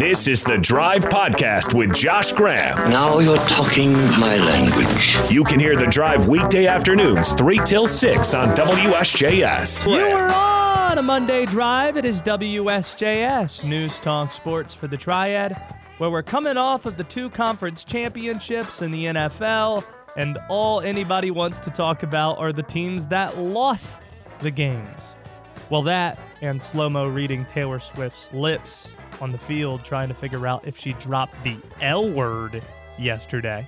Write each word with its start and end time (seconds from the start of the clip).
This 0.00 0.28
is 0.28 0.42
the 0.42 0.56
Drive 0.56 1.04
Podcast 1.04 1.74
with 1.74 1.92
Josh 1.92 2.32
Graham. 2.32 2.90
Now 2.90 3.18
you're 3.18 3.36
talking 3.48 3.92
my 3.92 4.38
language. 4.38 5.30
You 5.30 5.44
can 5.44 5.60
hear 5.60 5.76
the 5.76 5.88
Drive 5.88 6.26
weekday 6.26 6.66
afternoons, 6.66 7.32
3 7.34 7.58
till 7.66 7.86
6 7.86 8.32
on 8.32 8.48
WSJS. 8.56 9.86
You 9.86 10.16
are 10.16 10.90
on 10.90 10.96
a 10.96 11.02
Monday 11.02 11.44
drive. 11.44 11.98
It 11.98 12.06
is 12.06 12.22
WSJS 12.22 13.62
News 13.62 14.00
Talk 14.00 14.32
Sports 14.32 14.74
for 14.74 14.88
the 14.88 14.96
Triad, 14.96 15.52
where 15.98 16.08
we're 16.08 16.22
coming 16.22 16.56
off 16.56 16.86
of 16.86 16.96
the 16.96 17.04
two 17.04 17.28
conference 17.28 17.84
championships 17.84 18.80
in 18.80 18.92
the 18.92 19.04
NFL, 19.04 19.84
and 20.16 20.38
all 20.48 20.80
anybody 20.80 21.30
wants 21.30 21.60
to 21.60 21.68
talk 21.68 22.02
about 22.04 22.38
are 22.38 22.54
the 22.54 22.62
teams 22.62 23.04
that 23.08 23.36
lost 23.36 24.00
the 24.38 24.50
games. 24.50 25.14
Well, 25.68 25.82
that 25.82 26.18
and 26.40 26.62
slow 26.62 26.88
mo 26.88 27.04
reading 27.04 27.44
Taylor 27.44 27.80
Swift's 27.80 28.32
lips 28.32 28.88
on 29.20 29.32
the 29.32 29.38
field, 29.38 29.84
trying 29.84 30.08
to 30.08 30.14
figure 30.14 30.46
out 30.46 30.66
if 30.66 30.78
she 30.78 30.92
dropped 30.94 31.42
the 31.44 31.56
L 31.80 32.08
word 32.08 32.62
yesterday. 32.98 33.66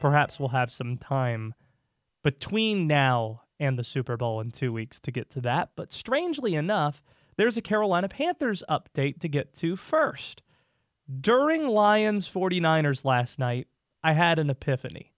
Perhaps 0.00 0.38
we'll 0.38 0.48
have 0.48 0.70
some 0.70 0.96
time 0.96 1.54
between 2.22 2.86
now 2.86 3.42
and 3.60 3.78
the 3.78 3.84
Super 3.84 4.16
Bowl 4.16 4.40
in 4.40 4.50
two 4.50 4.72
weeks 4.72 5.00
to 5.00 5.12
get 5.12 5.30
to 5.30 5.40
that. 5.42 5.70
But 5.76 5.92
strangely 5.92 6.54
enough, 6.54 7.02
there's 7.36 7.56
a 7.56 7.62
Carolina 7.62 8.08
Panthers 8.08 8.62
update 8.68 9.20
to 9.20 9.28
get 9.28 9.52
to 9.54 9.76
first. 9.76 10.42
During 11.20 11.66
Lions 11.66 12.28
49ers 12.28 13.04
last 13.04 13.38
night, 13.38 13.68
I 14.02 14.12
had 14.12 14.38
an 14.38 14.50
epiphany. 14.50 15.12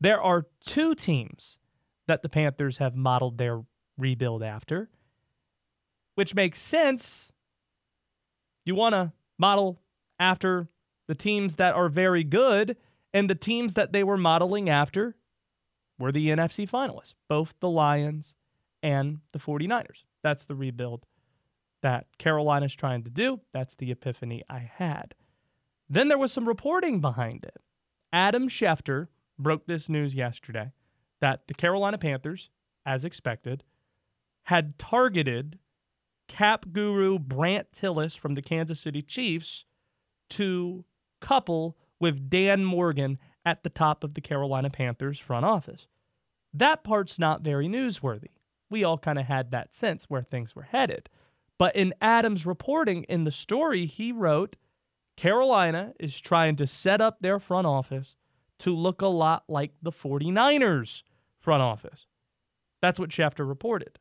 There 0.00 0.20
are 0.20 0.46
two 0.64 0.94
teams 0.94 1.58
that 2.06 2.22
the 2.22 2.28
Panthers 2.28 2.78
have 2.78 2.94
modeled 2.94 3.38
their 3.38 3.62
rebuild 3.96 4.42
after, 4.42 4.90
which 6.14 6.34
makes 6.34 6.60
sense. 6.60 7.32
You 8.66 8.74
want 8.74 8.94
to 8.94 9.12
model 9.38 9.80
after 10.18 10.68
the 11.06 11.14
teams 11.14 11.54
that 11.54 11.74
are 11.74 11.88
very 11.88 12.24
good, 12.24 12.76
and 13.14 13.30
the 13.30 13.34
teams 13.34 13.74
that 13.74 13.92
they 13.92 14.02
were 14.04 14.16
modeling 14.16 14.68
after 14.68 15.14
were 15.98 16.12
the 16.12 16.28
NFC 16.28 16.68
finalists, 16.68 17.14
both 17.28 17.54
the 17.60 17.70
Lions 17.70 18.34
and 18.82 19.20
the 19.32 19.38
49ers. 19.38 20.02
That's 20.22 20.44
the 20.44 20.56
rebuild 20.56 21.06
that 21.82 22.06
Carolina's 22.18 22.74
trying 22.74 23.04
to 23.04 23.10
do. 23.10 23.40
That's 23.52 23.76
the 23.76 23.92
epiphany 23.92 24.42
I 24.50 24.70
had. 24.74 25.14
Then 25.88 26.08
there 26.08 26.18
was 26.18 26.32
some 26.32 26.48
reporting 26.48 27.00
behind 27.00 27.44
it. 27.44 27.62
Adam 28.12 28.48
Schefter 28.48 29.06
broke 29.38 29.66
this 29.66 29.88
news 29.88 30.14
yesterday 30.14 30.72
that 31.20 31.46
the 31.46 31.54
Carolina 31.54 31.98
Panthers, 31.98 32.50
as 32.84 33.04
expected, 33.04 33.62
had 34.44 34.78
targeted 34.78 35.58
cap 36.28 36.66
guru 36.72 37.18
Brandt 37.18 37.72
Tilis 37.72 38.18
from 38.18 38.34
the 38.34 38.42
Kansas 38.42 38.80
City 38.80 39.02
Chiefs 39.02 39.64
to 40.30 40.84
couple 41.20 41.76
with 42.00 42.28
Dan 42.28 42.64
Morgan 42.64 43.18
at 43.44 43.62
the 43.62 43.70
top 43.70 44.04
of 44.04 44.14
the 44.14 44.20
Carolina 44.20 44.70
Panthers 44.70 45.18
front 45.18 45.44
office. 45.44 45.86
That 46.52 46.84
part's 46.84 47.18
not 47.18 47.42
very 47.42 47.68
newsworthy. 47.68 48.30
We 48.68 48.82
all 48.82 48.98
kind 48.98 49.18
of 49.18 49.26
had 49.26 49.50
that 49.50 49.74
sense 49.74 50.04
where 50.04 50.22
things 50.22 50.56
were 50.56 50.62
headed. 50.62 51.08
But 51.58 51.74
in 51.76 51.94
Adams' 52.00 52.44
reporting 52.44 53.04
in 53.04 53.24
the 53.24 53.30
story, 53.30 53.86
he 53.86 54.12
wrote 54.12 54.56
Carolina 55.16 55.94
is 55.98 56.20
trying 56.20 56.56
to 56.56 56.66
set 56.66 57.00
up 57.00 57.18
their 57.20 57.38
front 57.38 57.66
office 57.66 58.16
to 58.58 58.74
look 58.74 59.00
a 59.00 59.06
lot 59.06 59.44
like 59.48 59.72
the 59.80 59.92
49ers 59.92 61.02
front 61.38 61.62
office. 61.62 62.06
That's 62.82 63.00
what 63.00 63.10
Schefter 63.10 63.48
reported. 63.48 63.98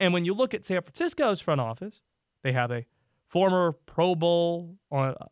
And 0.00 0.12
when 0.12 0.24
you 0.24 0.34
look 0.34 0.54
at 0.54 0.64
San 0.64 0.80
Francisco's 0.82 1.40
front 1.40 1.60
office, 1.60 2.02
they 2.42 2.52
have 2.52 2.70
a 2.70 2.86
former 3.26 3.72
Pro 3.72 4.14
Bowl 4.14 4.76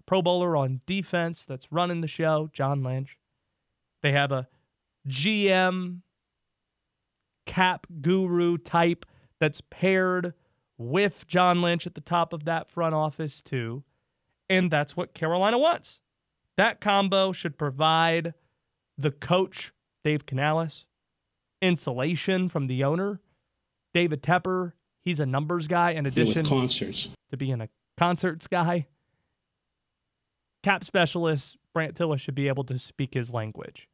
Pro 0.06 0.23
Bowler 0.23 0.56
on 0.56 0.81
defense 0.86 1.45
that's 1.45 1.73
running 1.73 2.00
the 2.00 2.08
show, 2.08 2.50
John 2.53 2.83
Lynch. 2.83 3.19
They 4.03 4.12
have 4.12 4.33
a 4.33 4.48
GM 5.08 6.03
cap 7.46 7.86
guru 8.01 8.58
type 8.58 9.07
that's 9.39 9.63
paired 9.70 10.35
with 10.79 11.27
John 11.27 11.63
Lynch 11.63 11.86
at 11.86 11.95
the 11.95 12.01
top 12.01 12.33
of 12.33 12.45
that 12.45 12.70
front 12.70 12.95
office 12.95 13.40
too. 13.40 13.85
And 14.48 14.70
that's 14.70 14.96
what 14.96 15.14
Carolina 15.14 15.58
wants. 15.58 16.01
That 16.57 16.80
combo 16.80 17.33
should 17.33 17.58
provide 17.58 18.35
the 18.96 19.11
coach, 19.11 19.73
Dave 20.05 20.27
Canales, 20.27 20.86
insulation 21.61 22.48
from 22.48 22.67
the 22.67 22.85
owner 22.85 23.20
David 23.96 24.23
Tepper, 24.23 24.73
he's 25.01 25.20
a 25.20 25.24
numbers 25.24 25.67
guy 25.68 25.92
in 25.92 26.05
addition 26.05 26.45
to 26.45 27.36
being 27.39 27.62
a 27.62 27.68
concerts 27.96 28.46
guy. 28.46 28.89
Cap 30.62 30.84
specialist 30.84 31.57
Brandt 31.73 31.95
Tilis 31.95 32.20
should 32.20 32.34
be 32.34 32.48
able 32.48 32.64
to 32.64 32.79
speak 32.79 33.14
his 33.14 33.33
language. 33.33 33.89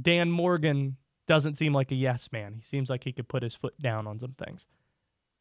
Dan 0.00 0.30
Morgan 0.30 0.98
doesn't 1.26 1.56
seem 1.56 1.72
like 1.72 1.90
a 1.90 1.96
yes 1.96 2.28
man. 2.30 2.54
He 2.60 2.64
seems 2.64 2.88
like 2.88 3.02
he 3.02 3.10
could 3.10 3.26
put 3.26 3.42
his 3.42 3.56
foot 3.56 3.76
down 3.82 4.06
on 4.06 4.20
some 4.20 4.36
things. 4.38 4.68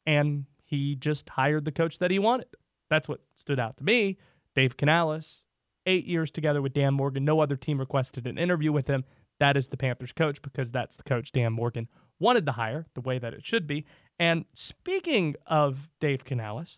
And 0.08 0.46
he 0.66 0.96
just 0.96 1.30
hired 1.30 1.66
the 1.66 1.72
coach 1.72 2.00
that 2.00 2.10
he 2.10 2.18
wanted. 2.18 2.48
That's 2.90 3.08
what 3.08 3.22
stood 3.36 3.60
out 3.60 3.78
to 3.78 3.84
me. 3.84 4.18
Dave 4.56 4.76
Canales, 4.76 5.44
eight 5.86 6.08
years 6.08 6.32
together 6.32 6.64
with 6.64 6.74
Dan 6.74 6.96
Morgan. 6.96 7.26
No 7.26 7.40
other 7.42 7.58
team 7.58 7.80
requested 7.80 8.26
an 8.26 8.40
interview 8.40 8.72
with 8.72 8.88
him. 8.88 9.06
That 9.40 9.56
is 9.56 9.68
the 9.68 9.78
Panthers 9.78 10.14
coach 10.14 10.42
because 10.42 10.72
that's 10.72 10.96
the 10.96 11.04
coach 11.04 11.32
Dan 11.32 11.54
Morgan 11.54 11.90
wanted 12.22 12.46
to 12.46 12.54
hire 12.54 12.86
the 12.94 13.02
way 13.02 13.20
that 13.20 13.34
it 13.34 13.44
should 13.44 13.68
be. 13.68 13.86
And 14.18 14.46
speaking 14.54 15.36
of 15.48 15.90
Dave 16.00 16.24
Canales, 16.24 16.78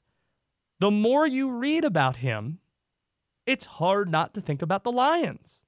the 0.79 0.89
more 0.89 1.27
you 1.27 1.51
read 1.51 1.85
about 1.85 2.17
him, 2.17 2.59
it's 3.45 3.65
hard 3.65 4.09
not 4.09 4.33
to 4.33 4.41
think 4.41 4.61
about 4.61 4.83
the 4.83 4.91
Lions. 4.91 5.59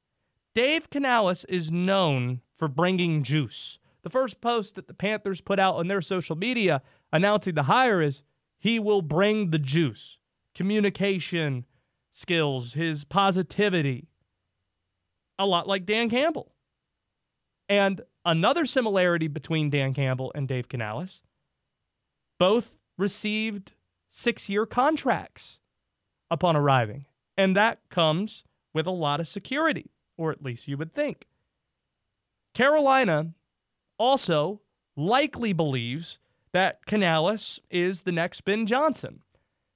Dave 0.53 0.90
Canales 0.90 1.44
is 1.46 1.72
known 1.72 2.41
for 2.56 2.68
bringing 2.69 3.24
juice. 3.24 3.78
The 4.03 4.09
first 4.09 4.40
post 4.40 4.75
that 4.75 4.88
the 4.88 4.94
Panthers 4.94 5.41
put 5.41 5.59
out 5.59 5.75
on 5.75 5.88
their 5.88 6.02
social 6.02 6.38
media 6.38 6.81
announcing 7.12 7.56
the 7.56 7.64
hire 7.64 8.02
is 8.02 8.24
he 8.58 8.80
will 8.80 9.02
bring 9.02 9.50
the 9.50 9.59
juice, 9.59 10.18
communication 10.53 11.66
skills, 12.14 12.74
his 12.74 13.03
positivity. 13.03 14.08
A 15.38 15.46
lot 15.46 15.68
like 15.68 15.85
Dan 15.85 16.09
Campbell. 16.09 16.55
And 17.68 18.02
another 18.24 18.66
similarity 18.66 19.28
between 19.28 19.70
Dan 19.70 19.94
Campbell 19.94 20.31
and 20.36 20.48
Dave 20.48 20.70
Canales 20.70 21.22
both 22.40 22.78
received 22.98 23.74
six 24.09 24.50
year 24.50 24.66
contracts 24.66 25.59
upon 26.30 26.56
arriving. 26.56 27.06
And 27.38 27.56
that 27.56 27.80
comes 27.90 28.44
with 28.74 28.88
a 28.88 28.92
lot 28.92 29.20
of 29.20 29.28
security, 29.28 29.92
or 30.18 30.31
at 30.31 30.44
least 30.44 30.68
you 30.68 30.78
would 30.78 30.94
think. 30.94 31.28
Carolina 32.53 33.31
also 33.97 34.62
likely 34.96 35.53
believes 35.53 36.20
that 36.53 36.86
Canales 36.86 37.59
is 37.70 38.02
the 38.02 38.12
next 38.12 38.42
Ben 38.42 38.66
Johnson. 38.66 39.22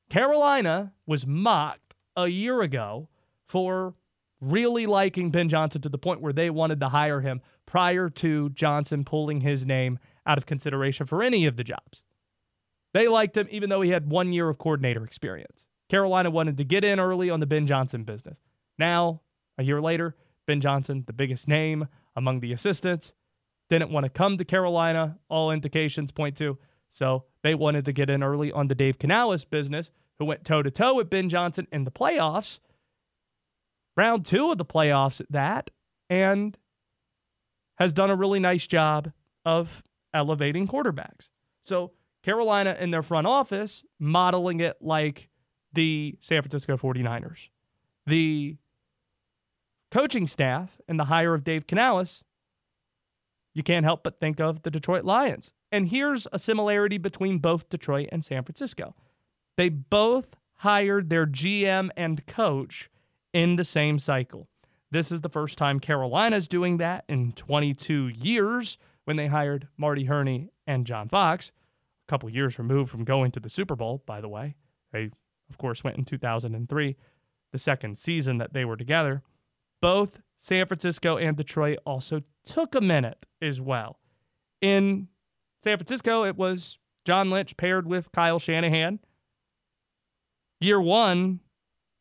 Carolina 0.09 0.94
was 1.06 1.27
mocked 1.27 1.95
a 2.16 2.27
year 2.27 2.61
ago 2.61 3.09
for 3.45 3.95
really 4.41 4.85
liking 4.85 5.29
Ben 5.29 5.50
Johnson 5.50 5.81
to 5.81 5.89
the 5.89 5.97
point 5.97 6.21
where 6.21 6.33
they 6.33 6.50
wanted 6.50 6.79
to 6.79 6.89
hire 6.89 7.19
him 7.19 7.41
prior 7.69 8.09
to 8.09 8.50
Johnson 8.50 9.06
pulling 9.06 9.41
his 9.41 9.63
name 9.63 10.00
out 10.25 10.40
of 10.40 10.47
consideration 10.47 11.06
for 11.06 11.22
any 11.22 11.46
of 11.46 11.56
the 11.56 11.63
jobs. 11.63 12.02
They 12.96 13.07
liked 13.07 13.38
him 13.38 13.47
even 13.52 13.69
though 13.69 13.81
he 13.81 13.91
had 13.91 14.09
one 14.09 14.34
year 14.34 14.50
of 14.50 14.57
coordinator 14.57 15.03
experience. 15.03 15.66
Carolina 15.88 16.31
wanted 16.31 16.57
to 16.57 16.63
get 16.63 16.84
in 16.84 17.00
early 17.00 17.30
on 17.30 17.40
the 17.40 17.46
Ben 17.46 17.68
Johnson 17.68 18.03
business. 18.06 18.40
Now, 18.80 19.22
a 19.59 19.63
year 19.63 19.80
later, 19.80 20.16
Ben 20.47 20.62
Johnson, 20.62 21.03
the 21.06 21.13
biggest 21.13 21.47
name 21.47 21.88
among 22.16 22.40
the 22.40 22.53
assistants, 22.53 23.13
didn't 23.69 23.91
want 23.91 24.03
to 24.03 24.09
come 24.09 24.38
to 24.38 24.46
Carolina. 24.46 25.19
All 25.30 25.51
indications 25.51 26.12
point 26.12 26.38
to. 26.38 26.57
So 26.90 27.25
they 27.44 27.53
wanted 27.53 27.86
to 27.86 27.94
get 27.94 28.09
in 28.09 28.24
early 28.24 28.51
on 28.51 28.68
the 28.68 28.74
Dave 28.74 28.97
Canales 28.97 29.46
business, 29.46 29.91
who 30.18 30.25
went 30.25 30.44
toe 30.44 30.63
to 30.63 30.72
toe 30.72 30.96
with 30.96 31.12
Ben 31.12 31.30
Johnson 31.30 31.68
in 31.72 31.84
the 31.84 31.91
playoffs 31.91 32.57
round 33.95 34.25
two 34.25 34.51
of 34.51 34.57
the 34.57 34.65
playoffs 34.65 35.19
at 35.19 35.31
that, 35.31 35.69
and 36.10 36.57
has 37.79 37.93
done 37.93 38.09
a 38.09 38.15
really 38.15 38.39
nice 38.39 38.67
job 38.67 39.11
of 39.45 39.81
elevating 40.13 40.67
quarterbacks. 40.67 41.29
So 41.63 41.91
Carolina 42.23 42.75
in 42.79 42.91
their 42.91 43.03
front 43.03 43.27
office 43.27 43.83
modeling 43.99 44.59
it 44.59 44.77
like 44.81 45.29
the 45.73 46.17
San 46.19 46.41
Francisco 46.41 46.77
49ers. 46.77 47.49
The 48.05 48.57
coaching 49.91 50.27
staff 50.27 50.79
and 50.87 50.99
the 50.99 51.05
hire 51.05 51.33
of 51.33 51.43
Dave 51.43 51.67
Canales, 51.67 52.23
you 53.53 53.63
can't 53.63 53.85
help 53.85 54.03
but 54.03 54.19
think 54.19 54.39
of 54.39 54.63
the 54.63 54.71
Detroit 54.71 55.05
Lions. 55.05 55.53
And 55.71 55.87
here's 55.87 56.27
a 56.33 56.39
similarity 56.39 56.97
between 56.97 57.39
both 57.39 57.69
Detroit 57.69 58.09
and 58.11 58.25
San 58.25 58.43
Francisco. 58.43 58.95
They 59.57 59.69
both 59.69 60.35
hired 60.55 61.09
their 61.09 61.25
GM 61.25 61.89
and 61.95 62.25
coach 62.25 62.89
in 63.33 63.55
the 63.55 63.65
same 63.65 63.99
cycle. 63.99 64.49
This 64.91 65.12
is 65.12 65.21
the 65.21 65.30
first 65.30 65.57
time 65.57 65.80
Carolina's 65.80 66.47
doing 66.47 66.77
that 66.77 67.06
in 67.07 67.33
22 67.33 68.07
years 68.07 68.77
when 69.06 69.18
they 69.18 69.27
hired 69.27 69.68
Marty 69.77 70.06
Hurney 70.06 70.50
and 70.65 70.86
John 70.86 71.09
Fox, 71.09 71.51
a 72.07 72.12
couple 72.12 72.30
years 72.30 72.57
removed 72.57 72.89
from 72.89 73.03
going 73.03 73.31
to 73.31 73.39
the 73.39 73.50
Super 73.50 73.75
Bowl, 73.75 74.03
by 74.06 74.21
the 74.21 74.30
way. 74.30 74.56
They, 74.91 75.09
of 75.50 75.57
course, 75.57 75.83
went 75.83 75.97
in 75.97 76.06
2003, 76.06 76.95
the 77.51 77.59
second 77.59 77.97
season 77.97 78.38
that 78.39 78.53
they 78.53 78.65
were 78.65 78.77
together. 78.77 79.24
Both 79.81 80.21
San 80.38 80.65
Francisco 80.65 81.18
and 81.18 81.38
Detroit 81.38 81.80
also 81.86 82.21
took 82.45 82.75
a 82.75 82.81
minute 82.81 83.25
as 83.41 83.62
well. 83.62 84.00
In 84.62 85.07
San 85.63 85.77
Francisco, 85.77 86.24
it 86.24 86.36
was 86.36 86.77
John 87.06 87.30
Lynch 87.30 87.57
paired 87.57 87.88
with 87.88 88.12
Kyle 88.12 88.39
Shanahan. 88.39 89.00
Year 90.59 90.81
one, 90.81 91.39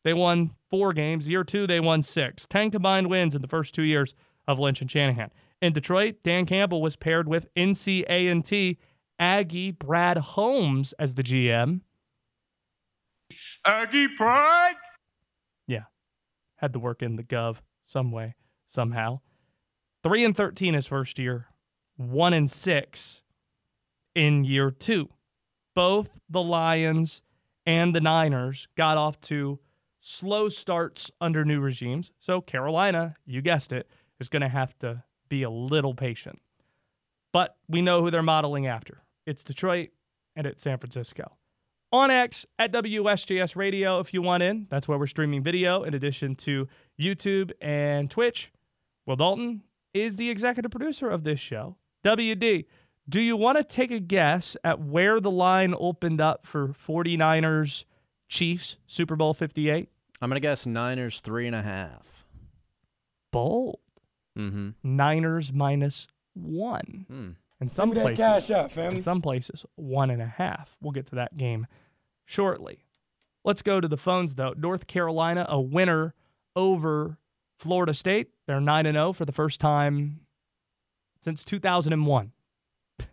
they 0.03 0.13
won 0.13 0.51
four 0.69 0.93
games. 0.93 1.29
Year 1.29 1.43
two, 1.43 1.67
they 1.67 1.79
won 1.79 2.03
six. 2.03 2.45
Ten 2.45 2.71
combined 2.71 3.07
wins 3.07 3.35
in 3.35 3.41
the 3.41 3.47
first 3.47 3.73
two 3.73 3.83
years 3.83 4.13
of 4.47 4.59
Lynch 4.59 4.81
and 4.81 4.89
Shanahan. 4.89 5.31
In 5.61 5.73
Detroit, 5.73 6.17
Dan 6.23 6.45
Campbell 6.45 6.81
was 6.81 6.95
paired 6.95 7.27
with 7.27 7.53
NCA&T 7.55 8.77
Aggie 9.19 9.71
Brad 9.71 10.17
Holmes 10.17 10.93
as 10.93 11.15
the 11.15 11.23
GM. 11.23 11.81
Aggie 13.65 14.07
Pride. 14.07 14.75
Yeah, 15.67 15.83
had 16.55 16.73
to 16.73 16.79
work 16.79 17.01
in 17.01 17.17
the 17.17 17.23
gov 17.23 17.61
some 17.83 18.11
way, 18.11 18.35
somehow. 18.65 19.19
Three 20.03 20.23
and 20.23 20.35
thirteen 20.35 20.73
his 20.73 20.87
first 20.87 21.19
year, 21.19 21.47
one 21.97 22.33
and 22.33 22.49
six 22.49 23.21
in 24.15 24.45
year 24.45 24.71
two. 24.71 25.09
Both 25.75 26.19
the 26.29 26.41
Lions 26.41 27.21
and 27.65 27.93
the 27.93 28.01
Niners 28.01 28.67
got 28.75 28.97
off 28.97 29.19
to 29.21 29.59
slow 30.09 30.49
starts 30.49 31.11
under 31.21 31.45
new 31.45 31.61
regimes. 31.61 32.11
So 32.19 32.41
Carolina, 32.41 33.15
you 33.27 33.43
guessed 33.43 33.71
it, 33.71 33.87
is 34.19 34.27
going 34.27 34.41
to 34.41 34.49
have 34.49 34.77
to 34.79 35.03
be 35.29 35.43
a 35.43 35.49
little 35.51 35.93
patient. 35.93 36.41
But 37.31 37.55
we 37.67 37.83
know 37.83 38.01
who 38.01 38.09
they're 38.09 38.23
modeling 38.23 38.65
after. 38.65 39.03
It's 39.27 39.43
Detroit 39.43 39.89
and 40.35 40.47
it's 40.47 40.63
San 40.63 40.79
Francisco. 40.79 41.37
On 41.91 42.09
X 42.09 42.47
at 42.57 42.71
WSJS 42.71 43.55
Radio 43.55 43.99
if 43.99 44.11
you 44.11 44.23
want 44.23 44.41
in. 44.41 44.65
That's 44.69 44.87
where 44.87 44.97
we're 44.97 45.05
streaming 45.05 45.43
video 45.43 45.83
in 45.83 45.93
addition 45.93 46.35
to 46.37 46.67
YouTube 46.99 47.51
and 47.61 48.09
Twitch. 48.09 48.51
Will 49.05 49.15
Dalton 49.15 49.61
is 49.93 50.15
the 50.15 50.31
executive 50.31 50.71
producer 50.71 51.07
of 51.07 51.23
this 51.23 51.39
show. 51.39 51.75
WD, 52.03 52.65
do 53.07 53.21
you 53.21 53.37
want 53.37 53.59
to 53.59 53.63
take 53.63 53.91
a 53.91 53.99
guess 53.99 54.57
at 54.63 54.79
where 54.79 55.19
the 55.19 55.31
line 55.31 55.75
opened 55.77 56.19
up 56.19 56.47
for 56.47 56.69
49ers 56.69 57.85
Chiefs 58.27 58.77
Super 58.87 59.15
Bowl 59.15 59.35
58? 59.35 59.89
I'm 60.21 60.29
going 60.29 60.35
to 60.35 60.45
guess 60.45 60.65
Niners 60.65 61.19
three 61.21 61.47
and 61.47 61.55
a 61.55 61.61
half. 61.61 62.25
Bold. 63.31 63.79
Mm-hmm. 64.37 64.69
Niners 64.83 65.51
minus 65.53 66.07
one. 66.33 67.05
Hmm. 67.09 67.29
In 67.61 67.69
some 67.69 67.89
Give 67.89 67.97
me 67.97 68.15
that 68.15 68.15
places, 68.15 68.47
cash 68.47 68.51
out, 68.51 68.71
fam. 68.71 68.95
in 68.95 69.01
some 69.01 69.21
places, 69.21 69.65
one 69.75 70.09
and 70.09 70.21
a 70.21 70.27
half. 70.27 70.77
We'll 70.81 70.93
get 70.93 71.07
to 71.07 71.15
that 71.15 71.35
game 71.35 71.67
shortly. 72.25 72.85
Let's 73.43 73.61
go 73.61 73.81
to 73.81 73.87
the 73.87 73.97
phones 73.97 74.35
though. 74.35 74.53
North 74.57 74.87
Carolina, 74.87 75.45
a 75.49 75.59
winner 75.59 76.13
over 76.55 77.17
Florida 77.57 77.93
State. 77.93 78.29
They're 78.47 78.61
9 78.61 78.85
and 78.85 78.95
0 78.95 79.13
for 79.13 79.25
the 79.25 79.31
first 79.33 79.59
time 79.59 80.21
since 81.21 81.43
2001. 81.43 82.31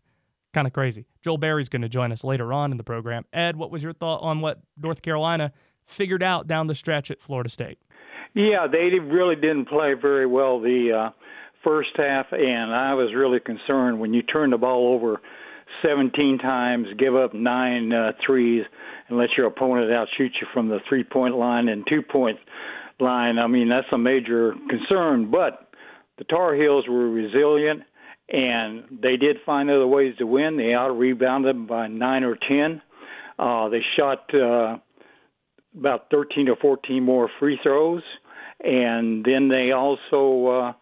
kind 0.55 0.67
of 0.67 0.73
crazy. 0.73 1.06
Joel 1.23 1.38
Berry's 1.38 1.69
going 1.69 1.82
to 1.82 1.88
join 1.88 2.12
us 2.12 2.23
later 2.23 2.52
on 2.52 2.70
in 2.70 2.76
the 2.76 2.85
program. 2.85 3.25
Ed, 3.32 3.56
what 3.56 3.73
was 3.73 3.82
your 3.82 3.93
thought 3.93 4.19
on 4.19 4.41
what 4.41 4.61
North 4.81 5.02
Carolina 5.02 5.52
figured 5.87 6.23
out 6.23 6.47
down 6.47 6.67
the 6.67 6.75
stretch 6.75 7.11
at 7.11 7.21
Florida 7.21 7.49
State? 7.49 7.79
Yeah, 8.35 8.67
they 8.71 8.99
really 8.99 9.37
didn't 9.37 9.67
play 9.67 9.94
very 9.94 10.27
well 10.27 10.61
the 10.61 10.93
uh, 10.93 11.11
first 11.65 11.91
half, 11.97 12.27
and 12.33 12.75
I 12.75 12.94
was 12.94 13.15
really 13.15 13.41
concerned 13.41 13.99
when 13.99 14.12
you 14.12 14.23
turn 14.23 14.50
the 14.50 14.59
ball 14.59 14.94
over 14.94 15.21
17 15.83 16.38
times, 16.38 16.87
give 16.99 17.17
up 17.17 17.35
nine 17.35 17.93
uh, 17.93 18.12
threes, 18.25 18.65
and 19.09 19.19
let 19.19 19.31
your 19.37 19.47
opponent 19.47 19.91
outshoot 19.93 20.33
you 20.41 20.47
from 20.53 20.69
the 20.69 20.79
three 20.88 21.05
point 21.05 21.37
line 21.37 21.69
and 21.69 21.85
two 21.88 22.03
point 22.03 22.38
line. 23.00 23.38
I 23.38 23.47
mean, 23.47 23.69
that's 23.69 23.87
a 23.93 23.99
major 23.99 24.55
concern, 24.69 25.31
but 25.31 25.71
the 26.19 26.25
Tar 26.25 26.55
Heels 26.55 26.87
were 26.88 27.11
resilient 27.11 27.83
and 28.29 28.85
they 29.03 29.17
did 29.17 29.37
find 29.44 29.71
other 29.71 29.87
ways 29.87 30.15
to 30.19 30.27
win. 30.27 30.56
They 30.56 30.75
out 30.75 30.91
rebounded 30.91 31.69
by 31.69 31.87
nine 31.87 32.25
or 32.25 32.37
ten. 32.37 32.83
Uh, 33.38 33.69
they 33.69 33.83
shot 33.97 34.35
uh, 34.35 34.79
about 35.78 36.06
13 36.11 36.49
or 36.49 36.56
14 36.56 37.02
more 37.02 37.31
free 37.38 37.58
throws, 37.62 38.02
and 38.62 39.25
then 39.25 39.49
they 39.49 39.73
also 39.73 40.46
uh, 40.46 40.73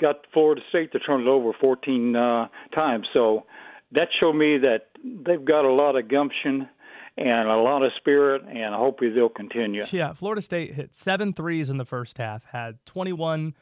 got 0.00 0.26
Florida 0.32 0.62
State 0.68 0.92
to 0.92 0.98
turn 0.98 1.22
it 1.22 1.28
over 1.28 1.52
14 1.60 2.16
uh, 2.16 2.48
times. 2.74 3.06
So 3.12 3.44
that 3.92 4.08
showed 4.18 4.34
me 4.34 4.58
that 4.58 4.88
they've 5.04 5.44
got 5.44 5.64
a 5.64 5.72
lot 5.72 5.96
of 5.96 6.08
gumption 6.08 6.68
and 7.16 7.48
a 7.48 7.56
lot 7.56 7.82
of 7.82 7.92
spirit, 7.96 8.42
and 8.42 8.74
hopefully 8.74 9.10
they'll 9.10 9.28
continue. 9.28 9.84
Yeah, 9.90 10.12
Florida 10.12 10.42
State 10.42 10.74
hit 10.74 10.94
seven 10.94 11.32
threes 11.32 11.70
in 11.70 11.78
the 11.78 11.84
first 11.84 12.18
half, 12.18 12.44
had 12.44 12.84
21 12.84 13.54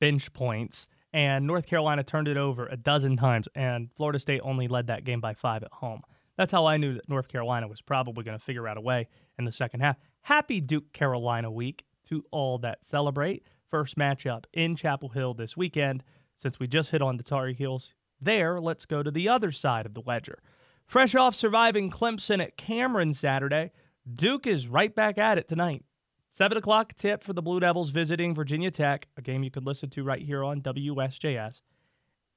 bench 0.00 0.32
points, 0.32 0.88
and 1.12 1.46
North 1.46 1.66
Carolina 1.66 2.02
turned 2.02 2.26
it 2.26 2.36
over 2.36 2.66
a 2.66 2.76
dozen 2.76 3.16
times, 3.16 3.48
and 3.54 3.90
Florida 3.96 4.18
State 4.18 4.40
only 4.42 4.66
led 4.66 4.88
that 4.88 5.04
game 5.04 5.20
by 5.20 5.32
five 5.32 5.62
at 5.62 5.72
home. 5.72 6.02
That's 6.38 6.52
how 6.52 6.66
I 6.66 6.76
knew 6.76 6.94
that 6.94 7.08
North 7.08 7.26
Carolina 7.26 7.66
was 7.66 7.82
probably 7.82 8.22
going 8.22 8.38
to 8.38 8.44
figure 8.44 8.68
out 8.68 8.78
a 8.78 8.80
way 8.80 9.08
in 9.38 9.44
the 9.44 9.52
second 9.52 9.80
half. 9.80 9.96
Happy 10.22 10.60
Duke 10.60 10.92
Carolina 10.92 11.50
week 11.50 11.84
to 12.04 12.24
all 12.30 12.58
that 12.58 12.84
celebrate. 12.84 13.42
First 13.68 13.98
matchup 13.98 14.44
in 14.54 14.76
Chapel 14.76 15.08
Hill 15.08 15.34
this 15.34 15.56
weekend. 15.56 16.04
Since 16.36 16.60
we 16.60 16.68
just 16.68 16.92
hit 16.92 17.02
on 17.02 17.16
the 17.16 17.24
Tar 17.24 17.48
Heels 17.48 17.92
there, 18.20 18.60
let's 18.60 18.86
go 18.86 19.02
to 19.02 19.10
the 19.10 19.28
other 19.28 19.50
side 19.50 19.84
of 19.84 19.94
the 19.94 20.02
ledger. 20.06 20.38
Fresh 20.86 21.16
off 21.16 21.34
surviving 21.34 21.90
Clemson 21.90 22.40
at 22.40 22.56
Cameron 22.56 23.12
Saturday, 23.12 23.72
Duke 24.14 24.46
is 24.46 24.68
right 24.68 24.94
back 24.94 25.18
at 25.18 25.38
it 25.38 25.48
tonight. 25.48 25.84
7 26.30 26.56
o'clock 26.56 26.94
tip 26.94 27.24
for 27.24 27.32
the 27.32 27.42
Blue 27.42 27.58
Devils 27.58 27.90
visiting 27.90 28.34
Virginia 28.34 28.70
Tech, 28.70 29.08
a 29.16 29.22
game 29.22 29.42
you 29.42 29.50
could 29.50 29.66
listen 29.66 29.90
to 29.90 30.04
right 30.04 30.22
here 30.22 30.44
on 30.44 30.62
WSJS. 30.62 31.60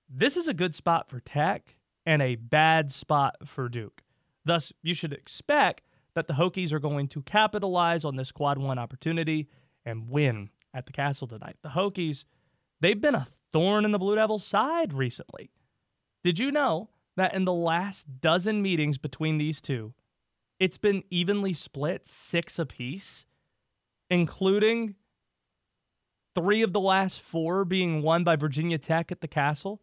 This 0.09 0.37
is 0.37 0.47
a 0.47 0.53
good 0.53 0.73
spot 0.73 1.07
for 1.07 1.19
Tech 1.19 1.75
and 2.05 2.21
a 2.21 2.35
bad 2.35 2.91
spot 2.91 3.35
for 3.45 3.69
Duke. 3.69 4.03
Thus, 4.45 4.73
you 4.81 4.93
should 4.93 5.13
expect 5.13 5.83
that 6.13 6.27
the 6.27 6.33
Hokies 6.33 6.73
are 6.73 6.79
going 6.79 7.07
to 7.09 7.21
capitalize 7.21 8.03
on 8.03 8.15
this 8.15 8.31
quad 8.31 8.57
one 8.57 8.79
opportunity 8.79 9.47
and 9.85 10.09
win 10.09 10.49
at 10.73 10.85
the 10.85 10.91
castle 10.91 11.27
tonight. 11.27 11.57
The 11.61 11.69
Hokies, 11.69 12.23
they've 12.79 12.99
been 12.99 13.15
a 13.15 13.27
thorn 13.53 13.85
in 13.85 13.91
the 13.91 13.99
Blue 13.99 14.15
Devils' 14.15 14.45
side 14.45 14.93
recently. 14.93 15.51
Did 16.23 16.39
you 16.39 16.51
know 16.51 16.89
that 17.17 17.33
in 17.33 17.45
the 17.45 17.53
last 17.53 18.21
dozen 18.21 18.61
meetings 18.61 18.97
between 18.97 19.37
these 19.37 19.61
two, 19.61 19.93
it's 20.59 20.77
been 20.77 21.03
evenly 21.09 21.53
split, 21.53 22.05
six 22.05 22.59
apiece, 22.59 23.25
including 24.09 24.95
three 26.35 26.61
of 26.61 26.73
the 26.73 26.79
last 26.79 27.19
four 27.19 27.65
being 27.65 28.01
won 28.01 28.23
by 28.23 28.35
Virginia 28.35 28.77
Tech 28.77 29.11
at 29.11 29.21
the 29.21 29.27
Castle, 29.27 29.81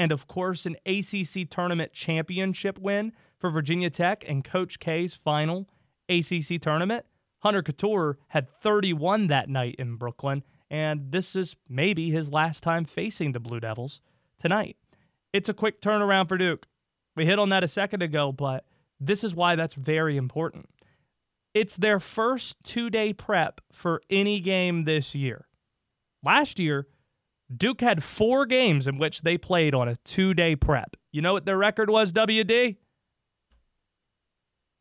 and 0.00 0.12
of 0.12 0.26
course, 0.26 0.64
an 0.64 0.76
ACC 0.86 1.46
tournament 1.50 1.92
championship 1.92 2.78
win 2.78 3.12
for 3.36 3.50
Virginia 3.50 3.90
Tech 3.90 4.24
and 4.26 4.42
Coach 4.42 4.78
K's 4.78 5.14
final 5.14 5.68
ACC 6.08 6.58
tournament. 6.58 7.04
Hunter 7.40 7.62
Cattoor 7.62 8.14
had 8.28 8.48
31 8.48 9.26
that 9.26 9.50
night 9.50 9.74
in 9.78 9.96
Brooklyn, 9.96 10.42
and 10.70 11.12
this 11.12 11.36
is 11.36 11.54
maybe 11.68 12.10
his 12.10 12.32
last 12.32 12.62
time 12.62 12.86
facing 12.86 13.32
the 13.32 13.40
Blue 13.40 13.60
Devils 13.60 14.00
tonight. 14.38 14.78
It's 15.34 15.50
a 15.50 15.54
quick 15.54 15.82
turnaround 15.82 16.30
for 16.30 16.38
Duke. 16.38 16.66
We 17.14 17.26
hit 17.26 17.38
on 17.38 17.50
that 17.50 17.62
a 17.62 17.68
second 17.68 18.00
ago, 18.00 18.32
but 18.32 18.64
this 18.98 19.22
is 19.22 19.34
why 19.34 19.54
that's 19.54 19.74
very 19.74 20.16
important. 20.16 20.70
It's 21.52 21.76
their 21.76 22.00
first 22.00 22.56
two 22.64 22.88
day 22.88 23.12
prep 23.12 23.60
for 23.70 24.00
any 24.08 24.40
game 24.40 24.84
this 24.84 25.14
year. 25.14 25.46
Last 26.22 26.58
year, 26.58 26.86
Duke 27.54 27.80
had 27.80 28.02
four 28.02 28.46
games 28.46 28.86
in 28.86 28.98
which 28.98 29.22
they 29.22 29.36
played 29.36 29.74
on 29.74 29.88
a 29.88 29.96
two 30.04 30.34
day 30.34 30.54
prep. 30.54 30.96
You 31.12 31.22
know 31.22 31.32
what 31.32 31.46
their 31.46 31.58
record 31.58 31.90
was, 31.90 32.12
WD? 32.12 32.76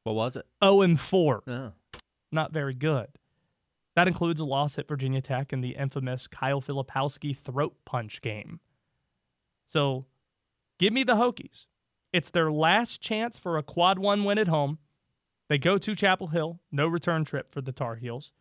What 0.03 0.15
was 0.15 0.35
it? 0.35 0.45
0 0.63 0.81
and 0.81 0.99
4. 0.99 1.43
Oh. 1.47 1.71
Not 2.31 2.53
very 2.53 2.73
good. 2.73 3.07
That 3.95 4.07
includes 4.07 4.39
a 4.39 4.45
loss 4.45 4.77
at 4.77 4.87
Virginia 4.87 5.21
Tech 5.21 5.51
in 5.51 5.61
the 5.61 5.75
infamous 5.75 6.27
Kyle 6.27 6.61
Filipowski 6.61 7.35
throat 7.35 7.75
punch 7.85 8.21
game. 8.21 8.59
So 9.67 10.05
give 10.77 10.93
me 10.93 11.03
the 11.03 11.15
Hokies. 11.15 11.65
It's 12.13 12.29
their 12.29 12.51
last 12.51 13.01
chance 13.01 13.37
for 13.37 13.57
a 13.57 13.63
quad 13.63 13.99
one 13.99 14.23
win 14.23 14.37
at 14.37 14.47
home. 14.47 14.79
They 15.47 15.57
go 15.57 15.77
to 15.77 15.95
Chapel 15.95 16.27
Hill, 16.27 16.59
no 16.71 16.87
return 16.87 17.25
trip 17.25 17.51
for 17.51 17.61
the 17.61 17.71
Tar 17.71 17.95
Heels, 17.95 18.31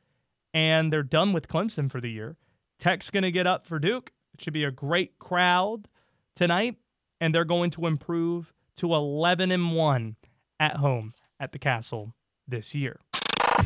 and 0.55 0.93
they're 0.93 1.03
done 1.03 1.33
with 1.33 1.49
Clemson 1.49 1.91
for 1.91 2.01
the 2.01 2.11
year. 2.11 2.37
Tech's 2.79 3.11
going 3.11 3.25
to 3.25 3.33
get 3.33 3.47
up 3.47 3.67
for 3.67 3.79
Duke. 3.79 4.13
It 4.39 4.45
should 4.45 4.55
be 4.55 4.65
a 4.65 4.71
great 4.71 5.19
crowd 5.19 5.89
tonight, 6.37 6.77
and 7.21 7.35
they're 7.35 7.45
going 7.45 7.71
to 7.73 7.87
improve 7.87 8.53
to 8.77 8.95
11 8.95 9.51
and 9.51 9.75
1 9.75 10.17
at 10.61 10.77
home 10.77 11.15
at 11.41 11.51
the 11.51 11.59
Castle 11.59 12.15
this 12.47 12.73
year. 12.73 13.01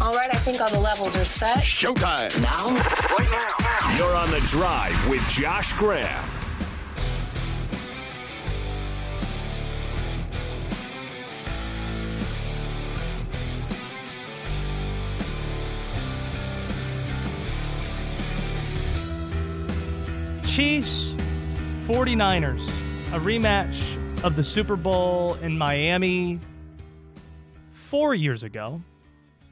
All 0.00 0.12
right, 0.12 0.34
I 0.34 0.38
think 0.38 0.60
all 0.62 0.70
the 0.70 0.80
levels 0.80 1.14
are 1.14 1.26
set. 1.26 1.58
Showtime. 1.58 2.40
Now? 2.40 2.66
Right 3.18 3.30
now. 3.30 3.96
You're 3.98 4.16
on 4.16 4.30
the 4.30 4.40
drive 4.48 5.08
with 5.08 5.20
Josh 5.28 5.74
Graham. 5.74 6.31
Chiefs, 20.54 21.14
49ers, 21.86 22.60
a 23.14 23.18
rematch 23.18 24.22
of 24.22 24.36
the 24.36 24.44
Super 24.44 24.76
Bowl 24.76 25.32
in 25.36 25.56
Miami 25.56 26.38
four 27.72 28.14
years 28.14 28.44
ago. 28.44 28.82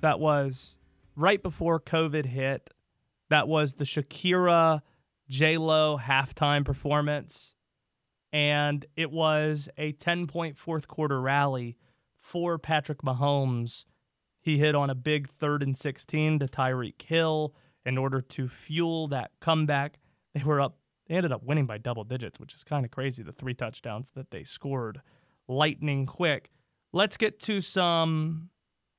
That 0.02 0.20
was 0.20 0.76
right 1.16 1.42
before 1.42 1.80
COVID 1.80 2.26
hit. 2.26 2.68
That 3.30 3.48
was 3.48 3.76
the 3.76 3.84
Shakira 3.84 4.82
J 5.26 5.56
Lo 5.56 5.98
halftime 5.98 6.66
performance. 6.66 7.54
And 8.30 8.84
it 8.94 9.10
was 9.10 9.70
a 9.78 9.92
10 9.92 10.26
point 10.26 10.58
fourth 10.58 10.86
quarter 10.86 11.18
rally 11.18 11.78
for 12.20 12.58
Patrick 12.58 13.00
Mahomes. 13.00 13.86
He 14.42 14.58
hit 14.58 14.74
on 14.74 14.90
a 14.90 14.94
big 14.94 15.30
third 15.30 15.62
and 15.62 15.74
16 15.74 16.40
to 16.40 16.46
Tyreek 16.46 17.00
Hill 17.00 17.54
in 17.86 17.96
order 17.96 18.20
to 18.20 18.48
fuel 18.48 19.08
that 19.08 19.30
comeback. 19.40 19.98
They 20.34 20.44
were 20.44 20.60
up, 20.60 20.76
they 21.10 21.16
ended 21.16 21.32
up 21.32 21.42
winning 21.42 21.66
by 21.66 21.76
double 21.76 22.04
digits, 22.04 22.38
which 22.38 22.54
is 22.54 22.62
kind 22.62 22.84
of 22.84 22.92
crazy. 22.92 23.24
The 23.24 23.32
three 23.32 23.52
touchdowns 23.52 24.12
that 24.14 24.30
they 24.30 24.44
scored 24.44 25.02
lightning 25.48 26.06
quick. 26.06 26.52
Let's 26.92 27.16
get 27.16 27.40
to 27.40 27.60
some 27.60 28.50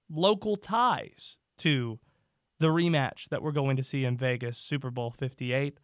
local 0.09 0.57
ties 0.57 1.37
to 1.59 1.99
the 2.59 2.67
rematch 2.67 3.29
that 3.29 3.41
we're 3.41 3.53
going 3.53 3.77
to 3.77 3.83
see 3.83 4.03
in 4.03 4.17
Vegas, 4.17 4.57
Super 4.57 4.91
Bowl 4.91 5.09
58. 5.09 5.77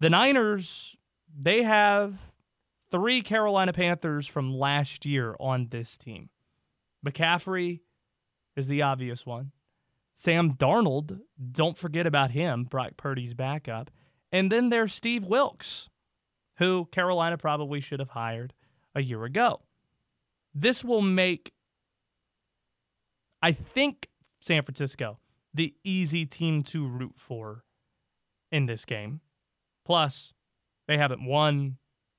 The 0.00 0.10
Niners, 0.10 0.96
they 1.32 1.62
have 1.62 2.18
three 2.90 3.22
Carolina 3.22 3.72
Panthers 3.72 4.26
from 4.26 4.52
last 4.52 5.06
year 5.06 5.36
on 5.38 5.68
this 5.70 5.96
team. 5.96 6.28
McCaffrey 7.06 7.82
is 8.56 8.66
the 8.66 8.82
obvious 8.82 9.24
one. 9.24 9.52
Sam 10.16 10.54
Darnold, 10.54 11.20
don't 11.52 11.78
forget 11.78 12.04
about 12.04 12.32
him, 12.32 12.64
Brock 12.64 12.96
Purdy's 12.96 13.34
backup. 13.34 13.92
And 14.30 14.52
then 14.52 14.68
there's 14.68 14.92
Steve 14.92 15.24
Wilks, 15.24 15.88
who 16.58 16.86
Carolina 16.86 17.38
probably 17.38 17.80
should 17.80 18.00
have 18.00 18.10
hired 18.10 18.52
a 18.94 19.02
year 19.02 19.24
ago. 19.24 19.62
This 20.54 20.84
will 20.84 21.02
make, 21.02 21.52
I 23.42 23.52
think, 23.52 24.08
San 24.40 24.62
Francisco 24.62 25.18
the 25.54 25.74
easy 25.82 26.26
team 26.26 26.62
to 26.62 26.86
root 26.86 27.14
for 27.16 27.64
in 28.52 28.66
this 28.66 28.84
game. 28.84 29.20
Plus, 29.84 30.32
they 30.86 30.98
haven't 30.98 31.24
won 31.24 31.78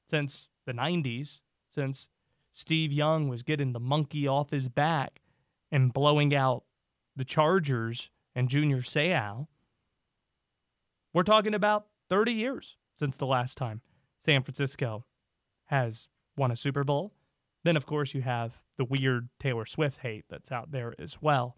since 0.09 0.49
the 0.65 0.73
90s, 0.73 1.41
since 1.73 2.07
Steve 2.53 2.91
Young 2.91 3.27
was 3.27 3.43
getting 3.43 3.73
the 3.73 3.79
monkey 3.79 4.27
off 4.27 4.49
his 4.49 4.67
back 4.69 5.21
and 5.71 5.93
blowing 5.93 6.35
out 6.35 6.63
the 7.15 7.23
Chargers 7.23 8.09
and 8.35 8.49
Junior 8.49 8.79
Seau. 8.79 9.47
We're 11.13 11.23
talking 11.23 11.53
about 11.53 11.87
30 12.09 12.33
years 12.33 12.77
since 12.97 13.15
the 13.15 13.25
last 13.25 13.57
time 13.57 13.81
San 14.23 14.43
Francisco 14.43 15.05
has 15.65 16.07
won 16.35 16.51
a 16.51 16.55
Super 16.55 16.83
Bowl. 16.83 17.13
Then, 17.63 17.77
of 17.77 17.85
course, 17.85 18.13
you 18.13 18.21
have 18.21 18.61
the 18.77 18.85
weird 18.85 19.29
Taylor 19.39 19.65
Swift 19.65 19.99
hate 19.99 20.25
that's 20.29 20.51
out 20.51 20.71
there 20.71 20.93
as 20.97 21.21
well. 21.21 21.57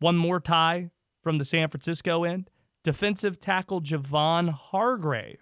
One 0.00 0.16
more 0.16 0.40
tie 0.40 0.90
from 1.22 1.38
the 1.38 1.44
San 1.44 1.68
Francisco 1.68 2.24
end. 2.24 2.50
Defensive 2.82 3.40
tackle 3.40 3.80
Javon 3.80 4.50
Hargrave 4.50 5.40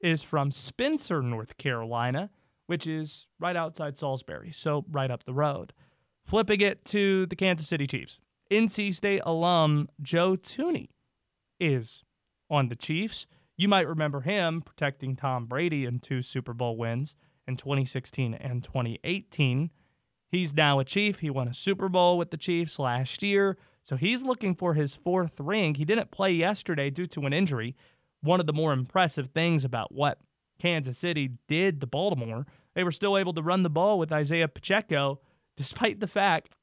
is 0.00 0.22
from 0.22 0.50
Spencer, 0.50 1.20
North 1.20 1.58
Carolina, 1.58 2.30
which 2.66 2.86
is 2.86 3.26
right 3.38 3.56
outside 3.56 3.98
Salisbury, 3.98 4.50
so 4.50 4.84
right 4.90 5.10
up 5.10 5.24
the 5.24 5.34
road. 5.34 5.72
Flipping 6.24 6.60
it 6.60 6.84
to 6.86 7.26
the 7.26 7.36
Kansas 7.36 7.68
City 7.68 7.86
Chiefs. 7.86 8.20
NC 8.50 8.94
State 8.94 9.22
alum 9.24 9.88
Joe 10.00 10.36
Thuney 10.36 10.88
is 11.58 12.04
on 12.48 12.68
the 12.68 12.76
Chiefs. 12.76 13.26
You 13.62 13.68
might 13.68 13.86
remember 13.86 14.22
him 14.22 14.60
protecting 14.60 15.14
Tom 15.14 15.46
Brady 15.46 15.84
in 15.84 16.00
two 16.00 16.20
Super 16.20 16.52
Bowl 16.52 16.76
wins 16.76 17.14
in 17.46 17.56
2016 17.56 18.34
and 18.34 18.64
2018. 18.64 19.70
He's 20.28 20.52
now 20.52 20.80
a 20.80 20.84
Chief. 20.84 21.20
He 21.20 21.30
won 21.30 21.46
a 21.46 21.54
Super 21.54 21.88
Bowl 21.88 22.18
with 22.18 22.32
the 22.32 22.36
Chiefs 22.36 22.80
last 22.80 23.22
year. 23.22 23.56
So 23.84 23.94
he's 23.94 24.24
looking 24.24 24.56
for 24.56 24.74
his 24.74 24.96
fourth 24.96 25.38
ring. 25.38 25.76
He 25.76 25.84
didn't 25.84 26.10
play 26.10 26.32
yesterday 26.32 26.90
due 26.90 27.06
to 27.06 27.24
an 27.24 27.32
injury. 27.32 27.76
One 28.20 28.40
of 28.40 28.46
the 28.46 28.52
more 28.52 28.72
impressive 28.72 29.28
things 29.28 29.64
about 29.64 29.94
what 29.94 30.18
Kansas 30.58 30.98
City 30.98 31.30
did 31.46 31.80
to 31.82 31.86
Baltimore, 31.86 32.46
they 32.74 32.82
were 32.82 32.90
still 32.90 33.16
able 33.16 33.34
to 33.34 33.42
run 33.42 33.62
the 33.62 33.70
ball 33.70 33.96
with 33.96 34.10
Isaiah 34.10 34.48
Pacheco, 34.48 35.20
despite 35.56 36.00
the 36.00 36.08
fact 36.08 36.56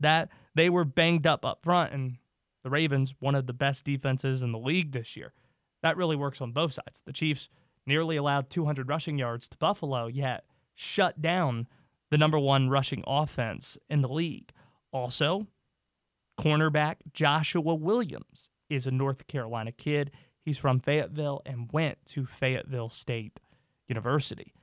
that 0.00 0.30
they 0.54 0.70
were 0.70 0.86
banged 0.86 1.26
up 1.26 1.44
up 1.44 1.58
front. 1.62 1.92
And 1.92 2.16
the 2.64 2.70
Ravens, 2.70 3.14
one 3.20 3.34
of 3.34 3.46
the 3.46 3.52
best 3.52 3.84
defenses 3.84 4.42
in 4.42 4.52
the 4.52 4.58
league 4.58 4.92
this 4.92 5.14
year. 5.14 5.34
That 5.82 5.96
really 5.96 6.16
works 6.16 6.40
on 6.40 6.52
both 6.52 6.72
sides. 6.72 7.02
The 7.04 7.12
Chiefs 7.12 7.48
nearly 7.86 8.16
allowed 8.16 8.50
200 8.50 8.88
rushing 8.88 9.18
yards 9.18 9.48
to 9.48 9.58
Buffalo, 9.58 10.06
yet 10.06 10.44
shut 10.74 11.20
down 11.20 11.66
the 12.10 12.18
number 12.18 12.38
one 12.38 12.68
rushing 12.68 13.02
offense 13.06 13.78
in 13.88 14.02
the 14.02 14.08
league. 14.08 14.50
Also, 14.92 15.46
Cornerback 16.38 16.96
Joshua 17.12 17.74
Williams 17.74 18.50
is 18.70 18.86
a 18.86 18.90
North 18.90 19.26
Carolina 19.26 19.72
kid. 19.72 20.10
He's 20.44 20.58
from 20.58 20.80
Fayetteville 20.80 21.42
and 21.44 21.70
went 21.72 21.98
to 22.06 22.24
Fayetteville 22.24 22.88
State 22.88 23.40
University. 23.88 24.54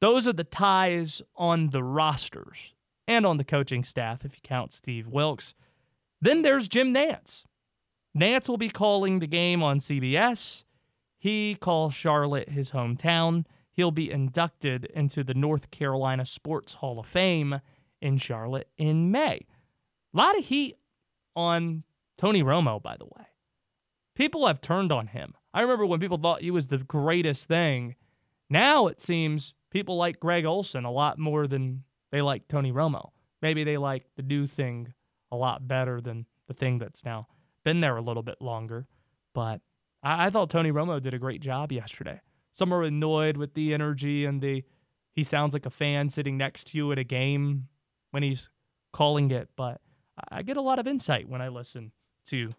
Those 0.00 0.26
are 0.28 0.32
the 0.32 0.44
ties 0.44 1.22
on 1.36 1.70
the 1.70 1.82
rosters 1.82 2.74
and 3.06 3.24
on 3.24 3.36
the 3.36 3.44
coaching 3.44 3.84
staff, 3.84 4.24
if 4.24 4.34
you 4.34 4.40
count 4.42 4.72
Steve 4.72 5.06
Wilks. 5.06 5.54
Then 6.20 6.42
there's 6.42 6.68
Jim 6.68 6.92
Nantz. 6.92 7.44
Nantz 8.16 8.48
will 8.48 8.56
be 8.56 8.68
calling 8.68 9.18
the 9.18 9.26
game 9.26 9.62
on 9.62 9.80
CBS. 9.80 10.64
He 11.18 11.56
calls 11.56 11.94
Charlotte 11.94 12.50
his 12.50 12.70
hometown. 12.70 13.44
He'll 13.72 13.90
be 13.90 14.10
inducted 14.10 14.84
into 14.86 15.24
the 15.24 15.34
North 15.34 15.70
Carolina 15.70 16.24
Sports 16.24 16.74
Hall 16.74 17.00
of 17.00 17.06
Fame 17.06 17.60
in 18.00 18.18
Charlotte 18.18 18.68
in 18.78 19.10
May. 19.10 19.46
A 20.14 20.16
lot 20.16 20.38
of 20.38 20.44
heat 20.44 20.76
on 21.34 21.82
Tony 22.16 22.42
Romo, 22.42 22.80
by 22.80 22.96
the 22.96 23.06
way. 23.06 23.26
People 24.14 24.46
have 24.46 24.60
turned 24.60 24.92
on 24.92 25.08
him. 25.08 25.34
I 25.52 25.62
remember 25.62 25.86
when 25.86 25.98
people 25.98 26.18
thought 26.18 26.42
he 26.42 26.52
was 26.52 26.68
the 26.68 26.78
greatest 26.78 27.48
thing. 27.48 27.96
Now 28.48 28.86
it 28.86 29.00
seems 29.00 29.54
people 29.70 29.96
like 29.96 30.20
Greg 30.20 30.44
Olsen 30.44 30.84
a 30.84 30.92
lot 30.92 31.18
more 31.18 31.48
than 31.48 31.82
they 32.12 32.22
like 32.22 32.46
Tony 32.46 32.70
Romo. 32.70 33.10
Maybe 33.42 33.64
they 33.64 33.76
like 33.76 34.06
the 34.14 34.22
new 34.22 34.46
thing 34.46 34.94
a 35.32 35.36
lot 35.36 35.66
better 35.66 36.00
than 36.00 36.26
the 36.46 36.54
thing 36.54 36.78
that's 36.78 37.04
now 37.04 37.26
been 37.64 37.80
there 37.80 37.96
a 37.96 38.02
little 38.02 38.22
bit 38.22 38.40
longer. 38.40 38.86
But 39.34 39.60
I, 40.02 40.26
I 40.26 40.30
thought 40.30 40.50
Tony 40.50 40.70
Romo 40.70 41.00
did 41.02 41.14
a 41.14 41.18
great 41.18 41.40
job 41.40 41.72
yesterday. 41.72 42.20
Some 42.52 42.72
are 42.72 42.82
annoyed 42.82 43.36
with 43.36 43.54
the 43.54 43.74
energy 43.74 44.24
and 44.24 44.40
the 44.40 44.64
he 45.14 45.22
sounds 45.22 45.52
like 45.52 45.66
a 45.66 45.70
fan 45.70 46.08
sitting 46.08 46.36
next 46.36 46.68
to 46.68 46.78
you 46.78 46.90
at 46.90 46.98
a 46.98 47.04
game 47.04 47.68
when 48.10 48.22
he's 48.22 48.50
calling 48.92 49.30
it, 49.30 49.48
but 49.56 49.80
I 50.28 50.42
get 50.42 50.56
a 50.56 50.60
lot 50.60 50.78
of 50.78 50.88
insight 50.88 51.28
when 51.28 51.40
I 51.40 51.48
listen 51.48 51.92
to 52.26 52.50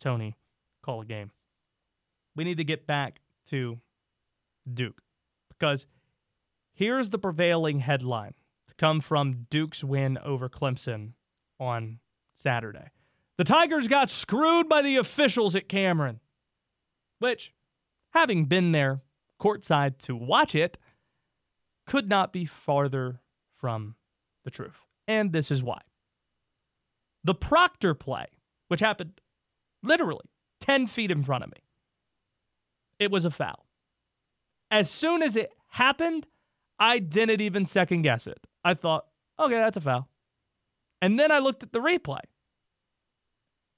Tony 0.00 0.36
call 0.82 1.00
a 1.00 1.04
game. 1.04 1.30
We 2.36 2.44
need 2.44 2.58
to 2.58 2.64
get 2.64 2.86
back 2.86 3.20
to 3.46 3.80
Duke 4.72 5.00
because 5.48 5.86
here's 6.72 7.10
the 7.10 7.18
prevailing 7.18 7.80
headline 7.80 8.34
to 8.68 8.74
come 8.74 9.00
from 9.00 9.46
Duke's 9.50 9.82
win 9.82 10.18
over 10.18 10.48
Clemson 10.48 11.12
on 11.58 11.98
Saturday. 12.32 12.90
The 13.36 13.44
Tigers 13.44 13.88
got 13.88 14.10
screwed 14.10 14.68
by 14.68 14.82
the 14.82 14.96
officials 14.96 15.56
at 15.56 15.68
Cameron, 15.68 16.20
which, 17.18 17.52
having 18.10 18.44
been 18.44 18.72
there 18.72 19.02
courtside 19.40 19.98
to 19.98 20.14
watch 20.14 20.54
it, 20.54 20.78
could 21.86 22.08
not 22.08 22.32
be 22.32 22.44
farther 22.44 23.20
from 23.56 23.96
the 24.44 24.50
truth. 24.50 24.80
And 25.08 25.32
this 25.32 25.50
is 25.50 25.62
why. 25.62 25.80
The 27.24 27.34
Proctor 27.34 27.94
play, 27.94 28.26
which 28.68 28.80
happened 28.80 29.20
literally 29.82 30.26
10 30.60 30.86
feet 30.86 31.10
in 31.10 31.22
front 31.22 31.44
of 31.44 31.50
me, 31.50 31.58
it 32.98 33.10
was 33.10 33.24
a 33.24 33.30
foul. 33.30 33.66
As 34.70 34.90
soon 34.90 35.22
as 35.22 35.36
it 35.36 35.52
happened, 35.68 36.26
I 36.78 36.98
didn't 36.98 37.40
even 37.40 37.66
second 37.66 38.02
guess 38.02 38.26
it. 38.26 38.46
I 38.64 38.74
thought, 38.74 39.06
okay, 39.38 39.56
that's 39.56 39.76
a 39.76 39.80
foul. 39.80 40.08
And 41.02 41.18
then 41.18 41.30
I 41.30 41.38
looked 41.38 41.62
at 41.62 41.72
the 41.72 41.80
replay, 41.80 42.20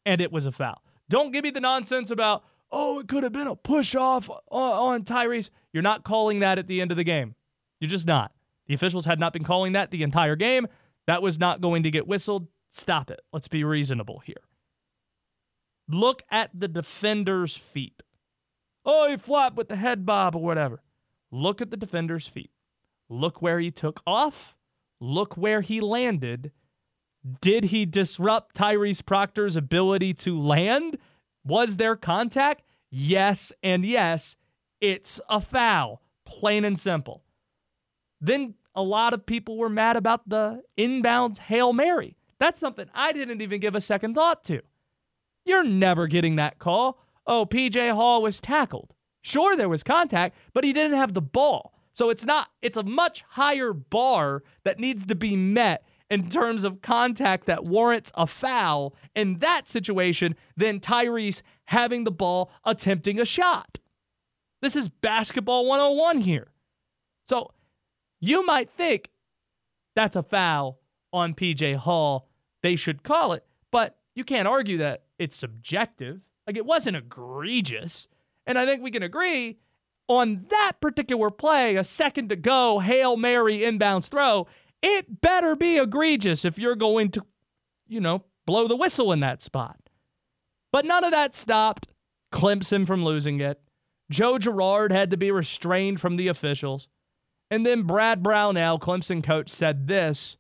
and 0.06 0.20
it 0.22 0.32
was 0.32 0.46
a 0.46 0.52
foul. 0.52 0.82
Don't 1.10 1.32
give 1.32 1.44
me 1.44 1.50
the 1.50 1.60
nonsense 1.60 2.10
about, 2.10 2.44
oh, 2.70 3.00
it 3.00 3.08
could 3.08 3.25
have 3.25 3.32
been 3.32 3.46
a 3.46 3.56
push 3.56 3.94
off 3.94 4.30
on, 4.50 5.04
Tyrese. 5.04 5.50
You're 5.72 5.82
not 5.82 6.04
calling 6.04 6.38
that 6.38 6.58
at 6.58 6.68
the 6.68 6.80
end 6.80 6.90
of 6.90 6.96
the 6.96 7.04
game. 7.04 7.34
You're 7.80 7.90
just 7.90 8.06
not. 8.06 8.32
The 8.66 8.75
officials 8.75 9.04
had 9.04 9.20
not 9.20 9.32
been 9.32 9.44
calling 9.44 9.72
that 9.72 9.90
the 9.90 10.02
entire 10.02 10.36
game. 10.36 10.66
That 11.06 11.22
was 11.22 11.38
not 11.38 11.60
going 11.60 11.82
to 11.82 11.90
get 11.90 12.06
whistled. 12.06 12.48
Stop 12.70 13.10
it. 13.10 13.20
Let's 13.32 13.48
be 13.48 13.62
reasonable 13.62 14.20
here. 14.25 14.42
Look 15.88 16.22
at 16.30 16.50
the 16.52 16.66
defender's 16.66 17.56
feet. 17.56 18.02
Oh, 18.84 19.08
he 19.08 19.16
flopped 19.16 19.56
with 19.56 19.68
the 19.68 19.76
head 19.76 20.06
bob 20.06 20.34
or 20.34 20.42
whatever. 20.42 20.82
Look 21.30 21.60
at 21.60 21.70
the 21.70 21.76
defender's 21.76 22.26
feet. 22.26 22.50
Look 23.08 23.40
where 23.42 23.60
he 23.60 23.70
took 23.70 24.00
off. 24.06 24.56
Look 25.00 25.36
where 25.36 25.60
he 25.60 25.80
landed. 25.80 26.50
Did 27.40 27.64
he 27.64 27.87
disrupt 27.87 28.54
Tyrese 28.54 29.04
Proctor's 29.04 29.56
ability 29.56 30.14
to 30.14 30.38
land? 30.38 30.99
Was 31.45 31.76
there 31.76 31.97
contact? 31.97 32.62
Yes, 32.90 33.52
and 33.62 33.85
yes, 33.85 34.37
It's 34.80 35.21
a 35.28 35.40
foul, 35.40 36.02
plain 36.26 36.64
and 36.64 36.78
simple. 36.78 37.25
Then 38.21 38.54
a 38.75 38.83
lot 38.83 39.14
of 39.14 39.25
people 39.25 39.56
were 39.56 39.71
mad 39.71 39.97
about 39.97 40.28
the 40.28 40.62
inbounds 40.76 41.38
Hail 41.38 41.73
Mary. 41.73 42.16
That's 42.38 42.61
something 42.61 42.87
I 42.95 43.12
didn't 43.12 43.40
even 43.40 43.61
give 43.61 43.75
a 43.75 43.80
second 43.80 44.14
thought 44.14 44.45
to. 44.45 44.61
You're 45.47 45.64
never 45.64 46.06
getting 46.06 46.37
that 46.37 46.59
call. 46.59 46.99
Oh, 47.26 47.47
PJ 47.47 47.92
Hall 47.92 48.23
was 48.23 48.40
tackled. 48.40 48.92
Sure, 49.23 49.56
there 49.56 49.68
was 49.68 49.83
contact, 49.83 50.37
but 50.52 50.62
he 50.62 50.73
didn't 50.73 50.97
have 50.97 51.14
the 51.14 51.23
ball. 51.23 51.73
So 51.92 52.11
it's 52.11 52.26
not, 52.26 52.49
it's 52.61 52.76
a 52.76 52.83
much 52.83 53.25
higher 53.30 53.73
bar 53.73 54.42
that 54.64 54.78
needs 54.78 55.06
to 55.06 55.14
be 55.14 55.35
met 55.35 55.83
in 56.10 56.28
terms 56.28 56.64
of 56.64 56.82
contact 56.82 57.46
that 57.46 57.64
warrants 57.64 58.12
a 58.14 58.26
foul 58.26 58.94
in 59.14 59.38
that 59.38 59.68
situation 59.68 60.36
than 60.56 60.80
Tyrese 60.80 61.42
having 61.64 62.04
the 62.04 62.10
ball 62.10 62.50
attempting 62.64 63.18
a 63.18 63.25
shot. 63.25 63.78
This 64.62 64.76
is 64.76 64.88
basketball 64.88 65.66
101 65.66 66.20
here. 66.20 66.48
So 67.28 67.50
you 68.20 68.44
might 68.44 68.70
think 68.70 69.10
that's 69.94 70.16
a 70.16 70.22
foul 70.22 70.78
on 71.12 71.34
PJ 71.34 71.76
Hall. 71.76 72.28
They 72.62 72.76
should 72.76 73.02
call 73.02 73.32
it, 73.32 73.44
but 73.70 73.96
you 74.14 74.25
can't 74.25 74.48
argue 74.48 74.78
that 74.78 75.04
it's 75.18 75.36
subjective. 75.36 76.20
Like 76.46 76.56
it 76.56 76.66
wasn't 76.66 76.96
egregious. 76.96 78.08
And 78.46 78.58
I 78.58 78.64
think 78.64 78.82
we 78.82 78.90
can 78.90 79.02
agree 79.02 79.58
on 80.08 80.46
that 80.50 80.75
particular 80.80 81.30
play, 81.30 81.76
a 81.76 81.84
second 81.84 82.28
to 82.28 82.36
go, 82.36 82.78
Hail 82.78 83.16
Mary 83.16 83.58
inbounds 83.58 84.06
throw, 84.06 84.46
it 84.87 85.21
better 85.21 85.57
be 85.57 85.78
egregious 85.78 86.45
if 86.45 86.59
you're 86.59 86.76
going 86.76 87.11
to, 87.11 87.26
you 87.88 88.00
know, 88.00 88.25
blow 88.47 88.69
the 88.69 88.76
whistle 88.76 89.12
in 89.12 89.21
that 89.21 89.43
spot. 89.43 89.76
But 90.73 90.85
none 90.85 91.02
of 91.02 91.11
that 91.11 91.35
stopped 91.35 91.88
Clemson 92.33 92.87
from 92.87 93.05
losing 93.05 93.40
it. 93.40 93.61
Joe 94.11 94.38
Girard 94.38 94.93
had 94.93 95.11
to 95.11 95.16
be 95.16 95.33
restrained 95.33 96.00
from 96.00 96.16
the 96.16 96.28
officials. 96.28 96.88
And 97.50 97.66
then 97.66 97.83
Brad 97.83 98.23
Brownell, 98.23 98.78
Clemson 98.78 99.25
coach, 99.25 99.50
said 99.50 99.88
this 99.88 100.37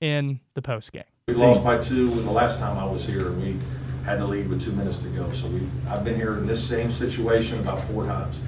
in 0.00 0.40
the 0.54 0.62
postgame. 0.62 1.04
We 1.26 1.34
lost 1.34 1.64
by 1.64 1.78
two 1.78 2.10
when 2.10 2.24
the 2.24 2.32
last 2.32 2.60
time 2.60 2.78
I 2.78 2.84
was 2.84 3.04
here, 3.04 3.28
and 3.28 3.42
we 3.42 3.56
had 4.04 4.18
to 4.18 4.24
lead 4.24 4.48
with 4.48 4.62
two 4.62 4.72
minutes 4.72 4.98
to 4.98 5.08
go. 5.08 5.30
So 5.32 5.48
we, 5.48 5.66
I've 5.88 6.04
been 6.04 6.16
here 6.16 6.38
in 6.38 6.46
this 6.46 6.62
same 6.62 6.92
situation 6.92 7.58
about 7.60 7.82
four 7.84 8.06
times 8.06 8.40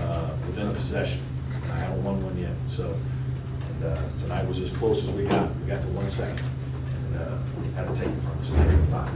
uh, 0.00 0.30
within 0.46 0.68
a 0.68 0.72
possession. 0.72 1.20
I 1.72 1.76
haven't 1.76 2.02
won 2.02 2.22
one 2.22 2.38
yet. 2.38 2.52
So 2.66 2.94
and, 3.80 3.92
uh, 3.92 4.08
tonight 4.18 4.46
was 4.48 4.60
as 4.60 4.72
close 4.72 5.04
as 5.04 5.10
we 5.10 5.24
got. 5.24 5.54
We 5.56 5.66
got 5.66 5.82
to 5.82 5.88
one 5.88 6.08
second 6.08 6.44
and 6.94 7.16
uh, 7.16 7.38
had 7.76 7.94
to 7.94 8.00
take 8.00 8.12
it 8.12 8.20
from 8.20 8.38
us. 8.40 8.50
Five. 8.90 9.10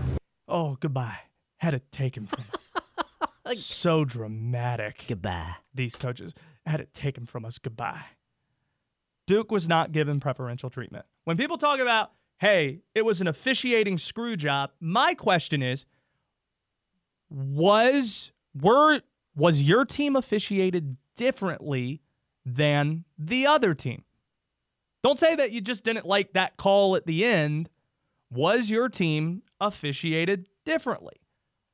Oh, 0.48 0.76
goodbye. 0.80 1.18
Had 1.58 1.74
it 1.74 1.90
taken 1.90 2.26
from 2.26 2.44
us. 2.54 3.58
so 3.64 4.04
dramatic. 4.04 5.04
Goodbye. 5.08 5.54
These 5.74 5.96
coaches 5.96 6.34
had 6.66 6.80
it 6.80 6.92
taken 6.94 7.26
from 7.26 7.44
us. 7.44 7.58
Goodbye. 7.58 8.04
Duke 9.26 9.50
was 9.50 9.68
not 9.68 9.92
given 9.92 10.20
preferential 10.20 10.70
treatment. 10.70 11.06
When 11.24 11.36
people 11.36 11.56
talk 11.56 11.78
about, 11.78 12.12
hey, 12.38 12.80
it 12.94 13.04
was 13.04 13.20
an 13.20 13.28
officiating 13.28 13.98
screw 13.98 14.36
job, 14.36 14.70
my 14.80 15.14
question 15.14 15.62
is, 15.62 15.86
was 17.30 18.32
were 18.60 19.00
was 19.34 19.62
your 19.62 19.86
team 19.86 20.14
officiated 20.14 20.96
differently 21.16 22.02
than 22.44 23.04
the 23.16 23.46
other 23.46 23.72
team? 23.72 24.04
Don't 25.02 25.18
say 25.18 25.34
that 25.34 25.50
you 25.50 25.60
just 25.60 25.84
didn't 25.84 26.06
like 26.06 26.32
that 26.34 26.56
call 26.56 26.96
at 26.96 27.06
the 27.06 27.24
end. 27.24 27.68
Was 28.30 28.70
your 28.70 28.88
team 28.88 29.42
officiated 29.60 30.48
differently? 30.64 31.16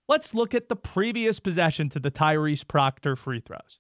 Let's 0.08 0.35
look 0.35 0.54
at 0.54 0.68
the 0.68 0.76
previous 0.76 1.38
possession 1.38 1.90
to 1.90 2.00
the 2.00 2.11
Tyrese 2.11 2.66
Proctor 2.66 3.14
free 3.14 3.40
throws. 3.40 3.78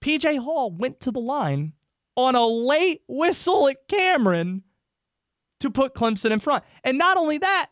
PJ 0.00 0.38
Hall 0.38 0.70
went 0.70 1.00
to 1.00 1.10
the 1.10 1.20
line 1.20 1.72
on 2.16 2.36
a 2.36 2.46
late 2.46 3.02
whistle 3.08 3.68
at 3.68 3.88
Cameron 3.88 4.62
to 5.60 5.70
put 5.70 5.94
Clemson 5.94 6.30
in 6.30 6.38
front. 6.38 6.64
And 6.84 6.96
not 6.96 7.16
only 7.16 7.38
that, 7.38 7.70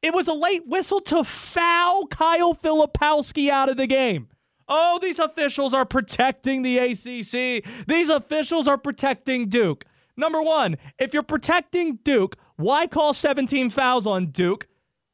it 0.00 0.14
was 0.14 0.28
a 0.28 0.32
late 0.32 0.66
whistle 0.66 1.00
to 1.02 1.24
foul 1.24 2.06
Kyle 2.06 2.54
Filipowski 2.54 3.50
out 3.50 3.68
of 3.68 3.76
the 3.76 3.86
game. 3.86 4.28
Oh, 4.68 4.98
these 5.00 5.18
officials 5.18 5.72
are 5.72 5.86
protecting 5.86 6.62
the 6.62 6.78
ACC. 6.78 7.64
These 7.86 8.10
officials 8.10 8.68
are 8.68 8.78
protecting 8.78 9.48
Duke. 9.48 9.84
Number 10.16 10.42
one, 10.42 10.76
if 10.98 11.14
you're 11.14 11.22
protecting 11.22 11.96
Duke, 12.02 12.36
why 12.56 12.86
call 12.86 13.12
17 13.12 13.70
fouls 13.70 14.06
on 14.06 14.26
Duke? 14.26 14.66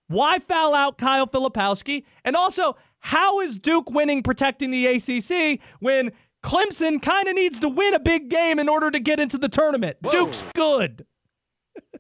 Why 0.09 0.39
foul 0.39 0.75
out 0.75 0.99
Kyle 0.99 1.27
Filipowski? 1.27 2.05
And 2.25 2.37
also, 2.37 2.77
how 3.01 3.41
is 3.41 3.59
Duke 3.59 3.91
winning 3.91 4.23
protecting 4.23 4.71
the 4.71 4.87
ACC 4.87 5.61
when 5.81 6.13
Clemson 6.43 7.01
kind 7.01 7.29
of 7.29 7.35
needs 7.35 7.61
to 7.61 7.69
win 7.69 7.95
a 7.95 8.01
big 8.01 8.29
game 8.31 8.59
in 8.59 8.69
order 8.69 8.91
to 8.91 8.99
get 8.99 9.21
into 9.21 9.39
the 9.39 9.49
tournament? 9.49 9.99
Duke's 10.11 10.45
good. 10.55 11.07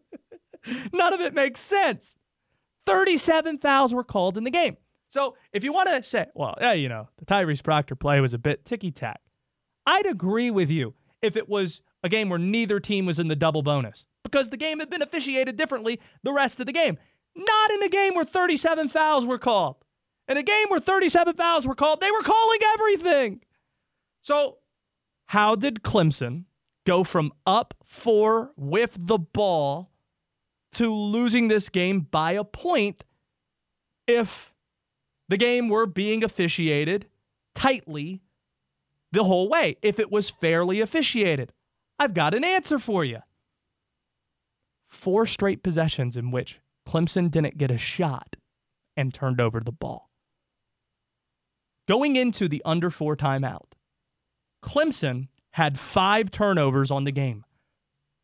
None 0.92 1.12
of 1.12 1.20
it 1.20 1.34
makes 1.34 1.60
sense. 1.60 2.16
37 2.86 3.58
fouls 3.58 3.94
were 3.94 4.04
called 4.04 4.36
in 4.36 4.44
the 4.44 4.50
game. 4.50 4.76
So 5.14 5.36
if 5.52 5.62
you 5.62 5.72
want 5.72 5.88
to 5.90 6.02
say, 6.02 6.26
well, 6.34 6.56
yeah, 6.60 6.72
you 6.72 6.88
know, 6.88 7.08
the 7.18 7.24
Tyrese 7.24 7.62
Proctor 7.62 7.94
play 7.94 8.18
was 8.18 8.34
a 8.34 8.38
bit 8.38 8.64
ticky 8.64 8.90
tack, 8.90 9.20
I'd 9.86 10.06
agree 10.06 10.50
with 10.50 10.72
you 10.72 10.94
if 11.22 11.36
it 11.36 11.48
was 11.48 11.82
a 12.02 12.08
game 12.08 12.28
where 12.28 12.38
neither 12.40 12.80
team 12.80 13.06
was 13.06 13.20
in 13.20 13.28
the 13.28 13.36
double 13.36 13.62
bonus 13.62 14.06
because 14.24 14.50
the 14.50 14.56
game 14.56 14.80
had 14.80 14.90
been 14.90 15.02
officiated 15.02 15.56
differently 15.56 16.00
the 16.24 16.32
rest 16.32 16.58
of 16.58 16.66
the 16.66 16.72
game. 16.72 16.98
Not 17.36 17.70
in 17.70 17.84
a 17.84 17.88
game 17.88 18.16
where 18.16 18.24
37 18.24 18.88
fouls 18.88 19.24
were 19.24 19.38
called. 19.38 19.76
In 20.26 20.36
a 20.36 20.42
game 20.42 20.66
where 20.66 20.80
37 20.80 21.36
fouls 21.36 21.64
were 21.64 21.76
called, 21.76 22.00
they 22.00 22.10
were 22.10 22.22
calling 22.22 22.60
everything. 22.74 23.40
So, 24.22 24.58
how 25.26 25.54
did 25.54 25.84
Clemson 25.84 26.46
go 26.84 27.04
from 27.04 27.32
up 27.46 27.72
four 27.84 28.50
with 28.56 28.96
the 28.98 29.18
ball 29.18 29.92
to 30.72 30.92
losing 30.92 31.46
this 31.46 31.68
game 31.68 32.00
by 32.00 32.32
a 32.32 32.42
point 32.42 33.04
if 34.08 34.53
the 35.28 35.36
game 35.36 35.68
were 35.68 35.86
being 35.86 36.22
officiated 36.22 37.06
tightly 37.54 38.22
the 39.12 39.24
whole 39.24 39.48
way, 39.48 39.76
if 39.82 39.98
it 39.98 40.10
was 40.10 40.30
fairly 40.30 40.80
officiated? 40.80 41.52
I've 41.98 42.14
got 42.14 42.34
an 42.34 42.44
answer 42.44 42.78
for 42.78 43.04
you. 43.04 43.18
Four 44.88 45.26
straight 45.26 45.62
possessions 45.62 46.16
in 46.16 46.30
which 46.30 46.60
Clemson 46.86 47.30
didn't 47.30 47.58
get 47.58 47.70
a 47.70 47.78
shot 47.78 48.36
and 48.96 49.12
turned 49.12 49.40
over 49.40 49.60
the 49.60 49.72
ball. 49.72 50.10
Going 51.86 52.16
into 52.16 52.48
the 52.48 52.62
under 52.64 52.90
four 52.90 53.16
timeout, 53.16 53.72
Clemson 54.62 55.28
had 55.52 55.78
five 55.78 56.30
turnovers 56.30 56.90
on 56.90 57.04
the 57.04 57.12
game. 57.12 57.44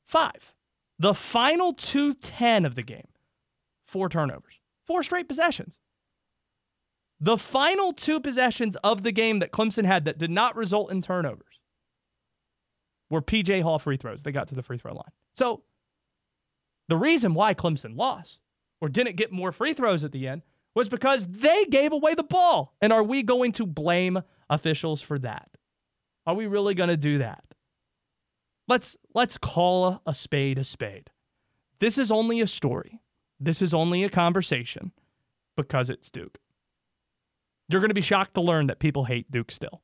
Five. 0.06 0.54
The 0.98 1.14
final 1.14 1.72
210 1.72 2.64
of 2.66 2.74
the 2.74 2.82
game, 2.82 3.08
four 3.86 4.08
turnovers, 4.08 4.60
four 4.86 5.02
straight 5.02 5.28
possessions. 5.28 5.78
The 7.20 7.36
final 7.36 7.92
two 7.92 8.18
possessions 8.20 8.76
of 8.76 9.02
the 9.02 9.12
game 9.12 9.40
that 9.40 9.52
Clemson 9.52 9.84
had 9.84 10.04
that 10.06 10.18
did 10.18 10.30
not 10.30 10.56
result 10.56 10.90
in 10.90 11.02
turnovers 11.02 11.60
were 13.10 13.20
PJ 13.20 13.62
Hall 13.62 13.78
free 13.78 13.96
throws. 13.96 14.22
They 14.22 14.32
got 14.32 14.48
to 14.48 14.54
the 14.54 14.62
free 14.62 14.78
throw 14.78 14.94
line. 14.94 15.12
So 15.34 15.62
the 16.88 16.96
reason 16.96 17.34
why 17.34 17.54
Clemson 17.54 17.96
lost 17.96 18.38
or 18.80 18.88
didn't 18.88 19.16
get 19.16 19.32
more 19.32 19.52
free 19.52 19.74
throws 19.74 20.02
at 20.02 20.12
the 20.12 20.26
end 20.26 20.42
was 20.74 20.88
because 20.88 21.26
they 21.26 21.64
gave 21.66 21.92
away 21.92 22.14
the 22.14 22.22
ball. 22.22 22.74
And 22.80 22.92
are 22.92 23.02
we 23.02 23.22
going 23.22 23.52
to 23.52 23.66
blame 23.66 24.22
officials 24.48 25.02
for 25.02 25.18
that? 25.18 25.48
Are 26.26 26.34
we 26.34 26.46
really 26.46 26.74
going 26.74 26.88
to 26.88 26.96
do 26.96 27.18
that? 27.18 27.44
Let's 28.68 28.96
let's 29.14 29.36
call 29.36 30.00
a 30.06 30.14
spade 30.14 30.58
a 30.58 30.64
spade. 30.64 31.10
This 31.80 31.98
is 31.98 32.10
only 32.10 32.40
a 32.40 32.46
story. 32.46 33.00
This 33.40 33.62
is 33.62 33.74
only 33.74 34.04
a 34.04 34.08
conversation 34.08 34.92
because 35.56 35.90
it's 35.90 36.10
Duke. 36.10 36.38
You're 37.70 37.80
going 37.80 37.90
to 37.90 37.94
be 37.94 38.00
shocked 38.00 38.34
to 38.34 38.40
learn 38.40 38.66
that 38.66 38.78
people 38.78 39.04
hate 39.04 39.30
Duke 39.30 39.50
still. 39.50 39.82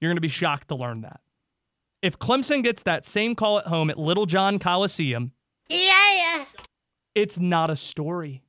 You're 0.00 0.10
going 0.10 0.16
to 0.16 0.20
be 0.20 0.28
shocked 0.28 0.68
to 0.68 0.74
learn 0.74 1.00
that. 1.02 1.20
If 2.02 2.18
Clemson 2.18 2.62
gets 2.62 2.82
that 2.82 3.06
same 3.06 3.34
call 3.34 3.58
at 3.58 3.66
home 3.66 3.88
at 3.90 3.98
Littlejohn 3.98 4.58
Coliseum, 4.58 5.32
Yeah. 5.70 6.44
it's 7.14 7.38
not 7.38 7.70
a 7.70 7.76
story. 7.76 8.42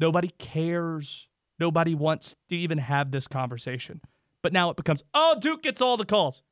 Nobody 0.00 0.28
cares. 0.38 1.26
Nobody 1.58 1.94
wants 1.94 2.36
to 2.48 2.56
even 2.56 2.78
have 2.78 3.10
this 3.10 3.26
conversation. 3.26 4.00
But 4.42 4.52
now 4.52 4.70
it 4.70 4.76
becomes, 4.76 5.02
oh, 5.12 5.36
Duke 5.40 5.62
gets 5.62 5.80
all 5.80 5.96
the 5.96 6.04
calls. 6.06 6.42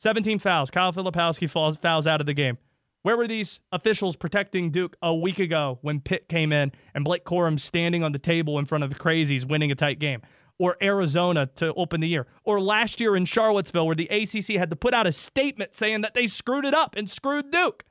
17 0.00 0.38
fouls. 0.38 0.70
Kyle 0.70 0.92
Filipowski 0.92 1.48
falls, 1.48 1.76
fouls 1.76 2.06
out 2.06 2.20
of 2.20 2.26
the 2.26 2.34
game. 2.34 2.56
Where 3.02 3.16
were 3.16 3.28
these 3.28 3.60
officials 3.72 4.16
protecting 4.16 4.70
Duke 4.70 4.96
a 5.02 5.14
week 5.14 5.38
ago 5.38 5.78
when 5.82 6.00
Pitt 6.00 6.28
came 6.28 6.52
in 6.52 6.72
and 6.94 7.04
Blake 7.04 7.24
Corum 7.24 7.60
standing 7.60 8.02
on 8.02 8.12
the 8.12 8.18
table 8.18 8.58
in 8.58 8.64
front 8.64 8.84
of 8.84 8.90
the 8.90 8.96
crazies 8.96 9.44
winning 9.48 9.70
a 9.70 9.74
tight 9.74 9.98
game? 9.98 10.22
Or 10.58 10.76
Arizona 10.82 11.46
to 11.56 11.72
open 11.74 12.00
the 12.00 12.08
year? 12.08 12.26
Or 12.44 12.60
last 12.60 13.00
year 13.00 13.16
in 13.16 13.24
Charlottesville 13.24 13.86
where 13.86 13.94
the 13.94 14.08
ACC 14.08 14.56
had 14.56 14.70
to 14.70 14.76
put 14.76 14.92
out 14.92 15.06
a 15.06 15.12
statement 15.12 15.74
saying 15.76 16.00
that 16.00 16.14
they 16.14 16.26
screwed 16.26 16.64
it 16.64 16.74
up 16.74 16.96
and 16.96 17.08
screwed 17.08 17.50
Duke? 17.50 17.84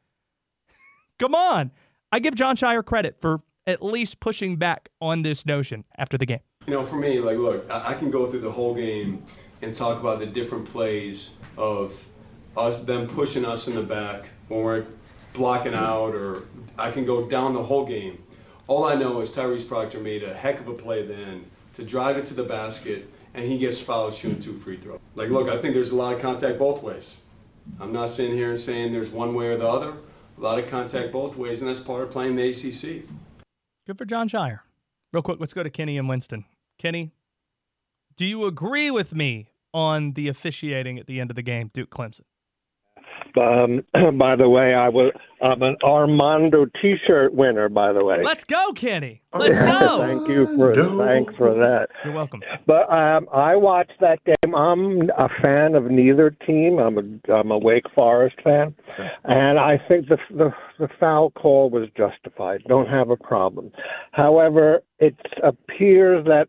Come 1.20 1.34
on. 1.34 1.72
I 2.12 2.20
give 2.20 2.36
Jon 2.36 2.56
Scheyer 2.56 2.84
credit 2.84 3.20
for 3.20 3.42
at 3.66 3.84
least 3.84 4.20
pushing 4.20 4.56
back 4.56 4.90
on 5.02 5.24
this 5.24 5.46
notion 5.46 5.84
after 5.98 6.18
the 6.18 6.26
game. 6.26 6.40
You 6.66 6.74
know, 6.74 6.86
for 6.86 6.96
me, 6.96 7.20
like, 7.20 7.38
look, 7.38 7.70
I, 7.70 7.92
I 7.92 7.94
can 7.96 8.12
go 8.12 8.30
through 8.30 8.40
the 8.42 8.52
whole 8.52 8.76
game 8.76 9.24
and 9.62 9.74
talk 9.74 10.00
about 10.00 10.20
the 10.20 10.26
different 10.26 10.66
plays 10.70 11.32
of 11.58 12.06
us 12.56 12.80
them 12.84 13.08
pushing 13.08 13.46
us 13.46 13.68
in 13.68 13.76
the 13.76 13.84
back 13.84 14.30
when 14.48 14.64
we're 14.64 14.86
blocking 15.34 15.74
out, 15.74 16.16
or 16.16 16.44
I 16.78 16.92
can 16.92 17.06
go 17.06 17.28
down 17.28 17.54
the 17.54 17.64
whole 17.64 17.86
game. 17.86 18.24
All 18.68 18.86
I 18.86 18.96
know 18.96 19.22
is 19.22 19.32
Tyrese 19.32 19.68
Proctor 19.68 20.00
made 20.00 20.24
a 20.24 20.34
heck 20.34 20.60
of 20.60 20.68
a 20.68 20.74
play 20.74 21.06
then 21.06 21.46
to 21.78 21.86
drive 21.86 22.18
it 22.18 22.26
to 22.26 22.34
the 22.34 22.44
basket, 22.44 23.08
and 23.36 23.46
he 23.46 23.60
gets 23.60 23.80
fouled 23.80 24.12
shooting 24.12 24.42
two 24.42 24.56
free 24.58 24.78
throws. 24.78 25.00
Like, 25.13 25.30
look, 25.30 25.48
I 25.48 25.58
think 25.58 25.76
there's 25.76 25.92
a 25.92 25.96
lot 25.96 26.16
of 26.16 26.20
contact 26.20 26.58
both 26.58 26.82
ways. 26.82 27.20
I'm 27.80 27.94
not 27.94 28.10
sitting 28.10 28.36
here 28.36 28.50
and 28.50 28.60
saying 28.60 28.94
there's 28.94 29.12
one 29.12 29.36
way 29.36 29.50
or 29.50 29.58
the 29.58 29.70
other. 29.70 29.94
A 30.38 30.42
lot 30.42 30.58
of 30.58 30.68
contact 30.68 31.12
both 31.12 31.38
ways, 31.38 31.62
and 31.62 31.70
that's 31.70 31.80
part 31.80 32.02
of 32.02 32.10
playing 32.10 32.36
the 32.36 32.50
ACC. 32.50 33.06
Good 33.86 33.96
for 33.96 34.06
Jon 34.06 34.28
Scheyer. 34.28 34.62
Real 35.13 35.22
quick, 35.22 35.40
let's 35.40 35.54
go 35.54 35.62
to 35.62 35.70
Kenny 35.70 36.00
and 36.00 36.10
Winston. 36.10 36.46
Kenny, 36.80 37.12
do 38.16 38.26
you 38.26 38.46
agree 38.46 38.90
with 38.90 39.13
me 39.13 39.52
on 39.72 40.13
the 40.13 40.30
officiating 40.30 40.98
at 40.98 41.06
the 41.06 41.20
end 41.20 41.30
of 41.30 41.36
the 41.36 41.44
game, 41.44 41.70
Duke 41.76 41.92
Clemson? 41.92 42.22
Um, 43.36 43.84
by 44.18 44.36
the 44.36 44.48
way, 44.50 44.74
I 44.74 44.90
was 44.90 45.12
I'm 45.42 45.62
an 45.62 45.78
Armando 45.84 46.66
T-shirt 46.82 47.34
winner. 47.34 47.70
By 47.70 47.94
the 47.94 48.04
way, 48.04 48.22
Let's 48.24 48.44
go, 48.44 48.72
Kenny. 48.74 49.22
Let's 49.34 49.60
go. 49.60 50.00
thank 50.00 50.28
you 50.28 50.56
for 50.56 50.74
thanks 51.06 51.36
for 51.36 51.54
that. 51.54 51.90
You're 52.04 52.13
welcome. 52.13 52.42
But 52.66 52.92
um, 52.92 53.28
I 53.34 53.56
watched 53.56 54.00
that 54.00 54.20
game. 54.26 54.56
I'm 54.56 55.10
a 55.18 55.30
fan 55.42 55.76
of 55.76 55.92
neither 55.92 56.32
team. 56.32 56.80
I'm 56.80 56.98
a 56.98 57.34
I'm 57.34 57.52
a 57.52 57.58
Wake 57.58 57.86
Forest 57.94 58.38
fan, 58.44 58.76
and 59.24 59.60
I 59.60 59.80
think 59.88 60.08
the 60.08 60.18
the 60.32 60.52
the 60.80 60.88
foul 61.00 61.32
call 61.32 61.70
was 61.70 61.90
justified. 61.96 62.63
Don't 62.68 62.88
have 62.88 63.10
a 63.10 63.18
problem. 63.18 63.72
However, 64.12 64.82
it 65.00 65.16
appears 65.44 66.26
that 66.26 66.48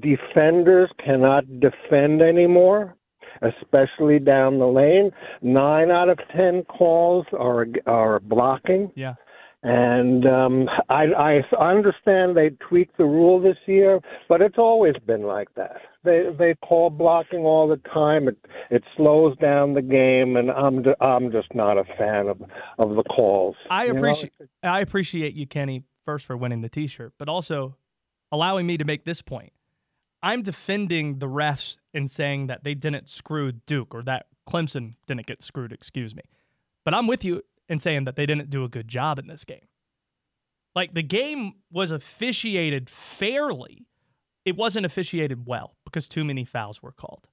defenders 0.00 0.90
cannot 1.04 1.44
defend 1.60 2.22
anymore 2.22 2.96
especially 3.42 4.18
down 4.18 4.58
the 4.58 4.66
lane. 4.66 5.10
Nine 5.42 5.90
out 5.90 6.08
of 6.08 6.18
ten 6.34 6.62
calls 6.64 7.26
are 7.32 7.66
are 7.86 8.20
blocking. 8.20 8.90
Yeah. 8.94 9.14
And 9.62 10.26
um, 10.26 10.68
I, 10.90 11.06
I 11.06 11.40
understand 11.58 12.36
they 12.36 12.50
tweaked 12.68 12.98
the 12.98 13.04
rule 13.04 13.40
this 13.40 13.56
year, 13.66 14.00
but 14.28 14.40
it's 14.40 14.58
always 14.58 14.94
been 15.06 15.24
like 15.24 15.48
that. 15.56 15.78
They 16.04 16.28
they 16.38 16.54
call 16.64 16.88
blocking 16.88 17.40
all 17.40 17.66
the 17.66 17.78
time. 17.92 18.28
It 18.28 18.36
it 18.70 18.84
slows 18.96 19.36
down 19.38 19.74
the 19.74 19.82
game, 19.82 20.36
and 20.36 20.52
I'm 20.52 20.84
I'm 21.00 21.32
just 21.32 21.52
not 21.52 21.78
a 21.78 21.84
fan 21.98 22.28
of 22.28 22.40
of 22.78 22.94
the 22.94 23.02
calls. 23.02 23.56
I 23.68 23.86
appreciate 23.86 24.32
I 24.62 24.80
appreciate 24.80 25.34
you, 25.34 25.48
Kenny, 25.48 25.82
first 26.04 26.26
for 26.26 26.36
winning 26.36 26.60
the 26.60 26.68
T-shirt, 26.68 27.14
but 27.18 27.28
also 27.28 27.76
allowing 28.30 28.68
me 28.68 28.76
to 28.76 28.84
make 28.84 29.04
this 29.04 29.20
point. 29.20 29.52
I'm 30.26 30.42
defending 30.42 31.20
the 31.20 31.28
refs 31.28 31.76
in 31.94 32.08
saying 32.08 32.48
that 32.48 32.64
they 32.64 32.74
didn't 32.74 33.08
screw 33.08 33.52
Duke 33.52 33.94
or 33.94 34.02
that 34.02 34.26
Clemson 34.50 34.94
didn't 35.06 35.26
get 35.26 35.40
screwed. 35.40 35.70
Excuse 35.70 36.16
me, 36.16 36.22
but 36.84 36.94
I'm 36.94 37.06
with 37.06 37.24
you 37.24 37.42
in 37.68 37.78
saying 37.78 38.06
that 38.06 38.16
they 38.16 38.26
didn't 38.26 38.50
do 38.50 38.64
a 38.64 38.68
good 38.68 38.88
job 38.88 39.20
in 39.20 39.28
this 39.28 39.44
game. 39.44 39.68
Like 40.74 40.94
the 40.94 41.04
game 41.04 41.52
was 41.70 41.92
officiated 41.92 42.90
fairly. 42.90 43.86
It 44.44 44.56
wasn't 44.56 44.84
officiated 44.84 45.46
well 45.46 45.76
because 45.84 46.08
too 46.08 46.24
many 46.24 46.44
fouls 46.44 46.82
were 46.82 46.90
called. 46.90 47.28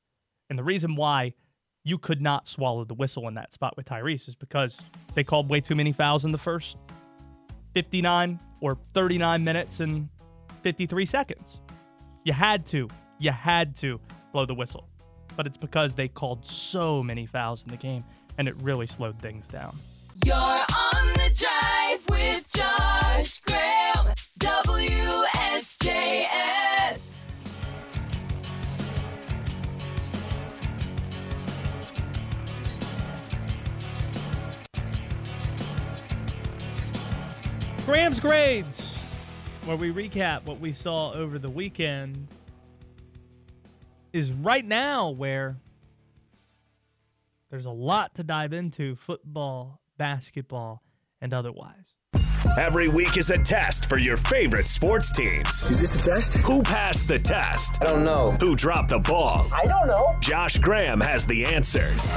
And 0.52 0.60
the 0.60 0.64
reason 0.64 0.96
why 0.96 1.34
you 1.84 1.98
could 1.98 2.22
not 2.22 2.48
swallow 2.48 2.86
the 2.86 2.94
whistle 2.94 3.28
in 3.28 3.34
that 3.34 3.56
spot 3.56 3.76
with 3.76 3.88
Tyrese 3.88 4.28
is 4.28 4.36
because 4.36 4.80
they 5.16 5.24
called 5.24 5.50
way 5.50 5.62
too 5.62 5.74
many 5.74 5.94
fouls 5.94 6.26
in 6.26 6.32
the 6.32 6.38
first 6.38 6.78
59 7.74 8.40
or 8.62 8.78
39 8.94 9.44
minutes 9.44 9.80
and 9.80 10.10
53 10.62 11.06
seconds. 11.08 11.60
You 12.26 12.32
had 12.32 12.66
to, 12.68 12.88
you 13.20 13.32
had 13.32 13.76
to 13.78 14.00
blow 14.32 14.46
the 14.46 14.54
whistle. 14.54 14.88
But 15.36 15.46
it's 15.46 15.58
because 15.58 15.94
they 15.96 16.08
called 16.08 16.46
so 16.46 17.04
many 17.04 17.26
fouls 17.26 17.64
in 17.64 17.72
the 17.72 17.78
game 17.78 18.06
and 18.38 18.48
it 18.48 18.56
really 18.62 18.88
slowed 18.88 19.20
things 19.20 19.50
down. 19.50 19.76
You're 20.26 20.36
on 20.36 21.08
the 21.16 21.32
drive 21.36 22.08
with 22.10 22.50
Josh 22.54 23.42
Graham, 23.42 24.14
WSJS. 24.40 25.20
Graham's 37.86 38.22
Grades, 38.22 38.83
where 39.66 39.78
we 39.78 39.92
recap 39.92 40.46
what 40.46 40.60
we 40.60 40.74
saw 40.74 41.12
over 41.14 41.40
the 41.40 41.50
weekend, 41.50 42.28
is 44.12 44.32
right 44.34 44.66
now 44.66 45.10
where 45.10 45.58
there's 47.50 47.66
a 47.66 47.72
lot 47.72 48.16
to 48.16 48.24
dive 48.24 48.54
into 48.54 48.96
football, 48.96 49.80
basketball, 49.98 50.84
and 51.22 51.34
otherwise. 51.34 51.96
Every 52.58 52.88
week 52.88 53.18
is 53.18 53.32
a 53.32 53.38
test 53.38 53.88
for 53.88 53.98
your 53.98 54.18
favorite 54.18 54.68
sports 54.68 55.12
teams. 55.12 55.70
Is 55.70 55.80
this 55.82 55.96
a 55.96 56.04
test? 56.04 56.38
Who 56.38 56.62
passed 56.62 57.08
the 57.08 57.18
test? 57.18 57.80
I 57.82 57.86
don't 57.86 58.04
know. 58.04 58.32
Who 58.40 58.56
dropped 58.56 58.90
the 58.90 59.00
ball? 59.00 59.48
I 59.52 59.66
don't 59.66 59.88
know. 59.88 60.16
Josh 60.20 60.58
Graham 60.58 61.00
has 61.02 61.26
the 61.26 61.46
answers. 61.46 62.14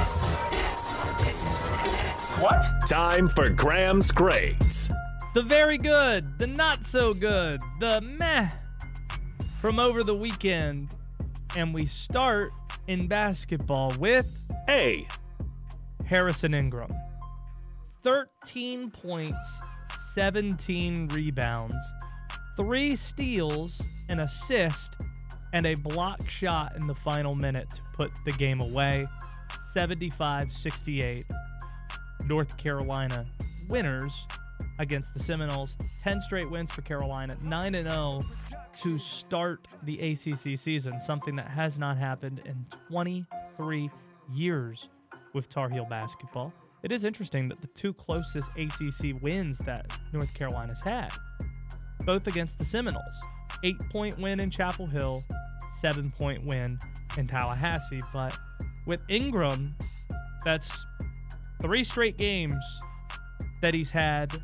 What? 2.43 2.63
Time 2.87 3.29
for 3.29 3.49
Graham's 3.49 4.11
grades. 4.11 4.91
The 5.37 5.43
very 5.43 5.77
good, 5.77 6.39
the 6.39 6.47
not 6.47 6.87
so 6.87 7.13
good, 7.13 7.61
the 7.79 8.01
meh 8.01 8.49
from 9.61 9.79
over 9.79 10.03
the 10.03 10.15
weekend. 10.15 10.89
And 11.55 11.75
we 11.75 11.85
start 11.85 12.53
in 12.89 13.07
basketball 13.07 13.93
with 13.99 14.51
A. 14.71 15.07
Harrison 16.07 16.55
Ingram. 16.55 16.91
13 18.03 18.91
points, 18.91 19.61
17 20.15 21.09
rebounds, 21.09 21.77
three 22.57 22.97
steals, 22.97 23.79
an 24.09 24.21
assist, 24.21 24.97
and 25.53 25.67
a 25.67 25.75
block 25.75 26.31
shot 26.31 26.75
in 26.81 26.87
the 26.87 26.95
final 26.95 27.35
minute 27.35 27.69
to 27.75 27.83
put 27.93 28.11
the 28.25 28.33
game 28.33 28.63
away. 28.63 29.07
75 29.75 30.51
68. 30.51 31.27
North 32.25 32.57
Carolina 32.57 33.27
winners 33.69 34.15
against 34.79 35.15
the 35.15 35.21
Seminoles. 35.21 35.79
10 36.03 36.21
straight 36.21 36.51
wins 36.51 36.73
for 36.73 36.83
Carolina, 36.83 37.37
9 37.43 37.73
0 37.73 38.21
to 38.83 38.99
start 38.99 39.67
the 39.85 40.13
ACC 40.13 40.59
season, 40.59 41.01
something 41.01 41.37
that 41.37 41.49
has 41.49 41.79
not 41.79 41.97
happened 41.97 42.43
in 42.45 42.67
23 42.89 43.91
years 44.35 44.89
with 45.33 45.49
Tar 45.49 45.69
Heel 45.69 45.87
basketball. 45.89 46.53
It 46.83 46.93
is 46.93 47.05
interesting 47.05 47.49
that 47.49 47.61
the 47.61 47.67
two 47.69 47.93
closest 47.93 48.51
ACC 48.57 49.21
wins 49.21 49.59
that 49.59 49.91
North 50.13 50.33
Carolina's 50.35 50.83
had, 50.83 51.11
both 52.05 52.27
against 52.27 52.59
the 52.59 52.65
Seminoles. 52.65 53.05
Eight 53.65 53.81
point 53.91 54.19
win 54.19 54.41
in 54.41 54.51
Chapel 54.51 54.87
Hill, 54.87 55.25
seven 55.81 56.13
point 56.17 56.45
win 56.45 56.79
in 57.17 57.27
Tallahassee. 57.27 58.01
But 58.13 58.37
with 58.87 59.01
Ingram, 59.09 59.75
that's 60.45 60.87
three 61.61 61.83
straight 61.83 62.19
games 62.19 62.65
that 63.63 63.73
he's 63.73 63.91
had 63.91 64.41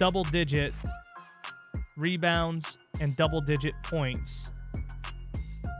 double 0.00 0.24
digit 0.24 0.72
rebounds 1.98 2.78
and 3.00 3.14
double 3.16 3.42
digit 3.42 3.74
points. 3.84 4.50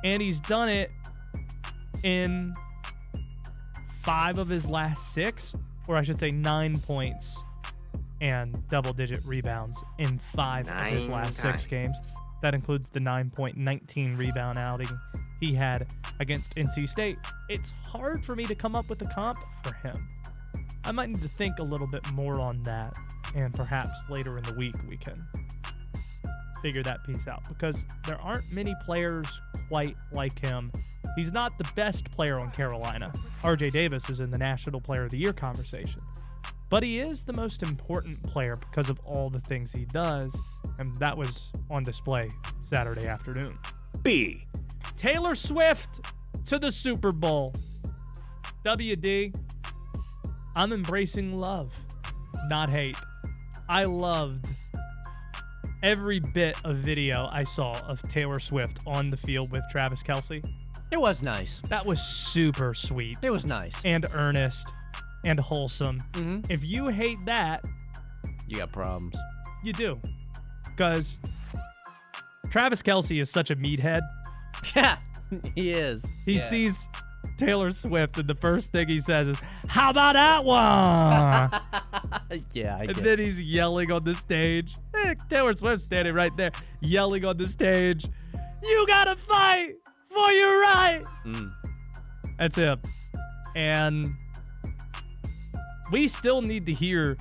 And 0.04 0.22
he's 0.22 0.40
done 0.40 0.68
it 0.68 0.90
in 2.04 2.52
five 4.02 4.38
of 4.38 4.48
his 4.48 4.68
last 4.68 5.14
six, 5.14 5.54
or 5.88 5.96
I 5.96 6.02
should 6.02 6.18
say 6.18 6.30
nine 6.30 6.78
points 6.78 7.42
and 8.20 8.62
double 8.68 8.92
digit 8.92 9.24
rebounds 9.24 9.83
in 9.98 10.18
five 10.35 10.68
of 10.68 10.87
his 10.92 11.09
Nine 11.09 11.22
last 11.22 11.40
six 11.40 11.66
games. 11.66 11.96
That 12.42 12.54
includes 12.54 12.90
the 12.90 13.00
9.19 13.00 14.18
rebound 14.18 14.59
outing 14.59 14.88
he 15.40 15.54
had 15.54 15.87
against 16.20 16.54
NC 16.56 16.87
State. 16.88 17.18
It's 17.48 17.72
hard 17.85 18.22
for 18.22 18.37
me 18.37 18.44
to 18.44 18.54
come 18.54 18.74
up 18.74 18.90
with 18.90 19.00
a 19.00 19.06
comp 19.06 19.38
for 19.62 19.72
him. 19.74 19.94
I 20.85 20.92
might 20.92 21.09
need 21.09 21.22
to 21.22 21.28
think 21.28 21.59
a 21.59 21.62
little 21.62 21.87
bit 21.87 22.11
more 22.12 22.38
on 22.40 22.62
that, 22.62 22.94
and 23.35 23.53
perhaps 23.55 23.97
later 24.09 24.37
in 24.38 24.45
the 24.45 24.55
week 24.55 24.75
we 24.88 24.97
can 24.97 25.25
figure 26.62 26.83
that 26.83 27.05
piece 27.05 27.27
out 27.27 27.43
because 27.49 27.85
there 28.07 28.21
aren't 28.21 28.51
many 28.53 28.75
players 28.85 29.27
quite 29.69 29.97
like 30.12 30.38
him. 30.38 30.71
He's 31.16 31.33
not 31.33 31.57
the 31.59 31.69
best 31.75 32.11
player 32.11 32.38
on 32.38 32.51
Carolina. 32.51 33.12
RJ 33.43 33.73
Davis 33.73 34.11
is 34.11 34.21
in 34.21 34.31
the 34.31 34.38
National 34.38 34.81
Player 34.81 35.05
of 35.05 35.11
the 35.11 35.19
Year 35.19 35.33
conversation. 35.33 36.01
But 36.69 36.85
he 36.85 37.01
is 37.01 37.25
the 37.25 37.33
most 37.33 37.62
important 37.62 38.23
player 38.23 38.55
because 38.55 38.90
of 38.90 39.01
all 39.05 39.29
the 39.29 39.40
things 39.40 39.73
he 39.73 39.87
does, 39.87 40.37
and 40.79 40.95
that 40.97 41.16
was 41.16 41.51
on 41.69 41.83
display 41.83 42.31
Saturday 42.62 43.09
afternoon. 43.09 43.59
B. 44.03 44.45
Taylor 44.97 45.35
Swift 45.35 46.01
to 46.47 46.59
the 46.59 46.71
Super 46.71 47.11
Bowl. 47.11 47.53
WD, 48.64 49.35
I'm 50.55 50.73
embracing 50.73 51.40
love, 51.40 51.81
not 52.49 52.69
hate. 52.69 52.97
I 53.70 53.85
loved 53.85 54.46
every 55.83 56.18
bit 56.35 56.56
of 56.64 56.78
video 56.78 57.28
I 57.30 57.44
saw 57.44 57.72
of 57.87 58.02
Taylor 58.02 58.40
Swift 58.40 58.80
on 58.85 59.11
the 59.11 59.16
field 59.16 59.52
with 59.52 59.62
Travis 59.70 60.02
Kelce. 60.02 60.44
It 60.90 61.00
was 61.00 61.22
nice. 61.22 61.61
That 61.68 61.87
was 61.87 62.02
super 62.02 62.74
sweet 62.74 63.18
It 63.22 63.30
was 63.30 63.46
nice. 63.46 63.74
and 63.85 64.06
earnest 64.12 64.72
and 65.24 65.38
wholesome. 65.38 66.02
Mhm. 66.12 66.50
If 66.50 66.64
you 66.64 66.88
hate 66.88 67.24
that, 67.26 67.64
You 68.48 68.59
got 68.59 68.72
problems. 68.72 69.16
you 69.62 69.72
do. 69.72 70.00
Because 70.64 71.20
Travis 72.50 72.83
Kelce 72.83 73.20
is 73.20 73.30
such 73.30 73.50
a 73.50 73.56
meathead. 73.56 74.00
Yeah, 74.74 74.98
he 75.54 75.70
is. 75.70 76.04
He 76.26 76.33
Yeah. 76.38 76.50
sees 76.50 76.88
Taylor 77.40 77.70
Swift, 77.70 78.18
and 78.18 78.29
the 78.29 78.35
first 78.35 78.70
thing 78.72 78.88
he 78.88 78.98
says 79.00 79.29
is, 79.29 79.38
How 79.68 79.90
about 79.90 80.12
that 80.12 80.44
one? 80.44 82.40
yeah, 82.53 82.76
I 82.76 82.83
and 82.85 82.94
then 82.96 83.18
he's 83.18 83.42
yelling 83.42 83.90
on 83.90 84.05
the 84.05 84.14
stage. 84.14 84.76
Eh, 84.94 85.14
Taylor 85.29 85.55
Swift 85.55 85.83
standing 85.83 86.14
right 86.14 86.37
there, 86.37 86.50
yelling 86.81 87.24
on 87.24 87.37
the 87.38 87.46
stage, 87.46 88.07
You 88.62 88.85
gotta 88.87 89.16
fight 89.16 89.76
for 90.09 90.31
your 90.33 90.61
right. 90.61 91.03
Mm. 91.26 91.53
That's 92.38 92.57
him. 92.57 92.81
And 93.57 94.07
we 95.90 96.09
still 96.09 96.42
need 96.42 96.66
to 96.66 96.72
hear 96.72 97.16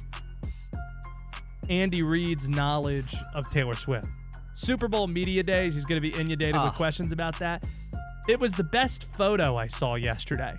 Andy 1.69 2.03
Reid's 2.03 2.49
knowledge 2.49 3.15
of 3.33 3.49
Taylor 3.49 3.73
Swift. 3.73 4.07
Super 4.53 4.87
Bowl 4.87 5.07
media 5.07 5.43
days, 5.43 5.75
he's 5.75 5.85
going 5.85 6.01
to 6.01 6.07
be 6.11 6.15
inundated 6.19 6.55
with 6.55 6.63
Ah. 6.63 6.71
questions 6.71 7.11
about 7.11 7.37
that. 7.39 7.63
It 8.29 8.39
was 8.39 8.51
the 8.51 8.63
best 8.63 9.05
photo 9.05 9.57
I 9.57 9.65
saw 9.65 9.95
yesterday. 9.95 10.55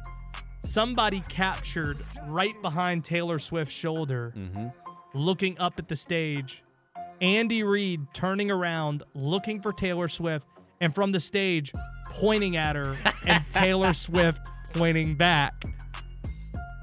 Somebody 0.65 1.21
captured 1.29 1.99
right 2.27 2.61
behind 2.63 3.05
Taylor 3.05 3.39
Swift's 3.39 3.73
shoulder, 3.73 4.35
mm-hmm. 4.37 4.67
looking 5.15 5.57
up 5.61 5.75
at 5.79 5.87
the 5.87 5.95
stage. 5.95 6.65
Andy 7.21 7.63
Reid 7.63 8.01
turning 8.13 8.51
around, 8.51 9.05
looking 9.15 9.63
for 9.63 9.73
Taylor 9.73 10.09
Swift, 10.09 10.49
and 10.81 10.93
from 10.93 11.13
the 11.13 11.21
stage, 11.21 11.71
pointing 12.07 12.57
at 12.57 12.75
her, 12.75 12.97
and 13.29 13.45
Taylor 13.51 13.93
Swift 13.93 14.51
pointing 14.73 15.15
back. 15.15 15.63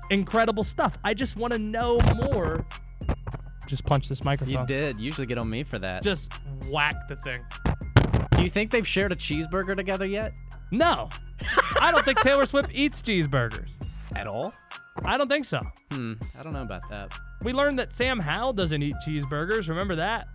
Incredible 0.09 0.63
stuff. 0.63 0.97
I 1.03 1.13
just 1.13 1.35
want 1.35 1.51
to 1.51 1.59
know 1.59 1.99
more. 2.15 2.65
Just 3.67 3.83
punch 3.85 4.07
this 4.07 4.23
microphone. 4.23 4.61
You 4.61 4.65
did. 4.65 5.01
Usually 5.01 5.27
get 5.27 5.37
on 5.37 5.49
me 5.49 5.63
for 5.63 5.79
that. 5.79 6.01
Just 6.01 6.31
whack 6.71 6.95
the 7.09 7.17
thing. 7.17 7.43
Do 8.37 8.43
you 8.43 8.49
think 8.49 8.71
they've 8.71 8.87
shared 8.87 9.11
a 9.11 9.15
cheeseburger 9.15 9.75
together 9.75 10.05
yet? 10.05 10.31
No. 10.71 11.09
I 11.79 11.91
don't 11.91 12.05
think 12.05 12.19
Taylor 12.21 12.45
Swift 12.45 12.69
eats 12.73 13.01
cheeseburgers. 13.01 13.69
At 14.15 14.27
all? 14.27 14.53
I 15.03 15.17
don't 15.17 15.27
think 15.27 15.45
so. 15.45 15.61
Hmm. 15.91 16.13
I 16.39 16.43
don't 16.43 16.53
know 16.53 16.61
about 16.61 16.87
that. 16.89 17.13
We 17.43 17.51
learned 17.53 17.77
that 17.79 17.93
Sam 17.93 18.19
Howell 18.19 18.53
doesn't 18.53 18.81
eat 18.81 18.95
cheeseburgers. 19.05 19.67
Remember 19.69 19.95
that? 19.95 20.27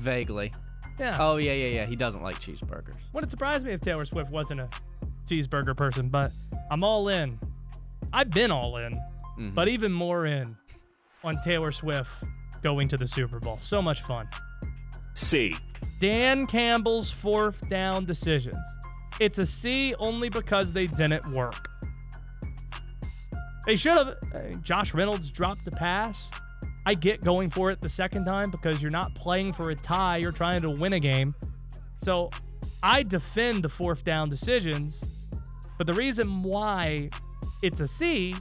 Vaguely. 0.00 0.52
Yeah. 0.98 1.16
Oh 1.20 1.36
yeah, 1.36 1.52
yeah, 1.52 1.66
yeah. 1.68 1.86
He 1.86 1.96
doesn't 1.96 2.22
like 2.22 2.36
cheeseburgers. 2.40 2.96
Wouldn't 3.12 3.30
surprise 3.30 3.62
me 3.64 3.72
if 3.72 3.80
Taylor 3.80 4.04
Swift 4.04 4.30
wasn't 4.30 4.60
a 4.60 4.68
cheeseburger 5.26 5.76
person, 5.76 6.08
but 6.08 6.30
I'm 6.70 6.82
all 6.82 7.08
in. 7.08 7.38
I've 8.12 8.30
been 8.30 8.50
all 8.50 8.76
in, 8.78 8.98
Mhm. 9.38 9.54
but 9.54 9.68
even 9.68 9.92
more 9.92 10.26
in 10.26 10.56
on 11.22 11.40
Taylor 11.42 11.70
Swift 11.72 12.10
going 12.62 12.88
to 12.88 12.96
the 12.96 13.06
Super 13.06 13.38
Bowl. 13.38 13.58
So 13.60 13.80
much 13.82 14.02
fun. 14.02 14.28
C. 15.14 15.56
Dan 15.98 16.46
Campbell's 16.46 17.10
fourth 17.10 17.68
down 17.68 18.04
decisions. 18.04 18.56
It's 19.20 19.38
a 19.38 19.46
C 19.46 19.94
only 19.98 20.28
because 20.28 20.72
they 20.72 20.86
didn't 20.86 21.32
work. 21.32 21.68
They 23.66 23.76
should 23.76 23.94
have. 23.94 24.08
uh, 24.08 24.56
Josh 24.62 24.94
Reynolds 24.94 25.30
dropped 25.30 25.64
the 25.64 25.72
pass. 25.72 26.28
I 26.86 26.94
get 26.94 27.20
going 27.20 27.50
for 27.50 27.70
it 27.70 27.80
the 27.80 27.88
second 27.88 28.24
time 28.24 28.50
because 28.50 28.80
you're 28.80 28.90
not 28.90 29.14
playing 29.14 29.52
for 29.52 29.70
a 29.70 29.74
tie, 29.74 30.16
you're 30.16 30.32
trying 30.32 30.62
to 30.62 30.70
win 30.70 30.94
a 30.94 31.00
game. 31.00 31.34
So 31.98 32.30
I 32.82 33.02
defend 33.02 33.62
the 33.62 33.68
fourth 33.68 34.04
down 34.04 34.28
decisions, 34.30 35.04
but 35.76 35.86
the 35.86 35.92
reason 35.92 36.42
why 36.42 37.10
it's 37.62 37.80
a 37.80 37.86
C 37.86 38.34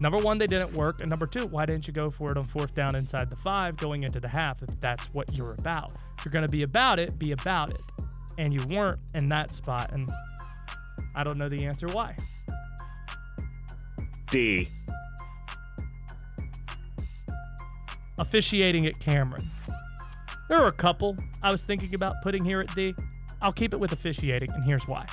Number 0.00 0.18
one, 0.18 0.38
they 0.38 0.46
didn't 0.46 0.72
work. 0.72 1.00
And 1.00 1.08
number 1.08 1.26
two, 1.26 1.46
why 1.46 1.66
didn't 1.66 1.86
you 1.86 1.92
go 1.92 2.10
for 2.10 2.30
it 2.30 2.36
on 2.36 2.46
fourth 2.46 2.74
down 2.74 2.94
inside 2.94 3.30
the 3.30 3.36
five 3.36 3.76
going 3.76 4.02
into 4.02 4.20
the 4.20 4.28
half 4.28 4.62
if 4.62 4.68
that's 4.80 5.06
what 5.14 5.36
you're 5.36 5.54
about? 5.58 5.92
If 6.18 6.24
you're 6.24 6.32
going 6.32 6.46
to 6.46 6.52
be 6.52 6.62
about 6.62 6.98
it, 6.98 7.18
be 7.18 7.32
about 7.32 7.70
it. 7.70 7.80
And 8.38 8.52
you 8.52 8.66
weren't 8.66 8.98
in 9.14 9.28
that 9.28 9.50
spot. 9.50 9.92
And 9.92 10.10
I 11.14 11.22
don't 11.24 11.38
know 11.38 11.48
the 11.48 11.64
answer 11.64 11.86
why. 11.88 12.16
D. 14.30 14.68
Officiating 18.18 18.86
at 18.86 18.98
Cameron. 18.98 19.48
There 20.48 20.58
are 20.58 20.66
a 20.66 20.72
couple 20.72 21.16
I 21.42 21.50
was 21.50 21.62
thinking 21.64 21.94
about 21.94 22.20
putting 22.22 22.44
here 22.44 22.60
at 22.60 22.74
D. 22.74 22.94
I'll 23.40 23.52
keep 23.52 23.74
it 23.74 23.80
with 23.80 23.92
officiating, 23.92 24.50
and 24.52 24.64
here's 24.64 24.86
why. 24.86 25.06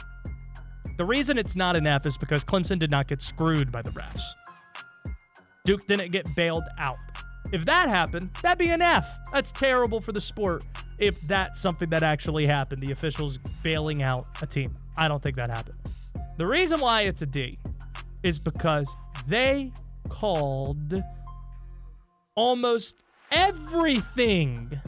The 0.98 1.06
reason 1.06 1.38
it's 1.38 1.56
not 1.56 1.76
an 1.76 1.88
F 1.88 2.06
is 2.06 2.18
because 2.18 2.44
Clemson 2.44 2.80
did 2.80 2.92
not 2.92 3.08
get 3.08 3.22
screwed 3.22 3.72
by 3.72 3.82
the 3.82 3.92
refs. 3.92 4.22
Duke 5.64 5.86
didn't 5.88 6.12
get 6.12 6.28
bailed 6.36 6.64
out. 6.78 6.98
If 7.52 7.66
that 7.66 7.90
happened, 7.90 8.32
that'd 8.42 8.58
be 8.58 8.70
an 8.70 8.82
F. 8.82 9.08
That's 9.34 9.52
terrible 9.52 10.02
for 10.02 10.12
the 10.12 10.22
sport 10.22 10.64
if 11.02 11.20
that's 11.28 11.60
something 11.60 11.90
that 11.90 12.04
actually 12.04 12.46
happened, 12.46 12.82
the 12.82 12.92
officials 12.92 13.40
bailing 13.64 14.04
out 14.04 14.28
a 14.42 14.46
team. 14.46 14.78
I 14.96 15.08
don't 15.08 15.22
think 15.22 15.36
that 15.36 15.50
happened. 15.50 15.78
The 16.38 16.46
reason 16.46 16.80
why 16.80 17.02
it's 17.02 17.24
a 17.24 17.26
D 17.26 17.58
is 18.22 18.38
because 18.38 18.88
they 19.28 19.74
called 20.10 21.04
almost 22.36 22.98
everything 23.32 24.80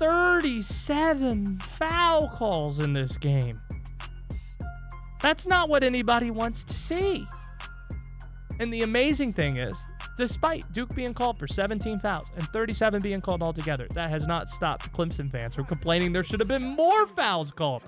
37 0.00 1.60
foul 1.60 2.28
calls 2.28 2.80
in 2.80 2.92
this 2.92 3.16
game. 3.16 3.60
That's 5.22 5.46
not 5.46 5.68
what 5.68 5.84
anybody 5.84 6.32
wants 6.32 6.64
to 6.64 6.74
see. 6.74 7.26
And 8.58 8.72
the 8.72 8.82
amazing 8.82 9.32
thing 9.34 9.58
is, 9.58 9.74
despite 10.16 10.70
Duke 10.72 10.94
being 10.94 11.12
called 11.12 11.38
for 11.38 11.46
17 11.46 12.00
fouls 12.00 12.28
and 12.34 12.42
37 12.48 13.02
being 13.02 13.20
called 13.20 13.42
altogether, 13.42 13.86
that 13.94 14.08
has 14.10 14.26
not 14.26 14.48
stopped 14.48 14.92
Clemson 14.92 15.30
fans 15.30 15.54
from 15.54 15.66
complaining 15.66 16.12
there 16.12 16.24
should 16.24 16.40
have 16.40 16.48
been 16.48 16.64
more 16.64 17.06
fouls 17.06 17.50
called. 17.50 17.82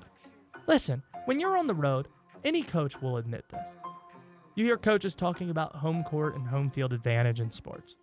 Listen, 0.67 1.03
when 1.25 1.41
you're 1.41 1.57
on 1.57 1.67
the 1.67 1.75
road, 1.75 2.09
any 2.45 2.63
coach 2.63 3.01
will 3.01 3.17
admit 3.17 3.45
this. 3.51 3.67
You 4.55 4.65
hear 4.65 4.77
coaches 4.77 5.15
talking 5.15 5.51
about 5.51 5.75
home 5.77 6.03
court 6.05 6.35
and 6.35 6.47
home 6.47 6.71
field 6.71 6.93
advantage 6.93 7.41
in 7.41 7.51
sports. 7.51 7.95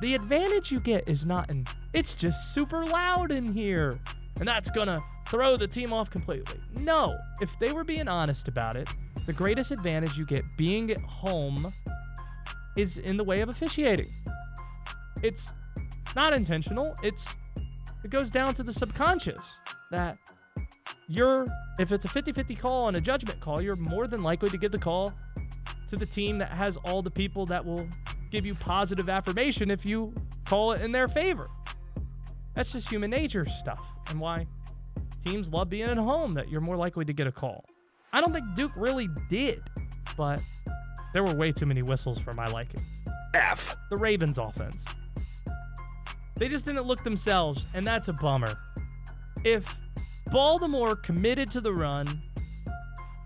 The 0.00 0.14
advantage 0.14 0.70
you 0.70 0.78
get 0.78 1.08
is 1.08 1.26
not 1.26 1.50
in, 1.50 1.64
it's 1.92 2.14
just 2.14 2.54
super 2.54 2.84
loud 2.86 3.32
in 3.32 3.52
here. 3.52 3.98
And 4.38 4.46
that's 4.46 4.70
gonna 4.70 4.98
throw 5.26 5.56
the 5.56 5.66
team 5.66 5.92
off 5.92 6.10
completely. 6.10 6.60
No, 6.78 7.16
if 7.40 7.58
they 7.58 7.72
were 7.72 7.84
being 7.84 8.08
honest 8.08 8.46
about 8.46 8.76
it, 8.76 8.88
the 9.26 9.32
greatest 9.32 9.70
advantage 9.70 10.18
you 10.18 10.26
get 10.26 10.44
being 10.56 10.90
at 10.90 11.00
home 11.00 11.72
is 12.76 12.98
in 12.98 13.16
the 13.16 13.24
way 13.24 13.40
of 13.40 13.48
officiating. 13.48 14.08
It's 15.22 15.52
not 16.16 16.32
intentional. 16.32 16.94
It's 17.02 17.36
it 18.04 18.10
goes 18.10 18.30
down 18.30 18.54
to 18.54 18.62
the 18.62 18.72
subconscious 18.72 19.44
that 19.90 20.18
you're 21.08 21.46
if 21.78 21.92
it's 21.92 22.04
a 22.04 22.08
50-50 22.08 22.58
call 22.58 22.88
and 22.88 22.96
a 22.96 23.00
judgment 23.00 23.40
call, 23.40 23.60
you're 23.60 23.76
more 23.76 24.06
than 24.06 24.22
likely 24.22 24.48
to 24.50 24.58
give 24.58 24.72
the 24.72 24.78
call 24.78 25.12
to 25.86 25.96
the 25.96 26.06
team 26.06 26.38
that 26.38 26.56
has 26.58 26.76
all 26.78 27.02
the 27.02 27.10
people 27.10 27.46
that 27.46 27.64
will 27.64 27.88
give 28.30 28.44
you 28.46 28.54
positive 28.54 29.08
affirmation 29.08 29.70
if 29.70 29.84
you 29.84 30.12
call 30.44 30.72
it 30.72 30.80
in 30.80 30.90
their 30.90 31.08
favor. 31.08 31.48
That's 32.54 32.72
just 32.72 32.88
human 32.90 33.10
nature 33.10 33.46
stuff 33.46 33.80
and 34.08 34.18
why 34.18 34.46
teams 35.24 35.50
love 35.52 35.70
being 35.70 35.88
at 35.88 35.96
home 35.96 36.34
that 36.34 36.50
you're 36.50 36.60
more 36.60 36.76
likely 36.76 37.04
to 37.04 37.12
get 37.12 37.26
a 37.26 37.32
call. 37.32 37.64
I 38.12 38.20
don't 38.20 38.32
think 38.32 38.54
Duke 38.54 38.72
really 38.76 39.08
did, 39.30 39.62
but 40.16 40.40
there 41.12 41.22
were 41.22 41.34
way 41.34 41.52
too 41.52 41.66
many 41.66 41.82
whistles 41.82 42.20
for 42.20 42.34
my 42.34 42.44
liking. 42.46 42.80
F. 43.34 43.76
The 43.90 43.96
Ravens 43.96 44.38
offense. 44.38 44.82
They 46.36 46.48
just 46.48 46.64
didn't 46.64 46.84
look 46.84 47.04
themselves, 47.04 47.66
and 47.74 47.86
that's 47.86 48.08
a 48.08 48.12
bummer. 48.14 48.58
If 49.44 49.76
Baltimore 50.30 50.96
committed 50.96 51.50
to 51.52 51.60
the 51.60 51.72
run 51.72 52.06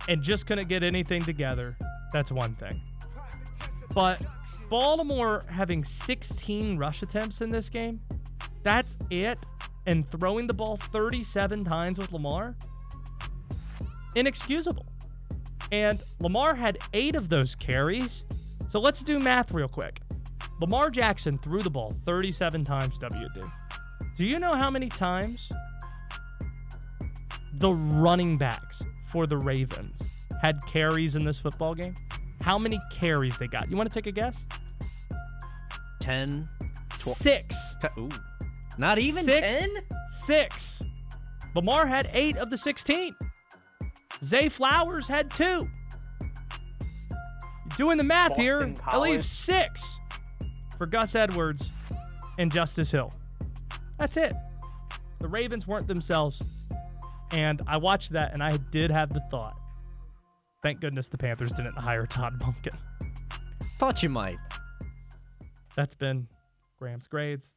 and 0.09 0.23
just 0.23 0.47
couldn't 0.47 0.69
get 0.69 0.83
anything 0.83 1.23
together, 1.23 1.77
that's 2.13 2.33
one 2.33 2.55
thing. 2.57 2.81
But 3.95 4.25
Baltimore 4.69 5.43
having 5.49 5.85
16 5.85 6.77
rush 6.77 7.03
attempts 7.03 7.41
in 7.41 7.49
this 7.49 7.69
game, 7.69 8.01
that's 8.63 8.99
it, 9.11 9.39
and 9.87 10.09
throwing 10.11 10.47
the 10.47 10.53
ball 10.53 10.77
37 10.77 11.65
times 11.65 11.99
with 11.99 12.13
Lamar, 12.13 12.55
inexcusable. 14.15 14.87
And 15.73 16.03
Lamar 16.21 16.55
had 16.55 16.79
eight 16.93 17.15
of 17.15 17.29
those 17.29 17.55
carries. 17.55 18.25
So 18.69 18.81
let's 18.81 19.03
do 19.03 19.19
math 19.19 19.53
real 19.53 19.69
quick. 19.69 20.01
Lamar 20.61 20.91
Jackson 20.91 21.39
threw 21.39 21.61
the 21.63 21.71
ball 21.71 21.93
37 22.05 22.65
times, 22.65 22.99
WD. 22.99 23.51
Do 24.17 24.27
you 24.27 24.39
know 24.39 24.55
how 24.55 24.71
many 24.71 24.89
times 24.89 25.49
the 27.55 27.73
running 27.73 28.39
backs 28.39 28.83
for 29.11 29.27
the 29.27 29.37
Ravens 29.37 30.03
had 30.41 30.59
carries 30.67 31.17
in 31.17 31.25
this 31.25 31.39
football 31.41 31.75
game? 31.75 31.97
How 32.41 32.59
many 32.59 32.81
carries 32.91 33.37
they 33.39 33.49
got? 33.49 33.71
You 33.71 33.77
want 33.77 33.91
to 33.91 33.95
take 33.95 34.07
a 34.07 34.13
guess? 34.13 34.45
Ten. 36.01 36.49
Six. 36.95 37.75
Te- 37.81 37.89
Ooh. 38.01 38.09
Not 38.79 38.99
even 38.99 39.25
Six. 39.25 39.53
10? 39.55 39.71
Six. 40.27 40.83
Lamar 41.55 41.87
had 41.87 42.09
eight 42.13 42.37
of 42.37 42.51
the 42.51 42.57
16. 42.57 43.15
Zay 44.23 44.49
Flowers 44.49 45.09
had 45.09 45.31
two. 45.31 45.69
Doing 47.77 47.99
the 47.99 48.05
math 48.05 48.31
Boston 48.31 48.45
here, 48.45 48.75
I 48.87 48.91
College. 48.91 49.11
leave 49.11 49.25
six 49.25 49.99
for 50.79 50.87
Gus 50.87 51.15
Edwards 51.15 51.69
and 52.39 52.53
Justice 52.53 52.91
Hill. 52.91 53.13
That's 53.99 54.17
it. 54.17 54.35
The 55.21 55.29
Ravens 55.29 55.67
weren't 55.67 55.87
themselves. 55.87 56.43
And 57.33 57.61
I 57.67 57.77
watched 57.77 58.13
that 58.13 58.33
and 58.33 58.43
I 58.43 58.57
did 58.71 58.91
have 58.91 59.13
the 59.13 59.21
thought. 59.31 59.57
Thank 60.63 60.81
goodness 60.81 61.09
the 61.09 61.19
Panthers 61.19 61.53
didn't 61.53 61.79
hire 61.79 62.07
Todd 62.07 62.41
Monken. 62.41 62.77
Thought 63.79 64.03
you 64.03 64.09
might. 64.09 64.39
That's 65.77 65.95
been 65.95 66.29
Graham's 66.79 67.07
grades. 67.07 67.53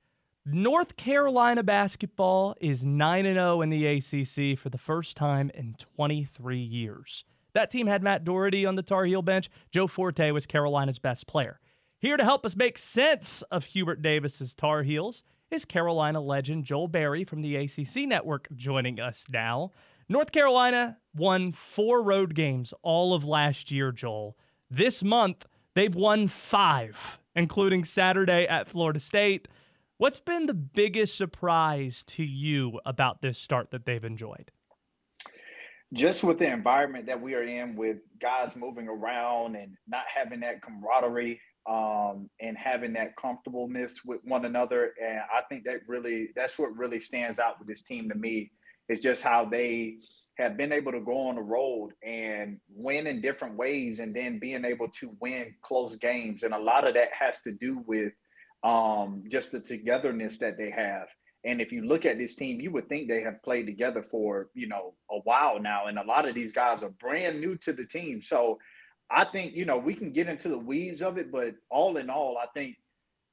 North 0.46 0.96
Carolina 0.96 1.62
basketball 1.62 2.54
is 2.62 2.82
9 2.82 3.24
0 3.24 3.60
in 3.60 3.68
the 3.68 3.86
ACC 3.86 4.58
for 4.58 4.70
the 4.70 4.78
first 4.78 5.14
time 5.14 5.50
in 5.52 5.74
23 5.78 6.58
years. 6.58 7.24
That 7.52 7.68
team 7.68 7.86
had 7.86 8.02
Matt 8.02 8.24
Doherty 8.24 8.64
on 8.64 8.74
the 8.74 8.82
Tar 8.82 9.04
Heel 9.04 9.20
bench. 9.20 9.50
Joe 9.70 9.86
Forte 9.86 10.30
was 10.30 10.46
Carolina's 10.46 10.98
best 10.98 11.26
player. 11.26 11.60
Here 11.98 12.16
to 12.16 12.24
help 12.24 12.46
us 12.46 12.56
make 12.56 12.78
sense 12.78 13.42
of 13.50 13.66
Hubert 13.66 14.00
Davis's 14.00 14.54
Tar 14.54 14.82
Heels 14.82 15.22
is 15.50 15.66
Carolina 15.66 16.20
legend 16.22 16.64
Joel 16.64 16.88
Berry 16.88 17.24
from 17.24 17.42
the 17.42 17.56
ACC 17.56 18.08
network 18.08 18.48
joining 18.56 18.98
us 18.98 19.26
now. 19.30 19.72
North 20.08 20.32
Carolina 20.32 20.96
won 21.14 21.52
four 21.52 22.02
road 22.02 22.34
games 22.34 22.72
all 22.82 23.12
of 23.12 23.24
last 23.24 23.70
year, 23.70 23.92
Joel. 23.92 24.38
This 24.70 25.02
month, 25.02 25.46
they've 25.74 25.94
won 25.94 26.28
five, 26.28 27.18
including 27.36 27.84
Saturday 27.84 28.46
at 28.46 28.68
Florida 28.68 29.00
State. 29.00 29.48
What's 30.00 30.18
been 30.18 30.46
the 30.46 30.54
biggest 30.54 31.14
surprise 31.14 32.02
to 32.04 32.24
you 32.24 32.80
about 32.86 33.20
this 33.20 33.36
start 33.36 33.70
that 33.72 33.84
they've 33.84 34.02
enjoyed? 34.02 34.50
just 35.92 36.22
with 36.22 36.38
the 36.38 36.46
environment 36.50 37.04
that 37.04 37.20
we 37.20 37.34
are 37.34 37.42
in 37.42 37.74
with 37.74 37.96
guys 38.20 38.54
moving 38.54 38.86
around 38.86 39.56
and 39.56 39.74
not 39.88 40.04
having 40.06 40.38
that 40.38 40.62
camaraderie 40.62 41.40
um, 41.68 42.30
and 42.40 42.56
having 42.56 42.92
that 42.92 43.16
comfortableness 43.16 44.04
with 44.04 44.20
one 44.22 44.44
another 44.44 44.92
and 45.02 45.18
i 45.34 45.42
think 45.48 45.64
that 45.64 45.80
really 45.88 46.28
that's 46.36 46.60
what 46.60 46.76
really 46.76 47.00
stands 47.00 47.40
out 47.40 47.58
with 47.58 47.66
this 47.66 47.82
team 47.82 48.08
to 48.08 48.14
me 48.14 48.52
is 48.88 49.00
just 49.00 49.20
how 49.20 49.44
they 49.44 49.96
have 50.38 50.56
been 50.56 50.70
able 50.70 50.92
to 50.92 51.00
go 51.00 51.26
on 51.26 51.34
the 51.34 51.42
road 51.42 51.90
and 52.04 52.60
win 52.72 53.08
in 53.08 53.20
different 53.20 53.56
ways 53.56 53.98
and 53.98 54.14
then 54.14 54.38
being 54.38 54.64
able 54.64 54.86
to 54.88 55.10
win 55.18 55.52
close 55.60 55.96
games 55.96 56.44
and 56.44 56.54
a 56.54 56.58
lot 56.58 56.86
of 56.86 56.94
that 56.94 57.08
has 57.12 57.40
to 57.40 57.50
do 57.50 57.82
with 57.84 58.12
um, 58.62 59.24
just 59.28 59.50
the 59.50 59.60
togetherness 59.60 60.38
that 60.38 60.58
they 60.58 60.70
have 60.70 61.08
and 61.44 61.60
if 61.60 61.72
you 61.72 61.82
look 61.82 62.04
at 62.04 62.18
this 62.18 62.34
team, 62.34 62.60
you 62.60 62.70
would 62.72 62.88
think 62.88 63.08
they 63.08 63.22
have 63.22 63.42
played 63.42 63.66
together 63.66 64.02
for, 64.02 64.50
you 64.54 64.66
know, 64.66 64.94
a 65.10 65.18
while 65.20 65.58
now. 65.58 65.86
And 65.86 65.98
a 65.98 66.04
lot 66.04 66.28
of 66.28 66.34
these 66.34 66.52
guys 66.52 66.82
are 66.82 66.90
brand 66.90 67.40
new 67.40 67.56
to 67.58 67.72
the 67.72 67.86
team. 67.86 68.20
So 68.20 68.58
I 69.10 69.24
think, 69.24 69.56
you 69.56 69.64
know, 69.64 69.78
we 69.78 69.94
can 69.94 70.12
get 70.12 70.28
into 70.28 70.48
the 70.48 70.58
weeds 70.58 71.02
of 71.02 71.16
it, 71.16 71.32
but 71.32 71.54
all 71.70 71.96
in 71.96 72.10
all, 72.10 72.36
I 72.36 72.46
think 72.54 72.76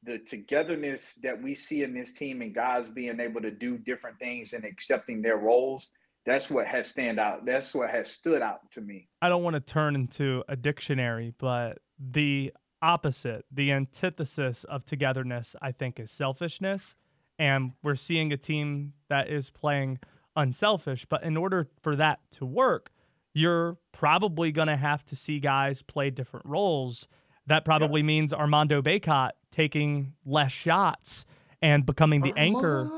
the 0.03 0.19
togetherness 0.19 1.15
that 1.21 1.41
we 1.41 1.53
see 1.53 1.83
in 1.83 1.93
this 1.93 2.13
team 2.13 2.41
and 2.41 2.55
guys 2.55 2.89
being 2.89 3.19
able 3.19 3.41
to 3.41 3.51
do 3.51 3.77
different 3.77 4.17
things 4.19 4.53
and 4.53 4.63
accepting 4.63 5.21
their 5.21 5.37
roles, 5.37 5.89
that's 6.25 6.49
what 6.49 6.65
has 6.65 6.87
stand 6.87 7.19
out. 7.19 7.45
That's 7.45 7.73
what 7.75 7.89
has 7.89 8.09
stood 8.09 8.41
out 8.41 8.71
to 8.71 8.81
me. 8.81 9.09
I 9.21 9.27
don't 9.27 9.43
want 9.43 9.55
to 9.55 9.59
turn 9.59 9.95
into 9.95 10.43
a 10.47 10.55
dictionary, 10.55 11.33
but 11.37 11.79
the 11.99 12.53
opposite, 12.81 13.45
the 13.51 13.71
antithesis 13.71 14.63
of 14.63 14.85
togetherness, 14.85 15.55
I 15.61 15.71
think, 15.71 15.99
is 15.99 16.11
selfishness. 16.11 16.95
And 17.39 17.73
we're 17.83 17.95
seeing 17.95 18.31
a 18.31 18.37
team 18.37 18.93
that 19.09 19.29
is 19.29 19.49
playing 19.49 19.99
unselfish. 20.35 21.05
But 21.05 21.23
in 21.23 21.37
order 21.37 21.67
for 21.81 21.95
that 21.95 22.19
to 22.31 22.45
work, 22.45 22.91
you're 23.33 23.77
probably 23.91 24.51
going 24.51 24.67
to 24.67 24.77
have 24.77 25.05
to 25.05 25.15
see 25.15 25.39
guys 25.39 25.81
play 25.81 26.09
different 26.09 26.45
roles. 26.45 27.07
That 27.45 27.65
probably 27.65 28.01
means 28.03 28.33
Armando 28.33 28.81
Bacot 28.81 29.31
taking 29.51 30.13
less 30.25 30.51
shots 30.51 31.25
and 31.61 31.85
becoming 31.85 32.21
the 32.21 32.33
anchor 32.35 32.89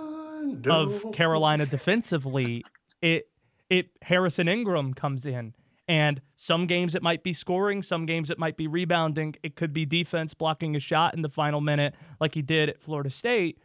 of 0.67 1.11
Carolina 1.13 1.65
defensively. 1.65 2.63
It 3.01 3.29
it 3.69 3.89
Harrison 4.01 4.47
Ingram 4.47 4.93
comes 4.93 5.25
in 5.25 5.53
and 5.89 6.21
some 6.37 6.67
games 6.67 6.93
it 6.93 7.01
might 7.01 7.23
be 7.23 7.33
scoring, 7.33 7.81
some 7.81 8.05
games 8.05 8.29
it 8.29 8.37
might 8.37 8.55
be 8.55 8.67
rebounding. 8.67 9.35
It 9.41 9.55
could 9.55 9.73
be 9.73 9.85
defense 9.85 10.35
blocking 10.35 10.75
a 10.75 10.79
shot 10.79 11.15
in 11.15 11.23
the 11.23 11.29
final 11.29 11.61
minute 11.61 11.95
like 12.21 12.35
he 12.35 12.43
did 12.43 12.69
at 12.69 12.79
Florida 12.79 13.09
State. 13.09 13.57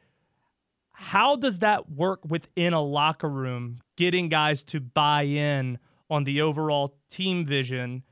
How 0.91 1.37
does 1.37 1.59
that 1.59 1.91
work 1.91 2.21
within 2.27 2.73
a 2.73 2.81
locker 2.81 3.29
room, 3.29 3.79
getting 3.97 4.31
guys 4.31 4.65
to 4.65 4.81
buy 4.81 5.25
in 5.25 5.79
on 6.09 6.25
the 6.25 6.41
overall 6.41 6.97
team 7.11 7.45
vision 7.45 8.03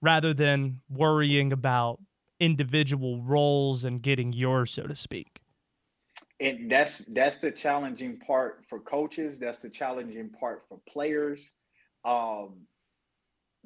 rather 0.00 0.32
than 0.32 0.80
worrying 0.88 1.52
about 1.52 1.98
individual 2.38 3.20
roles 3.22 3.84
and 3.84 4.00
getting 4.00 4.32
yours, 4.32 4.70
so 4.70 4.84
to 4.84 4.94
speak? 4.94 5.40
and 6.40 6.70
that's 6.70 6.98
that's 6.98 7.38
the 7.38 7.50
challenging 7.50 8.16
part 8.20 8.62
for 8.68 8.78
coaches 8.78 9.40
that's 9.40 9.58
the 9.58 9.68
challenging 9.68 10.30
part 10.30 10.62
for 10.68 10.78
players 10.88 11.50
um 12.04 12.60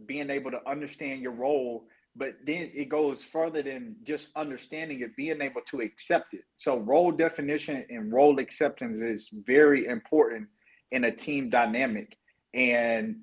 being 0.06 0.30
able 0.30 0.50
to 0.50 0.68
understand 0.68 1.22
your 1.22 1.32
role 1.32 1.84
but 2.14 2.34
then 2.44 2.70
it 2.74 2.90
goes 2.90 3.24
further 3.24 3.62
than 3.62 3.96
just 4.02 4.28
understanding 4.36 5.00
it 5.00 5.16
being 5.16 5.40
able 5.40 5.62
to 5.62 5.80
accept 5.80 6.34
it 6.34 6.44
so 6.54 6.78
role 6.78 7.10
definition 7.10 7.84
and 7.88 8.12
role 8.12 8.38
acceptance 8.38 9.00
is 9.00 9.30
very 9.46 9.86
important 9.86 10.46
in 10.90 11.04
a 11.04 11.10
team 11.10 11.48
dynamic 11.48 12.16
and 12.54 13.16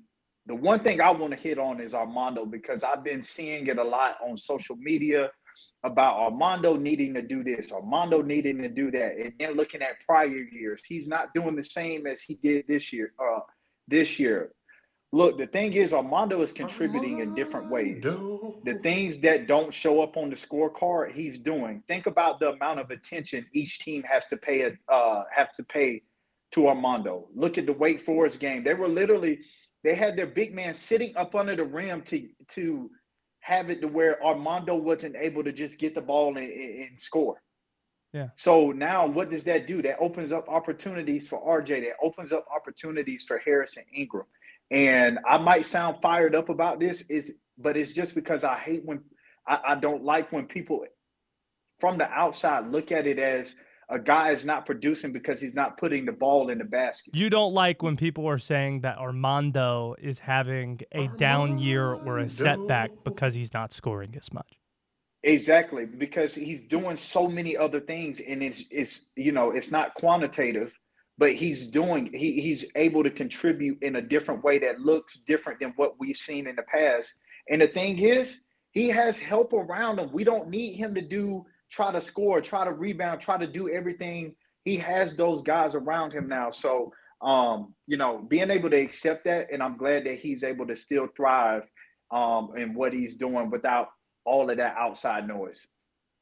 the 0.46 0.54
one 0.54 0.80
thing 0.80 1.00
i 1.00 1.10
want 1.10 1.32
to 1.32 1.38
hit 1.38 1.58
on 1.58 1.80
is 1.80 1.94
armando 1.94 2.44
because 2.44 2.82
i've 2.82 3.04
been 3.04 3.22
seeing 3.22 3.66
it 3.66 3.78
a 3.78 3.84
lot 3.84 4.16
on 4.26 4.36
social 4.36 4.76
media 4.76 5.30
about 5.82 6.18
Armando 6.18 6.76
needing 6.76 7.14
to 7.14 7.22
do 7.22 7.42
this, 7.42 7.72
Armando 7.72 8.20
needing 8.20 8.60
to 8.62 8.68
do 8.68 8.90
that, 8.90 9.16
and 9.16 9.32
then 9.38 9.56
looking 9.56 9.80
at 9.82 10.00
prior 10.06 10.28
years, 10.28 10.82
he's 10.86 11.08
not 11.08 11.32
doing 11.34 11.56
the 11.56 11.64
same 11.64 12.06
as 12.06 12.20
he 12.20 12.38
did 12.42 12.66
this 12.68 12.92
year. 12.92 13.12
Uh, 13.18 13.40
this 13.88 14.18
year, 14.18 14.52
look, 15.12 15.38
the 15.38 15.46
thing 15.46 15.72
is, 15.72 15.92
Armando 15.92 16.40
is 16.42 16.52
contributing 16.52 17.18
in 17.18 17.34
different 17.34 17.70
ways. 17.70 18.02
The 18.64 18.74
things 18.82 19.18
that 19.18 19.46
don't 19.46 19.72
show 19.72 20.02
up 20.02 20.16
on 20.16 20.30
the 20.30 20.36
scorecard, 20.36 21.12
he's 21.12 21.38
doing. 21.38 21.82
Think 21.88 22.06
about 22.06 22.40
the 22.40 22.52
amount 22.52 22.80
of 22.80 22.90
attention 22.90 23.46
each 23.52 23.78
team 23.78 24.02
has 24.02 24.26
to 24.26 24.36
pay. 24.36 24.62
A, 24.62 24.92
uh, 24.92 25.24
have 25.34 25.52
to 25.54 25.64
pay 25.64 26.02
to 26.52 26.68
Armando. 26.68 27.28
Look 27.34 27.58
at 27.58 27.66
the 27.66 27.72
Wake 27.72 28.00
Forest 28.00 28.40
game; 28.40 28.62
they 28.62 28.74
were 28.74 28.88
literally 28.88 29.40
they 29.82 29.94
had 29.94 30.16
their 30.16 30.26
big 30.26 30.54
man 30.54 30.74
sitting 30.74 31.16
up 31.16 31.34
under 31.34 31.56
the 31.56 31.64
rim 31.64 32.02
to 32.02 32.28
to 32.48 32.90
have 33.40 33.70
it 33.70 33.80
to 33.80 33.88
where 33.88 34.22
Armando 34.24 34.76
wasn't 34.76 35.16
able 35.16 35.42
to 35.42 35.52
just 35.52 35.78
get 35.78 35.94
the 35.94 36.02
ball 36.02 36.36
and, 36.36 36.38
and, 36.38 36.82
and 36.82 37.00
score. 37.00 37.42
Yeah. 38.12 38.28
So 38.34 38.72
now 38.72 39.06
what 39.06 39.30
does 39.30 39.44
that 39.44 39.66
do? 39.66 39.82
That 39.82 39.96
opens 40.00 40.32
up 40.32 40.48
opportunities 40.48 41.28
for 41.28 41.40
RJ. 41.42 41.80
That 41.80 41.94
opens 42.02 42.32
up 42.32 42.44
opportunities 42.54 43.24
for 43.24 43.38
Harrison 43.38 43.84
Ingram. 43.94 44.26
And 44.70 45.18
I 45.26 45.38
might 45.38 45.66
sound 45.66 45.98
fired 46.00 46.34
up 46.34 46.48
about 46.48 46.78
this, 46.80 47.02
is 47.02 47.34
but 47.58 47.76
it's 47.76 47.92
just 47.92 48.14
because 48.14 48.44
I 48.44 48.56
hate 48.56 48.82
when 48.84 49.02
I, 49.46 49.60
I 49.68 49.74
don't 49.74 50.04
like 50.04 50.32
when 50.32 50.46
people 50.46 50.84
from 51.80 51.98
the 51.98 52.08
outside 52.10 52.70
look 52.70 52.92
at 52.92 53.06
it 53.06 53.18
as 53.18 53.54
a 53.88 53.98
guy 53.98 54.30
is 54.30 54.44
not 54.44 54.66
producing 54.66 55.12
because 55.12 55.40
he's 55.40 55.54
not 55.54 55.76
putting 55.76 56.04
the 56.04 56.12
ball 56.12 56.48
in 56.50 56.58
the 56.58 56.64
basket. 56.64 57.16
You 57.16 57.28
don't 57.28 57.52
like 57.52 57.82
when 57.82 57.96
people 57.96 58.28
are 58.28 58.38
saying 58.38 58.82
that 58.82 58.98
Armando 58.98 59.96
is 60.00 60.20
having 60.20 60.80
a 60.92 61.08
down 61.08 61.58
year 61.58 61.92
or 61.92 62.18
a 62.18 62.30
setback 62.30 62.90
because 63.04 63.34
he's 63.34 63.52
not 63.52 63.72
scoring 63.72 64.14
as 64.16 64.32
much. 64.32 64.46
Exactly, 65.22 65.84
because 65.84 66.34
he's 66.34 66.62
doing 66.62 66.96
so 66.96 67.28
many 67.28 67.56
other 67.56 67.80
things, 67.80 68.20
and 68.20 68.42
it's 68.42 68.64
it's 68.70 69.10
you 69.16 69.32
know 69.32 69.50
it's 69.50 69.70
not 69.70 69.92
quantitative, 69.92 70.78
but 71.20 71.34
he's 71.34 71.66
doing 71.66 72.10
he 72.14 72.40
he's 72.40 72.64
able 72.76 73.04
to 73.04 73.10
contribute 73.10 73.80
in 73.82 73.96
a 73.96 74.02
different 74.02 74.42
way 74.42 74.58
that 74.58 74.80
looks 74.80 75.20
different 75.28 75.60
than 75.60 75.74
what 75.76 75.94
we've 76.00 76.16
seen 76.16 76.46
in 76.46 76.56
the 76.56 76.62
past. 76.62 77.18
And 77.50 77.60
the 77.60 77.66
thing 77.68 77.98
is, 77.98 78.38
He 78.72 78.88
has 78.88 79.18
help 79.18 79.52
around 79.52 80.00
him. 80.00 80.10
We 80.12 80.24
don't 80.24 80.48
need 80.48 80.76
him 80.76 80.94
to 80.94 81.02
do 81.02 81.44
try 81.70 81.92
to 81.92 82.00
score, 82.00 82.40
try 82.40 82.64
to 82.64 82.72
rebound, 82.72 83.20
try 83.20 83.36
to 83.36 83.46
do 83.46 83.68
everything. 83.68 84.34
He 84.64 84.76
has 84.78 85.14
those 85.14 85.42
guys 85.42 85.74
around 85.74 86.12
him 86.12 86.26
now. 86.26 86.50
So 86.50 86.90
um, 87.20 87.74
you 87.86 87.98
know, 87.98 88.24
being 88.26 88.50
able 88.50 88.70
to 88.70 88.80
accept 88.80 89.24
that, 89.24 89.52
and 89.52 89.62
I'm 89.62 89.76
glad 89.76 90.06
that 90.06 90.18
he's 90.20 90.42
able 90.42 90.66
to 90.68 90.74
still 90.74 91.06
thrive 91.14 91.64
um, 92.10 92.52
in 92.56 92.72
what 92.72 92.94
he's 92.94 93.14
doing 93.14 93.50
without 93.50 93.88
all 94.24 94.48
of 94.50 94.56
that 94.56 94.74
outside 94.78 95.28
noise. 95.28 95.66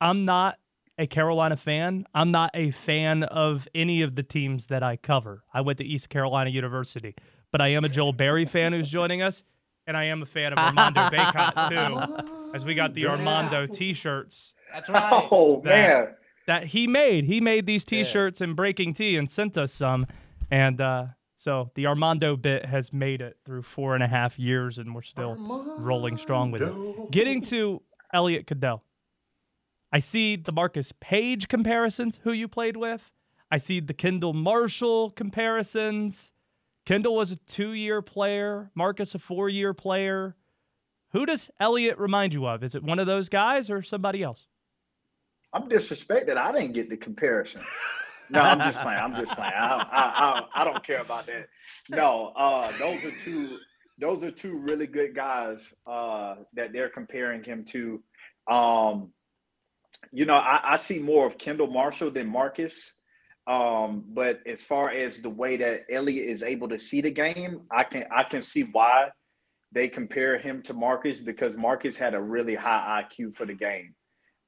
I'm 0.00 0.24
not 0.24 0.56
a 0.98 1.06
Carolina 1.06 1.56
fan. 1.56 2.04
I'm 2.12 2.30
not 2.30 2.50
a 2.54 2.70
fan 2.72 3.22
of 3.22 3.68
any 3.74 4.02
of 4.02 4.16
the 4.16 4.22
teams 4.22 4.66
that 4.66 4.82
I 4.82 4.96
cover. 4.96 5.44
I 5.54 5.60
went 5.60 5.78
to 5.78 5.84
East 5.84 6.08
Carolina 6.08 6.50
University, 6.50 7.14
but 7.52 7.60
I 7.60 7.68
am 7.68 7.84
a 7.84 7.88
Joel 7.88 8.12
Berry 8.12 8.44
fan 8.44 8.72
who's 8.72 8.88
joining 8.88 9.22
us, 9.22 9.44
and 9.86 9.96
I 9.96 10.04
am 10.04 10.22
a 10.22 10.26
fan 10.26 10.52
of 10.52 10.58
Armando 10.58 11.00
Bacot 11.12 11.68
too, 11.68 12.52
as 12.54 12.64
we 12.64 12.74
got 12.74 12.94
the 12.94 13.06
Armando 13.06 13.66
T-shirts. 13.66 14.54
That's 14.74 14.88
right. 14.88 15.28
Oh 15.30 15.60
that, 15.62 15.70
man, 15.70 16.14
that 16.46 16.64
he 16.64 16.86
made. 16.86 17.24
He 17.24 17.40
made 17.40 17.66
these 17.66 17.84
T-shirts 17.84 18.40
and 18.40 18.56
Breaking 18.56 18.92
Tea 18.92 19.16
and 19.16 19.30
sent 19.30 19.56
us 19.56 19.72
some, 19.72 20.06
and 20.50 20.80
uh, 20.80 21.06
so 21.38 21.70
the 21.76 21.86
Armando 21.86 22.36
bit 22.36 22.64
has 22.64 22.92
made 22.92 23.22
it 23.22 23.38
through 23.44 23.62
four 23.62 23.94
and 23.94 24.02
a 24.02 24.08
half 24.08 24.38
years, 24.38 24.78
and 24.78 24.94
we're 24.94 25.02
still 25.02 25.36
rolling 25.78 26.18
strong 26.18 26.50
with 26.50 26.62
it. 26.62 27.10
Getting 27.12 27.40
to 27.42 27.82
Elliot 28.12 28.46
Cadeau. 28.46 28.82
I 29.92 30.00
see 30.00 30.36
the 30.36 30.52
Marcus 30.52 30.92
Paige 31.00 31.48
comparisons, 31.48 32.20
who 32.22 32.32
you 32.32 32.48
played 32.48 32.76
with. 32.76 33.10
I 33.50 33.58
see 33.58 33.80
the 33.80 33.94
Kendall 33.94 34.34
Marshall 34.34 35.10
comparisons. 35.10 36.32
Kendall 36.84 37.14
was 37.14 37.32
a 37.32 37.36
two 37.36 37.72
year 37.72 38.02
player, 38.02 38.70
Marcus 38.74 39.14
a 39.14 39.18
four 39.18 39.48
year 39.48 39.72
player. 39.74 40.36
Who 41.12 41.24
does 41.24 41.50
Elliot 41.58 41.98
remind 41.98 42.34
you 42.34 42.46
of? 42.46 42.62
Is 42.62 42.74
it 42.74 42.82
one 42.82 42.98
of 42.98 43.06
those 43.06 43.30
guys 43.30 43.70
or 43.70 43.82
somebody 43.82 44.22
else? 44.22 44.46
I'm 45.54 45.68
disrespected. 45.68 46.36
I 46.36 46.52
didn't 46.52 46.72
get 46.72 46.90
the 46.90 46.96
comparison. 46.96 47.62
No, 48.30 48.40
I'm 48.40 48.58
just 48.58 48.80
playing. 48.82 49.00
I'm 49.00 49.16
just 49.16 49.32
playing. 49.32 49.54
I, 49.56 49.66
I, 49.66 49.84
I, 49.90 50.62
I 50.62 50.64
don't 50.64 50.84
care 50.84 51.00
about 51.00 51.24
that. 51.26 51.48
No, 51.88 52.32
uh, 52.36 52.70
those 52.78 53.02
are 53.06 53.10
two. 53.24 53.58
Those 53.98 54.22
are 54.22 54.30
two 54.30 54.58
really 54.58 54.86
good 54.86 55.14
guys 55.14 55.72
uh, 55.86 56.36
that 56.52 56.72
they're 56.74 56.90
comparing 56.90 57.42
him 57.42 57.64
to. 57.70 58.02
Um, 58.46 59.12
you 60.12 60.26
know, 60.26 60.36
I, 60.36 60.60
I 60.64 60.76
see 60.76 60.98
more 60.98 61.26
of 61.26 61.38
Kendall 61.38 61.68
Marshall 61.68 62.10
than 62.10 62.28
Marcus. 62.28 62.92
Um, 63.46 64.04
but 64.08 64.40
as 64.46 64.62
far 64.62 64.90
as 64.90 65.20
the 65.20 65.30
way 65.30 65.56
that 65.56 65.84
Elliot 65.90 66.28
is 66.28 66.42
able 66.42 66.68
to 66.68 66.78
see 66.78 67.00
the 67.00 67.10
game, 67.10 67.62
I 67.70 67.82
can 67.84 68.04
I 68.10 68.24
can 68.24 68.42
see 68.42 68.64
why 68.64 69.10
they 69.72 69.88
compare 69.88 70.38
him 70.38 70.62
to 70.62 70.74
Marcus 70.74 71.20
because 71.20 71.56
Marcus 71.56 71.96
had 71.96 72.14
a 72.14 72.20
really 72.20 72.54
high 72.54 73.02
IQ 73.02 73.34
for 73.34 73.46
the 73.46 73.54
game. 73.54 73.94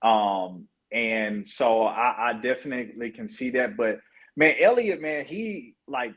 Um, 0.02 0.66
and 0.92 1.46
so 1.46 1.84
I, 1.84 2.30
I 2.30 2.32
definitely 2.34 3.10
can 3.10 3.28
see 3.28 3.50
that. 3.50 3.76
But 3.76 4.00
man, 4.36 4.54
Elliot, 4.58 5.00
man, 5.00 5.24
he 5.24 5.74
like 5.88 6.14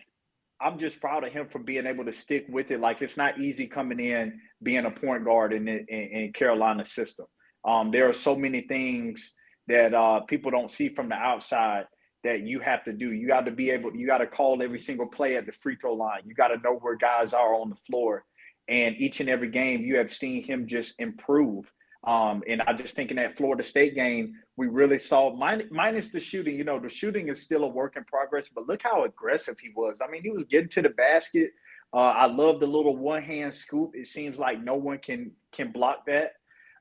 I'm 0.59 0.77
just 0.77 0.99
proud 0.99 1.23
of 1.25 1.31
him 1.31 1.47
for 1.47 1.59
being 1.59 1.86
able 1.86 2.05
to 2.05 2.13
stick 2.13 2.45
with 2.49 2.71
it. 2.71 2.79
Like 2.79 3.01
it's 3.01 3.17
not 3.17 3.39
easy 3.39 3.67
coming 3.67 3.99
in 3.99 4.39
being 4.61 4.86
a 4.86 4.91
point 4.91 5.25
guard 5.25 5.53
in 5.53 5.67
in, 5.67 5.86
in 5.88 6.86
system. 6.86 7.27
Um, 7.66 7.91
there 7.91 8.09
are 8.09 8.14
so 8.14 8.36
many 8.36 8.61
things 8.61 9.34
that 9.68 9.93
uh, 9.93 10.22
people 10.22 10.51
don't 10.51 10.72
see 10.72 10.89
from 10.89 11.09
the 11.09 11.16
outside 11.16 11.86
that 12.24 12.43
you 12.43 12.59
have 12.59 12.84
to 12.86 12.93
do. 12.93 13.11
You 13.11 13.28
got 13.28 13.45
to 13.45 13.51
be 13.51 13.70
able. 13.70 13.95
You 13.95 14.07
got 14.07 14.20
to 14.20 14.28
call 14.28 14.61
every 14.61 14.80
single 14.80 15.07
play 15.07 15.36
at 15.36 15.45
the 15.45 15.51
free 15.51 15.76
throw 15.76 15.93
line. 15.93 16.22
You 16.26 16.34
got 16.34 16.49
to 16.49 16.57
know 16.64 16.78
where 16.82 16.95
guys 16.95 17.34
are 17.34 17.55
on 17.55 17.70
the 17.70 17.76
floor. 17.76 18.26
And 18.70 18.95
each 18.97 19.20
and 19.20 19.30
every 19.30 19.49
game, 19.49 19.82
you 19.82 19.97
have 19.97 20.11
seen 20.11 20.43
him 20.43 20.68
just 20.68 20.99
improve. 20.99 21.72
Um, 22.05 22.43
and 22.47 22.61
I 22.64 22.74
just 22.74 22.95
think 22.95 23.11
in 23.11 23.18
that 23.18 23.38
Florida 23.38 23.64
State 23.64 23.95
game, 23.95 24.34
we 24.57 24.68
really 24.68 24.99
saw 24.99 25.34
minus, 25.36 25.68
minus 25.72 26.09
the 26.09 26.20
shooting. 26.20 26.55
You 26.55 26.64
know, 26.64 26.80
the 26.80 26.89
shooting 26.89 27.30
is 27.30 27.41
still 27.41 27.64
a 27.64 27.68
work 27.68 27.95
in 27.95 28.03
progress, 28.05 28.49
but 28.49 28.68
look 28.68 28.82
how 28.84 29.03
aggressive 29.03 29.57
he 29.59 29.72
was. 29.76 30.01
I 30.01 30.09
mean, 30.09 30.22
he 30.22 30.30
was 30.30 30.45
getting 30.45 30.70
to 30.70 30.82
the 30.82 30.89
basket. 30.89 31.51
Uh, 31.93 32.14
I 32.16 32.26
love 32.26 32.59
the 32.59 32.68
little 32.68 32.97
one 32.97 33.22
hand 33.22 33.53
scoop. 33.53 33.91
It 33.93 34.07
seems 34.07 34.39
like 34.39 34.61
no 34.64 34.76
one 34.76 34.97
can 34.97 35.32
can 35.51 35.72
block 35.72 36.05
that. 36.07 36.34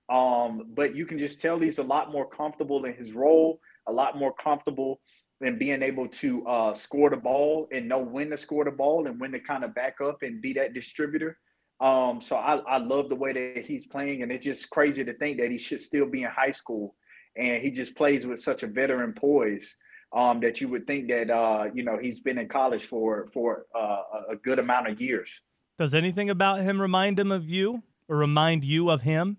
Um, 0.09 0.65
but 0.75 0.95
you 0.95 1.07
can 1.07 1.19
just 1.19 1.41
tell 1.41 1.59
he's 1.59 1.79
a 1.79 1.83
lot 1.83 2.13
more 2.13 2.29
comfortable 2.29 2.85
in 2.85 2.95
his 2.95 3.13
role, 3.13 3.61
a 3.87 3.93
lot 3.93 4.19
more 4.19 4.33
comfortable 4.33 5.01
in 5.41 5.59
being 5.59 5.83
able 5.83 6.09
to 6.09 6.47
uh, 6.47 6.75
score 6.75 7.11
the 7.11 7.17
ball 7.17 7.69
and 7.73 7.89
know 7.89 8.03
when 8.03 8.31
to 8.31 8.37
score 8.37 8.65
the 8.65 8.71
ball 8.71 9.07
and 9.07 9.21
when 9.21 9.33
to 9.33 9.41
kind 9.41 9.65
of 9.65 9.75
back 9.75 10.01
up 10.01 10.23
and 10.23 10.41
be 10.41 10.53
that 10.53 10.73
distributor. 10.73 11.39
Um, 11.81 12.21
so 12.21 12.37
I, 12.37 12.59
I 12.59 12.79
love 12.79 13.09
the 13.09 13.17
way 13.17 13.33
that 13.33 13.65
he's 13.67 13.87
playing, 13.87 14.23
and 14.23 14.31
it's 14.31 14.45
just 14.45 14.71
crazy 14.71 15.05
to 15.05 15.13
think 15.15 15.41
that 15.41 15.51
he 15.51 15.59
should 15.59 15.81
still 15.81 16.09
be 16.09 16.23
in 16.23 16.31
high 16.31 16.53
school, 16.53 16.95
and 17.37 17.61
he 17.61 17.73
just 17.73 17.97
plays 17.97 18.25
with 18.25 18.39
such 18.39 18.63
a 18.63 18.69
veteran 18.69 19.13
poise 19.15 19.77
um, 20.13 20.39
that 20.41 20.61
you 20.61 20.69
would 20.69 20.87
think 20.87 21.09
that 21.09 21.29
uh, 21.29 21.69
you 21.75 21.83
know 21.83 21.99
he's 21.99 22.21
been 22.21 22.39
in 22.39 22.49
college 22.49 22.85
for 22.85 23.27
for 23.33 23.67
uh, 23.75 24.03
a 24.31 24.37
good 24.37 24.61
amount 24.61 24.89
of 24.89 25.01
years. 25.01 25.41
Does 25.77 25.93
anything 25.95 26.31
about 26.31 26.61
him 26.61 26.81
remind 26.81 27.19
him 27.19 27.33
of 27.33 27.49
you, 27.49 27.83
or 28.09 28.17
remind 28.17 28.63
you 28.63 28.89
of 28.89 29.03
him? 29.03 29.39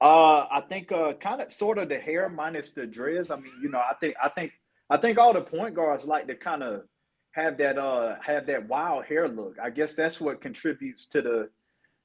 Uh, 0.00 0.46
I 0.50 0.60
think 0.60 0.92
uh, 0.92 1.14
kind 1.14 1.40
of 1.40 1.52
sort 1.52 1.78
of 1.78 1.88
the 1.88 1.98
hair 1.98 2.28
minus 2.28 2.72
the 2.72 2.86
dreads. 2.86 3.30
I 3.30 3.36
mean, 3.36 3.52
you 3.62 3.70
know, 3.70 3.78
I 3.78 3.94
think 3.94 4.14
I 4.22 4.28
think 4.28 4.52
I 4.90 4.96
think 4.96 5.18
all 5.18 5.32
the 5.32 5.40
point 5.40 5.74
guards 5.74 6.04
like 6.04 6.28
to 6.28 6.34
kind 6.34 6.62
of 6.62 6.82
have 7.32 7.58
that 7.58 7.78
uh 7.78 8.16
have 8.22 8.46
that 8.46 8.68
wild 8.68 9.04
hair 9.04 9.28
look. 9.28 9.56
I 9.62 9.70
guess 9.70 9.94
that's 9.94 10.20
what 10.20 10.40
contributes 10.40 11.06
to 11.06 11.22
the 11.22 11.50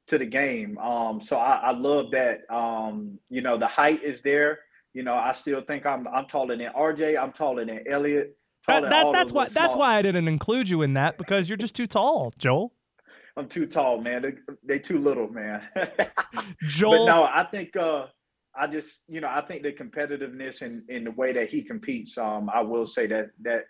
to 0.08 0.18
the 0.18 0.26
game. 0.26 0.78
Um, 0.78 1.22
so 1.22 1.38
I, 1.38 1.58
I 1.58 1.72
love 1.72 2.12
that. 2.12 2.42
Um, 2.50 3.20
you 3.30 3.42
know, 3.42 3.58
the 3.58 3.68
height 3.68 4.04
is 4.04 4.22
there. 4.22 4.60
You 4.94 5.04
know, 5.04 5.16
I 5.16 5.34
still 5.34 5.62
think 5.62 5.86
I'm 5.86 6.08
I'm 6.08 6.26
taller 6.26 6.56
than 6.56 6.72
RJ. 6.74 7.22
I'm 7.22 7.32
taller 7.32 7.66
than 7.66 7.84
Elliot. 7.88 8.38
That, 8.68 8.84
that, 8.84 9.12
that's 9.12 9.32
why 9.32 9.48
that's 9.48 9.76
why 9.76 9.98
I 9.98 10.02
didn't 10.02 10.28
include 10.28 10.70
you 10.70 10.82
in 10.82 10.94
that 10.94 11.18
because 11.18 11.50
you're 11.50 11.58
just 11.58 11.76
too 11.76 11.88
tall, 11.88 12.32
Joel. 12.38 12.74
I'm 13.38 13.48
too 13.48 13.66
tall, 13.66 14.02
man. 14.02 14.22
They 14.22 14.34
they 14.64 14.80
too 14.80 15.00
little, 15.00 15.30
man. 15.30 15.64
Joel, 16.64 16.92
but 16.92 17.06
no, 17.06 17.24
I 17.24 17.44
think 17.44 17.76
uh, 17.76 18.08
I 18.56 18.68
just 18.68 19.00
you 19.08 19.22
know 19.22 19.30
I 19.30 19.42
think 19.42 19.64
the 19.64 19.72
competitiveness 19.72 20.62
and 20.62 20.84
in, 20.90 20.98
in 20.98 21.04
the 21.06 21.12
way 21.12 21.34
that 21.34 21.50
he 21.50 21.62
competes. 21.62 22.18
Um, 22.18 22.50
I 22.54 22.62
will 22.62 22.86
say 22.86 23.08
that 23.08 23.30
that 23.42 23.66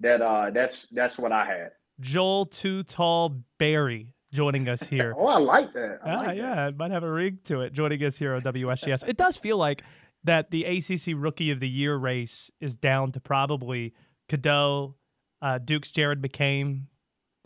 that 0.00 0.22
uh 0.22 0.50
that's 0.50 0.88
that's 0.88 1.18
what 1.18 1.32
I 1.32 1.44
had. 1.44 1.70
Joel 2.00 2.46
Too 2.46 2.82
Tall 2.82 3.40
Berry 3.58 4.08
joining 4.32 4.68
us 4.68 4.82
here. 4.88 5.14
oh, 5.16 5.26
I 5.26 5.38
like 5.38 5.72
that. 5.74 6.00
I 6.04 6.10
ah, 6.10 6.16
like 6.18 6.38
yeah, 6.38 6.54
that. 6.54 6.68
it 6.70 6.76
might 6.76 6.90
have 6.90 7.04
a 7.04 7.10
ring 7.10 7.38
to 7.44 7.62
it. 7.62 7.72
Joining 7.72 8.02
us 8.04 8.18
here 8.18 8.34
on 8.34 8.42
WSJS. 8.42 9.08
it 9.08 9.16
does 9.16 9.36
feel 9.36 9.56
like 9.56 9.82
that 10.24 10.50
the 10.50 10.64
ACC 10.64 11.14
Rookie 11.16 11.50
of 11.50 11.60
the 11.60 11.68
Year 11.68 11.96
race 11.96 12.50
is 12.60 12.76
down 12.76 13.12
to 13.12 13.20
probably 13.20 13.94
Cadeau, 14.28 14.96
uh, 15.40 15.58
Duke's 15.58 15.92
Jared 15.92 16.20
McCain. 16.20 16.82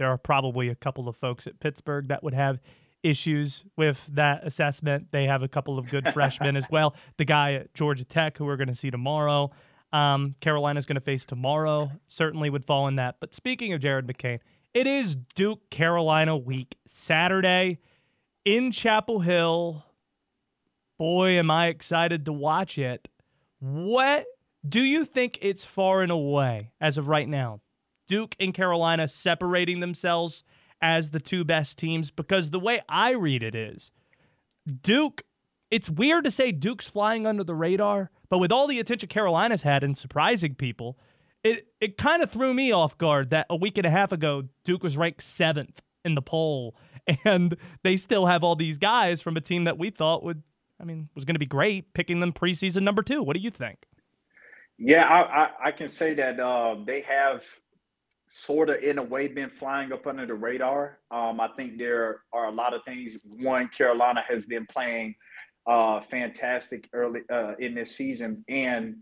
There 0.03 0.11
are 0.11 0.19
probably 0.19 0.69
a 0.69 0.75
couple 0.75 1.09
of 1.09 1.15
folks 1.15 1.47
at 1.47 1.61
Pittsburgh 1.61 2.09
that 2.09 2.25
would 2.25 2.35
have 2.35 2.59
issues 3.05 3.63
with 3.77 4.05
that 4.11 4.45
assessment. 4.45 5.13
They 5.13 5.27
have 5.27 5.45
a 5.45 5.49
couple 5.49 5.79
of 5.79 5.89
good 5.89 6.13
freshmen 6.13 6.57
as 6.57 6.67
well. 6.73 6.97
The 7.19 7.25
guy 7.25 7.53
at 7.53 7.73
Georgia 7.73 8.05
Tech, 8.05 8.37
who 8.37 8.45
we're 8.45 8.57
going 8.57 8.67
to 8.67 8.75
see 8.75 8.91
tomorrow. 8.91 9.53
Um, 9.93 10.35
Carolina's 10.41 10.87
going 10.87 10.97
to 10.97 11.01
face 11.01 11.25
tomorrow. 11.25 11.93
Certainly 12.09 12.51
would 12.51 12.65
fall 12.65 12.89
in 12.89 12.97
that. 12.97 13.19
But 13.21 13.33
speaking 13.33 13.73
of 13.75 13.81
Jared 13.81 14.09
McCain, 14.09 14.41
it 14.75 14.89
is 14.89 15.15
Duke 15.37 15.71
Carolina 15.71 16.37
week 16.37 16.75
Saturday 16.85 17.79
in 18.45 18.73
Chapel 18.73 19.21
Hill. 19.21 19.85
Boy, 20.99 21.39
am 21.39 21.49
I 21.49 21.69
excited 21.69 22.25
to 22.25 22.33
watch 22.33 22.77
it. 22.77 23.09
What 23.61 24.27
do 24.69 24.81
you 24.81 25.05
think 25.05 25.39
it's 25.43 25.65
far 25.65 26.03
and 26.03 26.11
away 26.11 26.73
as 26.81 26.99
of 26.99 27.07
right 27.07 27.29
now? 27.29 27.61
Duke 28.13 28.37
and 28.39 28.53
Carolina 28.53 29.09
separating 29.09 29.81
themselves 29.81 30.45
as 30.83 31.13
the 31.13 31.21
two 31.21 31.45
best 31.45 31.79
teams 31.79 32.11
because 32.11 32.51
the 32.51 32.61
way 32.61 32.83
I 32.87 33.13
read 33.13 33.43
it 33.43 33.55
is 33.55 33.91
Duke, 34.83 35.23
it's 35.71 35.89
weird 35.89 36.25
to 36.25 36.31
say 36.31 36.53
Duke's 36.53 36.87
flying 36.87 37.27
under 37.27 37.43
the 37.43 37.55
radar 37.55 38.11
but 38.29 38.39
with 38.39 38.53
all 38.53 38.67
the 38.67 38.81
attention 38.81 39.09
Carolina's 39.09 39.61
had 39.61 39.83
in 39.83 39.95
surprising 39.95 40.55
people, 40.55 40.99
it, 41.43 41.67
it 41.81 41.99
kind 41.99 42.23
of 42.23 42.31
threw 42.31 42.53
me 42.53 42.71
off 42.73 42.99
guard 42.99 43.31
that 43.31 43.45
a 43.49 43.57
week 43.57 43.79
and 43.79 43.87
a 43.87 43.91
half 43.91 44.13
ago, 44.13 44.45
Duke 44.65 44.83
was 44.83 44.97
ranked 44.97 45.23
seventh 45.23 45.81
in 46.05 46.15
the 46.15 46.23
poll. 46.23 46.75
And 47.25 47.57
they 47.83 47.97
still 47.97 48.27
have 48.27 48.45
all 48.45 48.57
these 48.57 48.79
guys 48.79 49.21
from 49.21 49.37
a 49.37 49.41
team 49.41 49.65
that 49.65 49.77
we 49.77 49.91
thought 49.91 50.23
would, 50.23 50.43
I 50.81 50.85
mean, 50.85 51.09
was 51.17 51.25
going 51.25 51.35
to 51.35 51.41
be 51.41 51.47
great, 51.47 51.93
picking 51.95 52.21
them 52.21 52.33
preseason 52.33 52.83
number 52.83 53.03
two. 53.03 53.23
What 53.23 53.35
do 53.35 53.43
you 53.43 53.51
think? 53.51 53.87
Yeah, 54.79 55.07
I, 55.07 55.21
I, 55.21 55.51
I 55.65 55.71
can 55.73 55.89
say 55.89 56.15
that 56.15 56.39
uh, 56.39 56.77
they 56.87 57.01
have 57.01 57.45
sort 58.35 58.71
of, 58.71 58.83
in 58.83 58.99
a 58.99 59.03
way, 59.03 59.29
been 59.29 59.51
flying 59.51 59.93
up 59.93 60.07
under 60.07 60.27
the 60.27 60.35
radar. 60.35 60.99
Um, 61.11 61.41
I 61.41 61.49
think 61.57 61.79
there 61.79 62.23
are 62.33 62.47
a 62.47 62.51
lot 62.53 62.75
of 62.75 62.83
things. 62.85 63.17
One, 63.25 63.69
Carolina 63.69 64.23
has 64.29 64.45
been 64.45 64.67
playing– 64.67 65.15
uh, 65.67 66.01
fantastic 66.01 66.89
early 66.93 67.23
uh, 67.31 67.55
in 67.59 67.75
this 67.75 67.95
season, 67.95 68.45
and 68.49 68.97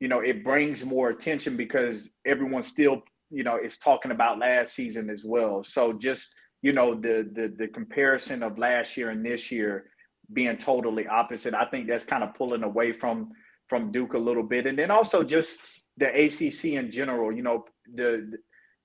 you 0.00 0.08
know 0.08 0.20
it 0.20 0.44
brings 0.44 0.84
more 0.84 1.10
attention 1.10 1.56
because 1.56 2.10
everyone 2.26 2.62
still 2.62 3.02
you 3.30 3.44
know 3.44 3.56
is 3.56 3.78
talking 3.78 4.12
about 4.12 4.38
last 4.38 4.74
season 4.74 5.08
as 5.08 5.24
well. 5.24 5.64
So 5.64 5.92
just 5.92 6.34
you 6.60 6.72
know 6.72 6.94
the 6.94 7.28
the 7.32 7.48
the 7.56 7.68
comparison 7.68 8.42
of 8.42 8.58
last 8.58 8.96
year 8.96 9.10
and 9.10 9.24
this 9.24 9.50
year 9.50 9.86
being 10.32 10.56
totally 10.56 11.06
opposite. 11.06 11.54
I 11.54 11.64
think 11.66 11.88
that's 11.88 12.04
kind 12.04 12.22
of 12.22 12.34
pulling 12.34 12.62
away 12.62 12.92
from 12.92 13.30
from 13.68 13.90
Duke 13.90 14.14
a 14.14 14.18
little 14.18 14.44
bit, 14.44 14.66
and 14.66 14.78
then 14.78 14.90
also 14.90 15.22
just 15.22 15.58
the 15.96 16.08
ACC 16.08 16.64
in 16.74 16.90
general. 16.90 17.32
You 17.32 17.42
know, 17.42 17.64
the 17.94 18.28
the 18.30 18.38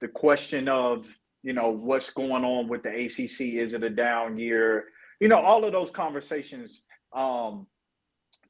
question 0.08 0.68
of 0.68 1.08
you 1.44 1.54
know 1.54 1.70
what's 1.70 2.10
going 2.10 2.44
on 2.44 2.68
with 2.68 2.84
the 2.84 2.90
ACC. 2.90 3.56
Is 3.56 3.74
it 3.74 3.84
a 3.84 3.90
down 3.90 4.38
year? 4.38 4.86
You 5.20 5.28
know, 5.30 5.40
all 5.40 5.64
of 5.64 5.72
those 5.72 5.90
conversations 5.90 6.82
um, 7.14 7.68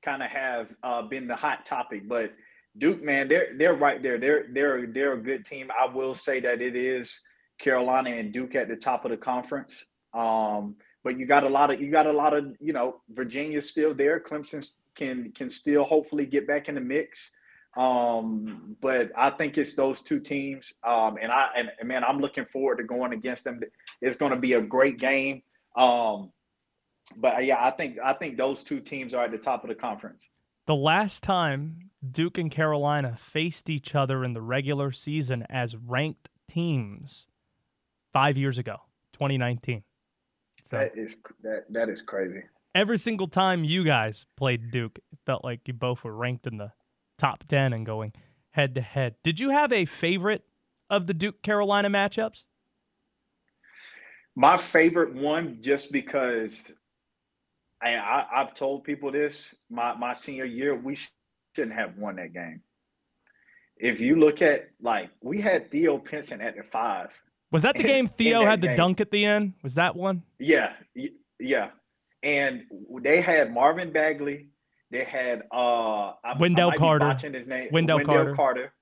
kind 0.01 0.23
of 0.23 0.29
have 0.29 0.75
uh, 0.83 1.03
been 1.03 1.27
the 1.27 1.35
hot 1.35 1.65
topic, 1.65 2.07
but. 2.07 2.33
Duke, 2.79 3.01
man, 3.01 3.27
they're 3.27 3.55
they're 3.57 3.73
right 3.73 4.03
there. 4.03 4.19
They're 4.19 4.45
they're 4.51 4.85
they're 4.85 5.13
a 5.13 5.17
good 5.19 5.47
team. 5.47 5.71
I 5.75 5.91
will 5.91 6.13
say 6.13 6.39
that 6.41 6.61
it 6.61 6.75
is 6.75 7.19
Carolina 7.57 8.11
and 8.11 8.31
Duke 8.31 8.53
at 8.53 8.67
the 8.67 8.75
top 8.75 9.03
of 9.03 9.09
the 9.09 9.17
conference. 9.17 9.85
Um, 10.13 10.75
but 11.03 11.17
you 11.17 11.25
got 11.25 11.43
a 11.43 11.49
lot 11.49 11.71
of 11.71 11.81
you 11.81 11.89
got 11.89 12.07
a 12.07 12.11
lot 12.11 12.35
of 12.35 12.55
you 12.59 12.73
know 12.73 13.01
Virginia's 13.09 13.69
still 13.69 13.93
there. 13.93 14.19
Clemson 14.19 14.65
can 14.95 15.31
can 15.31 15.49
still 15.49 15.83
hopefully 15.83 16.25
get 16.25 16.47
back 16.47 16.69
in 16.69 16.75
the 16.75 16.81
mix. 16.81 17.31
Um, 17.77 18.75
but 18.81 19.11
I 19.15 19.29
think 19.29 19.57
it's 19.57 19.75
those 19.75 20.01
two 20.01 20.19
teams. 20.19 20.73
Um, 20.83 21.17
and 21.21 21.31
I 21.31 21.51
and, 21.55 21.71
and 21.79 21.87
man, 21.87 22.03
I'm 22.03 22.19
looking 22.19 22.45
forward 22.45 22.79
to 22.79 22.83
going 22.83 23.13
against 23.13 23.43
them. 23.43 23.61
It's 24.01 24.15
going 24.15 24.31
to 24.31 24.37
be 24.37 24.53
a 24.53 24.61
great 24.61 24.97
game. 24.97 25.43
Um, 25.75 26.31
but 27.15 27.45
yeah, 27.45 27.63
I 27.63 27.69
think 27.71 27.99
I 28.03 28.13
think 28.13 28.37
those 28.37 28.63
two 28.63 28.79
teams 28.79 29.13
are 29.13 29.25
at 29.25 29.31
the 29.31 29.37
top 29.37 29.63
of 29.63 29.69
the 29.69 29.75
conference. 29.75 30.23
The 30.65 30.75
last 30.75 31.23
time 31.23 31.91
Duke 32.11 32.39
and 32.39 32.51
Carolina 32.51 33.15
faced 33.17 33.69
each 33.69 33.95
other 33.95 34.25
in 34.25 34.33
the 34.33 34.41
regular 34.41 34.91
season 34.91 35.45
as 35.49 35.77
ranked 35.77 36.29
teams 36.49 37.27
five 38.11 38.37
years 38.37 38.57
ago, 38.57 38.77
2019. 39.13 39.83
So 40.65 40.77
that 40.77 40.97
is 40.97 41.15
that 41.43 41.65
that 41.69 41.89
is 41.89 42.01
crazy. 42.01 42.41
Every 42.73 42.97
single 42.97 43.27
time 43.27 43.63
you 43.63 43.83
guys 43.83 44.25
played 44.35 44.71
Duke, 44.71 44.99
it 45.11 45.19
felt 45.25 45.43
like 45.43 45.61
you 45.67 45.73
both 45.73 46.03
were 46.03 46.15
ranked 46.15 46.47
in 46.47 46.57
the 46.57 46.71
top 47.17 47.43
10 47.47 47.73
and 47.73 47.85
going 47.85 48.13
head 48.51 48.75
to 48.75 48.81
head. 48.81 49.15
Did 49.23 49.39
you 49.39 49.49
have 49.51 49.71
a 49.71 49.85
favorite 49.85 50.43
of 50.89 51.07
the 51.07 51.13
Duke 51.13 51.41
Carolina 51.41 51.89
matchups? 51.89 52.43
My 54.35 54.57
favorite 54.57 55.13
one, 55.13 55.57
just 55.61 55.91
because 55.91 56.71
I, 57.81 57.95
I 57.95 58.39
have 58.39 58.53
told 58.53 58.83
people 58.83 59.11
this 59.11 59.53
my 59.69 59.95
my 59.95 60.13
senior 60.13 60.45
year, 60.45 60.75
we 60.75 60.97
shouldn't 61.55 61.75
have 61.75 61.97
won 61.97 62.17
that 62.17 62.33
game. 62.33 62.61
If 63.77 63.99
you 63.99 64.15
look 64.15 64.41
at 64.41 64.69
like 64.81 65.09
we 65.21 65.41
had 65.41 65.71
Theo 65.71 65.97
Pinson 65.97 66.41
at 66.41 66.55
the 66.55 66.63
five. 66.63 67.09
Was 67.51 67.61
that 67.63 67.77
the 67.77 67.83
game 67.93 68.07
Theo 68.07 68.43
had 68.45 68.61
the 68.61 68.67
game. 68.67 68.77
dunk 68.77 69.01
at 69.01 69.11
the 69.11 69.25
end? 69.25 69.53
Was 69.63 69.75
that 69.75 69.95
one? 69.95 70.23
Yeah, 70.39 70.73
yeah. 71.39 71.69
And 72.23 72.63
they 73.01 73.21
had 73.21 73.53
Marvin 73.53 73.91
Bagley. 73.91 74.49
They 74.91 75.03
had 75.03 75.43
uh 75.51 76.13
Wendell 76.39 76.71
Carter. 76.73 77.05
Watching 77.05 77.33
his 77.33 77.47
name. 77.47 77.69
Wendell, 77.71 77.97
Wendell 77.97 78.15
Carter. 78.15 78.35
Carter. 78.35 78.73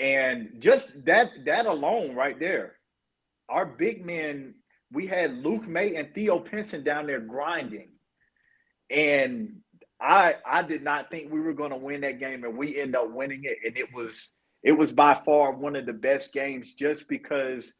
And 0.00 0.50
just 0.60 1.04
that 1.06 1.30
that 1.46 1.66
alone 1.66 2.14
right 2.14 2.38
there, 2.38 2.76
our 3.48 3.66
big 3.66 4.06
men, 4.06 4.54
we 4.92 5.06
had 5.06 5.44
Luke 5.44 5.66
Maye 5.66 5.96
and 5.96 6.14
Theo 6.14 6.38
Pinson 6.38 6.84
down 6.84 7.06
there 7.06 7.20
grinding. 7.20 7.90
And 8.90 9.56
I 10.00 10.36
I 10.46 10.62
did 10.62 10.82
not 10.82 11.10
think 11.10 11.32
we 11.32 11.40
were 11.40 11.52
going 11.52 11.72
to 11.72 11.76
win 11.76 12.02
that 12.02 12.20
game, 12.20 12.44
and 12.44 12.56
we 12.56 12.80
end 12.80 12.94
up 12.94 13.12
winning 13.12 13.40
it, 13.42 13.58
and 13.64 13.76
it 13.76 13.92
was 13.92 14.36
it 14.62 14.72
was 14.72 14.92
by 14.92 15.14
far 15.14 15.52
one 15.52 15.76
of 15.76 15.86
the 15.86 15.92
best 15.92 16.32
games, 16.32 16.74
just 16.74 17.08
because 17.08 17.74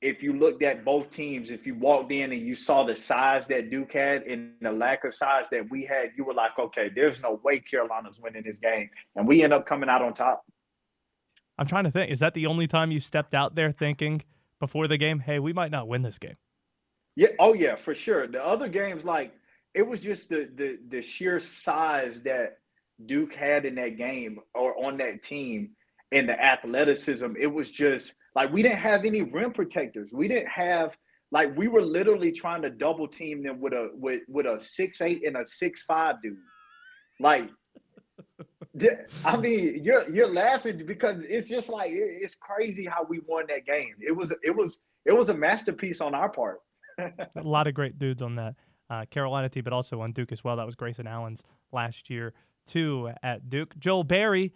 if 0.00 0.22
you 0.22 0.32
looked 0.32 0.62
at 0.62 0.84
both 0.84 1.10
teams, 1.10 1.50
if 1.50 1.66
you 1.66 1.74
walked 1.74 2.12
in 2.12 2.32
and 2.32 2.40
you 2.40 2.54
saw 2.54 2.84
the 2.84 2.94
size 2.94 3.46
that 3.46 3.70
Duke 3.70 3.92
had 3.92 4.22
and 4.22 4.52
the 4.60 4.70
lack 4.70 5.04
of 5.04 5.12
size 5.12 5.46
that 5.50 5.68
we 5.70 5.84
had, 5.84 6.12
you 6.16 6.24
were 6.24 6.34
like, 6.34 6.58
okay, 6.58 6.88
there's 6.94 7.20
no 7.20 7.40
way 7.42 7.58
Carolina's 7.58 8.20
winning 8.20 8.44
this 8.44 8.58
game, 8.58 8.90
and 9.16 9.26
we 9.26 9.42
end 9.42 9.52
up 9.52 9.66
coming 9.66 9.88
out 9.88 10.02
on 10.02 10.14
top. 10.14 10.44
I'm 11.58 11.66
trying 11.66 11.84
to 11.84 11.90
think. 11.90 12.12
Is 12.12 12.20
that 12.20 12.34
the 12.34 12.46
only 12.46 12.68
time 12.68 12.92
you 12.92 13.00
stepped 13.00 13.34
out 13.34 13.56
there 13.56 13.72
thinking 13.72 14.22
before 14.60 14.86
the 14.86 14.96
game, 14.96 15.18
hey, 15.18 15.40
we 15.40 15.52
might 15.52 15.72
not 15.72 15.88
win 15.88 16.02
this 16.02 16.18
game? 16.18 16.36
Yeah. 17.16 17.28
Oh 17.40 17.52
yeah, 17.52 17.74
for 17.74 17.94
sure. 17.94 18.28
The 18.28 18.44
other 18.44 18.68
games, 18.68 19.04
like 19.04 19.34
it 19.74 19.82
was 19.82 20.00
just 20.00 20.28
the 20.28 20.48
the 20.54 20.78
the 20.88 21.02
sheer 21.02 21.40
size 21.40 22.22
that 22.22 22.58
Duke 23.04 23.34
had 23.34 23.64
in 23.64 23.74
that 23.74 23.96
game 23.96 24.38
or 24.54 24.84
on 24.84 24.98
that 24.98 25.24
team 25.24 25.70
and 26.12 26.28
the 26.28 26.40
athleticism. 26.40 27.32
It 27.38 27.52
was 27.52 27.72
just 27.72 28.14
like 28.38 28.52
we 28.52 28.62
didn't 28.62 28.78
have 28.78 29.04
any 29.04 29.22
rim 29.22 29.52
protectors. 29.52 30.12
We 30.12 30.28
didn't 30.28 30.46
have 30.46 30.96
like 31.32 31.56
we 31.56 31.66
were 31.66 31.82
literally 31.82 32.30
trying 32.30 32.62
to 32.62 32.70
double 32.70 33.08
team 33.08 33.42
them 33.42 33.60
with 33.60 33.72
a 33.72 33.90
with 33.94 34.20
with 34.28 34.46
a 34.46 34.60
six 34.60 35.00
eight 35.00 35.26
and 35.26 35.36
a 35.36 35.44
six 35.44 35.82
five 35.82 36.22
dude. 36.22 36.36
Like 37.18 37.50
I 39.24 39.36
mean, 39.36 39.82
you're 39.82 40.08
you're 40.08 40.32
laughing 40.32 40.86
because 40.86 41.20
it's 41.22 41.50
just 41.50 41.68
like 41.68 41.90
it's 41.92 42.36
crazy 42.36 42.84
how 42.84 43.04
we 43.08 43.18
won 43.26 43.46
that 43.48 43.66
game. 43.66 43.96
It 44.00 44.12
was 44.12 44.32
it 44.44 44.54
was 44.54 44.78
it 45.04 45.12
was 45.12 45.30
a 45.30 45.34
masterpiece 45.34 46.00
on 46.00 46.14
our 46.14 46.28
part. 46.28 46.60
a 46.98 47.12
lot 47.42 47.66
of 47.66 47.74
great 47.74 47.98
dudes 47.98 48.22
on 48.22 48.36
that 48.36 48.54
uh, 48.88 49.04
Carolina 49.10 49.48
team, 49.48 49.64
but 49.64 49.72
also 49.72 50.00
on 50.00 50.12
Duke 50.12 50.30
as 50.30 50.44
well. 50.44 50.54
That 50.54 50.66
was 50.66 50.76
Grayson 50.76 51.08
Allen's 51.08 51.42
last 51.72 52.08
year, 52.08 52.34
too, 52.66 53.10
at 53.22 53.50
Duke. 53.50 53.76
Joel 53.78 54.04
Berry, 54.04 54.52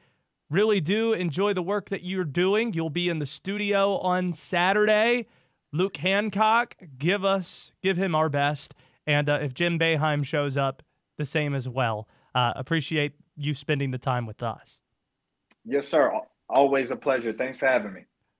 really 0.52 0.80
do 0.80 1.14
enjoy 1.14 1.54
the 1.54 1.62
work 1.62 1.88
that 1.88 2.04
you're 2.04 2.24
doing. 2.24 2.74
You'll 2.74 2.90
be 2.90 3.08
in 3.08 3.18
the 3.18 3.26
studio 3.26 3.96
on 3.98 4.34
Saturday. 4.34 5.26
Luke 5.72 5.96
Hancock, 5.96 6.76
give 6.98 7.24
us, 7.24 7.72
give 7.82 7.96
him 7.96 8.14
our 8.14 8.28
best. 8.28 8.74
And 9.06 9.28
uh, 9.28 9.38
if 9.42 9.54
Jim 9.54 9.78
Boeheim 9.78 10.24
shows 10.24 10.56
up, 10.56 10.82
the 11.16 11.24
same 11.24 11.54
as 11.54 11.68
well. 11.68 12.06
Uh, 12.34 12.52
appreciate 12.56 13.12
you 13.36 13.54
spending 13.54 13.90
the 13.90 13.98
time 13.98 14.26
with 14.26 14.42
us. 14.42 14.80
Yes, 15.64 15.88
sir. 15.88 16.12
Always 16.48 16.90
a 16.90 16.96
pleasure. 16.96 17.32
Thanks 17.32 17.58
for 17.58 17.66
having 17.66 17.94
me. 17.94 18.04